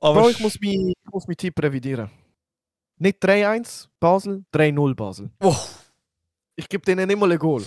Aber 0.00 0.20
Bro, 0.20 0.28
ich 0.30 0.40
muss 0.40 0.60
meinen 0.60 0.90
ich 0.90 1.12
muss 1.12 1.26
meinen 1.26 1.38
Tipp 1.38 1.58
revidieren. 1.62 2.10
Nicht 2.98 3.24
3-1 3.24 3.88
Basel, 3.98 4.44
3-0 4.52 4.94
Basel. 4.94 5.30
Oh, 5.40 5.56
Ich 6.60 6.68
gebe 6.68 6.84
denen 6.84 7.18
mal 7.18 7.32
ein 7.32 7.38
Goal. 7.38 7.64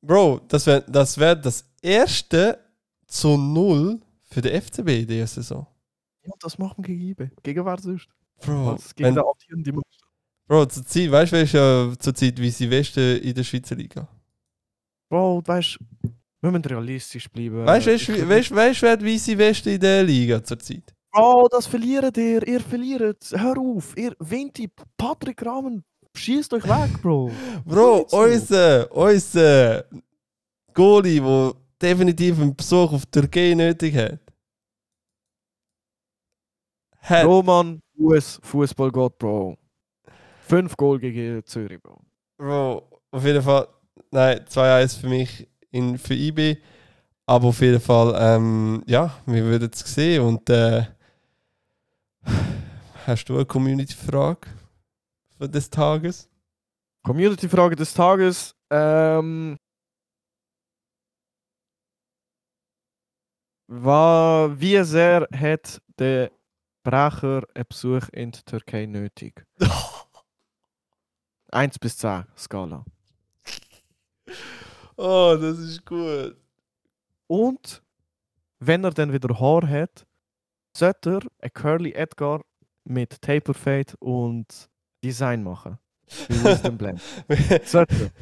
Bro, 0.00 0.40
das 0.48 0.66
wäre 0.66 0.84
das, 0.88 1.16
wär 1.16 1.36
das 1.36 1.64
erste 1.80 2.58
zu 3.06 3.36
Null 3.36 4.00
für 4.24 4.40
den 4.40 4.60
FCB 4.60 4.88
in 4.88 5.06
dieser 5.06 5.28
Saison. 5.28 5.64
Ja, 6.24 6.32
das 6.40 6.58
machen 6.58 6.84
wir 6.84 6.88
gegen 6.88 7.10
IBE. 7.10 7.30
Gegen 7.42 7.64
wer 7.64 7.78
sonst? 7.78 8.08
Bro, 8.44 8.72
Als 8.72 8.92
gegen 8.94 9.08
wenn, 9.08 9.14
den 9.14 9.24
amtierenden 9.24 9.76
Meister. 9.76 10.06
Bro 10.48 10.66
zur 10.66 10.84
Zeit, 10.84 11.10
weißt 11.12 11.32
du, 11.32 11.36
wer 11.36 11.42
ist 11.44 11.52
ja 11.52 11.92
zur 11.96 12.14
Zeit 12.16 12.40
wie 12.40 12.50
sie 12.50 12.68
Westen 12.68 13.18
in 13.18 13.32
der 13.32 13.44
Schweizer 13.44 13.76
Liga? 13.76 14.08
Bro, 15.08 15.42
weißt 15.46 15.78
du, 15.78 16.10
wir 16.40 16.50
müssen 16.50 16.64
realistisch 16.64 17.30
bleiben. 17.30 17.64
Weißt 17.64 17.86
du, 17.86 18.28
weißt, 18.28 18.82
wer 18.82 18.96
die 18.96 19.06
Weisse 19.06 19.38
Weste 19.38 19.70
in 19.70 19.80
der 19.80 20.02
Liga 20.02 20.42
zurzeit? 20.42 20.92
Bro, 21.12 21.46
das 21.48 21.68
verliert 21.68 22.16
ihr. 22.16 22.44
Ihr 22.44 22.60
verliert. 22.60 23.32
Hör 23.36 23.56
auf. 23.56 23.96
Ihr 23.96 24.16
Vinti, 24.18 24.68
Patrick 24.96 25.46
Rahmen, 25.46 25.84
schießt 26.14 26.52
euch 26.54 26.64
weg, 26.64 27.00
Bro. 27.02 27.30
Bro, 27.64 28.06
unser, 28.10 28.90
unser 28.92 29.84
Goalie, 30.74 31.20
der 31.20 31.54
definitiv 31.80 32.40
einen 32.40 32.54
Besuch 32.54 32.92
auf 32.92 33.06
die 33.06 33.20
Türkei 33.20 33.54
nötig 33.54 33.96
hat. 33.96 34.20
Hat. 37.00 37.24
Roman, 37.24 37.80
US, 37.98 38.38
Fußballgott, 38.42 39.18
Bro. 39.18 39.56
Fünf 40.46 40.76
Goal 40.76 40.98
gegen 41.00 41.44
Zürich, 41.44 41.82
Bro. 41.82 42.00
Bro, 42.36 42.88
auf 43.10 43.24
jeden 43.24 43.42
Fall, 43.42 43.68
nein, 44.10 44.40
2-1 44.48 45.00
für 45.00 45.08
mich 45.08 45.48
in, 45.70 45.98
für 45.98 46.14
IB. 46.14 46.58
Aber 47.26 47.48
auf 47.48 47.60
jeden 47.60 47.80
Fall, 47.80 48.14
ähm, 48.18 48.82
ja, 48.86 49.18
wir 49.26 49.44
würden 49.44 49.70
es 49.72 49.80
sehen. 49.80 50.22
Und 50.22 50.48
äh, 50.50 50.84
hast 53.06 53.24
du 53.28 53.34
eine 53.34 53.44
Community-Frage 53.44 54.61
des 55.48 55.70
Tages? 55.70 56.28
Community-Frage 57.04 57.76
des 57.76 57.94
Tages. 57.94 58.54
Ähm, 58.70 59.58
wa, 63.66 64.50
wie 64.54 64.82
sehr 64.84 65.28
hat 65.32 65.80
der 65.98 66.30
Brecher 66.84 67.42
einen 67.54 67.66
Besuch 67.68 68.08
in 68.12 68.30
der 68.30 68.44
Türkei 68.44 68.86
nötig? 68.86 69.44
1 71.52 71.78
bis 71.78 71.98
10 71.98 72.24
Skala. 72.36 72.84
Oh, 74.96 75.36
das 75.40 75.58
ist 75.58 75.84
gut. 75.84 76.36
Und 77.26 77.82
wenn 78.58 78.84
er 78.84 78.90
dann 78.92 79.12
wieder 79.12 79.38
Haar 79.38 79.68
hat, 79.68 80.06
sollte 80.76 81.10
er 81.14 81.20
ein 81.40 81.52
Curly 81.52 81.92
Edgar 81.92 82.42
mit 82.84 83.20
Taper 83.20 83.54
Fade 83.54 83.96
und 83.98 84.70
Design 85.02 85.42
machen. 85.42 85.78
Wie 86.28 86.34
Wisdom 86.44 86.78
Blend. 86.78 87.00
Sollte. 87.64 88.12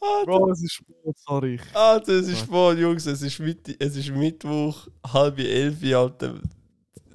Ah, 0.00 0.24
Bro, 0.24 0.52
es 0.52 0.62
ist 0.62 0.72
Sport, 0.72 1.18
sorry. 1.18 1.60
Alter, 1.74 2.12
es 2.12 2.28
ist 2.28 2.40
spät, 2.40 2.78
Jungs. 2.78 3.06
Es 3.06 3.22
ist, 3.22 3.38
Mitt 3.38 3.76
es 3.80 3.96
ist 3.96 4.10
Mittwoch, 4.10 4.88
halb 5.06 5.38
elf, 5.38 5.76
Alter. 5.94 6.40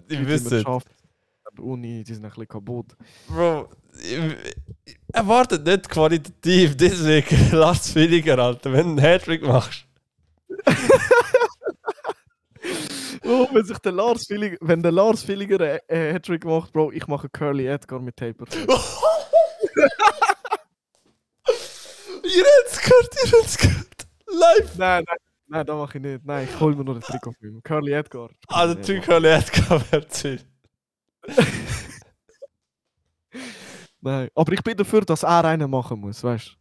Ich 0.07 0.25
wüsste 0.25 0.63
die 0.63 0.69
es. 0.69 0.83
Uni, 1.59 2.03
die 2.03 2.13
sind 2.13 2.23
ein 2.23 2.29
bisschen 2.29 2.47
kaputt. 2.47 2.95
Bro, 3.27 3.69
erwartet 5.11 5.65
nicht 5.65 5.89
qualitativ, 5.89 6.77
deswegen 6.77 7.51
Lars 7.51 7.95
Villiger, 7.95 8.37
Alter, 8.37 8.71
wenn 8.71 8.95
du 8.95 9.01
einen 9.01 9.01
Hattrick 9.01 9.41
machst. 9.41 9.85
Oh, 13.27 13.47
wenn 13.51 13.65
sich 13.65 13.77
der 13.79 13.91
Lars 13.91 14.29
Villiger, 14.29 14.55
wenn 14.61 14.81
der 14.81 14.93
Lars 14.93 15.27
Villiger 15.27 15.59
einen 15.59 15.79
einen 15.89 16.13
Hattrick 16.13 16.45
macht, 16.45 16.71
Bro, 16.71 16.93
ich 16.93 17.05
mache 17.07 17.27
Curly 17.27 17.67
Edgar 17.67 17.99
mit 17.99 18.15
Taper. 18.15 18.45
ihr 18.55 18.67
habt 22.45 22.71
es 22.71 22.81
gehört, 22.81 23.15
ihr 23.25 23.31
habt 23.31 23.45
es 23.45 23.57
gehört. 23.57 24.07
Live. 24.27 24.77
nein, 24.77 25.03
nein, 25.05 25.17
nein, 25.47 25.65
das 25.65 25.75
mache 25.75 25.97
ich 25.97 26.03
nicht. 26.03 26.25
Nein, 26.25 26.47
ich 26.49 26.59
hole 26.59 26.75
mir 26.75 26.85
nur 26.85 26.95
den 26.95 27.03
Trikot 27.03 27.33
von 27.33 27.49
ihm. 27.49 27.61
Curly 27.63 27.91
Edgar. 27.91 28.29
Ah, 28.47 28.65
der 28.65 28.81
Typ 28.81 29.03
kann 29.03 29.21
nicht 29.21 29.51
wäre 29.91 30.07
Nein, 33.99 34.29
aber 34.35 34.53
ich 34.53 34.63
bin 34.63 34.77
dafür, 34.77 35.01
dass 35.01 35.23
er 35.23 35.43
einen 35.43 35.69
machen 35.69 35.99
muss, 35.99 36.23
weißt 36.23 36.47
du? 36.47 36.53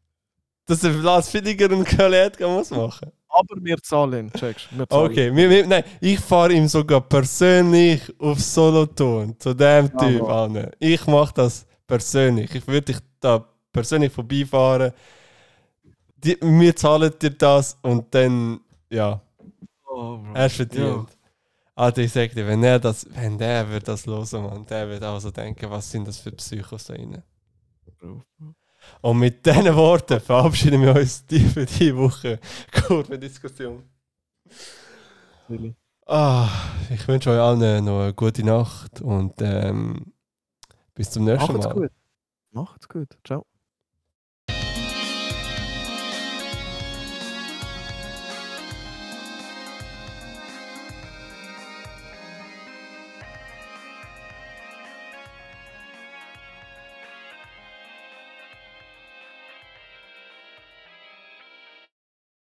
Dass 0.67 0.81
der 0.81 0.95
Lars 0.95 1.33
Villiger 1.33 1.67
einen 1.67 1.85
Kalett 1.85 2.41
muss 2.41 2.71
machen. 2.71 3.13
Aber 3.39 3.57
wir 3.63 3.77
zahlen, 3.83 4.33
checkst 4.33 4.69
wir 4.71 4.89
zahlen. 4.89 5.11
Okay, 5.11 5.35
wir, 5.35 5.51
wir, 5.51 5.67
nein, 5.67 5.85
ich 6.01 6.19
fahre 6.21 6.53
ihm 6.53 6.69
sogar 6.69 7.03
persönlich 7.03 8.01
auf 8.19 8.41
Solothurn 8.41 9.39
zu 9.39 9.53
dem 9.55 9.91
Ja, 9.93 9.99
Typ 9.99 10.23
an. 10.29 10.71
Ich 10.79 11.07
mache 11.07 11.35
das 11.35 11.67
persönlich. 11.87 12.55
Ich 12.55 12.67
würde 12.67 12.93
dich 12.93 12.99
da 13.21 13.45
persönlich 13.73 14.13
vorbeifahren. 14.13 14.93
Die, 16.17 16.37
wir 16.41 16.75
zahlen 16.75 17.13
dir 17.21 17.31
das 17.31 17.79
und 17.83 18.15
dann, 18.15 18.61
ja, 18.91 19.21
Oh, 19.89 20.21
er 20.35 20.47
ist 20.47 20.57
verdient. 20.57 21.17
Alter, 21.75 22.03
ich 22.03 22.13
sag 22.13 22.33
dir, 22.35 22.47
wenn 22.47 22.63
er 22.63 22.79
das, 22.79 23.07
wenn 23.11 23.39
der 23.39 23.69
wird 23.71 23.89
das 23.89 24.07
hören, 24.07 24.45
Mann, 24.45 24.67
der 24.67 24.89
wird 24.89 25.03
auch 25.05 25.21
so 25.21 25.31
denken, 25.31 25.71
was 25.71 25.91
sind 25.91 26.07
das 26.09 26.19
für 26.19 26.33
Psychos 26.33 26.85
da 26.85 26.95
rein. 26.95 27.23
Und 29.01 29.19
mit 29.19 29.45
diesen 29.47 29.75
Worten 29.75 30.21
verabschieden 30.21 30.83
wir 30.83 30.95
uns 30.97 31.25
die 31.27 31.41
für 31.41 31.67
die 31.67 31.95
Woche. 31.97 32.41
Kurve-Diskussion. 32.87 33.83
Really. 35.49 35.75
Ah, 36.07 36.49
ich 36.91 37.07
wünsche 37.09 37.31
euch 37.31 37.41
allen 37.41 37.85
noch 37.85 38.01
eine 38.03 38.15
gute 38.15 38.45
Nacht 38.45 39.01
und 39.01 39.35
ähm, 39.41 40.13
bis 40.95 41.11
zum 41.11 41.25
nächsten 41.25 41.53
Macht's 41.53 41.67
Mal. 41.67 41.75
gut. 41.75 41.91
Macht's 42.53 42.89
gut. 42.89 43.19
Ciao. 43.25 43.45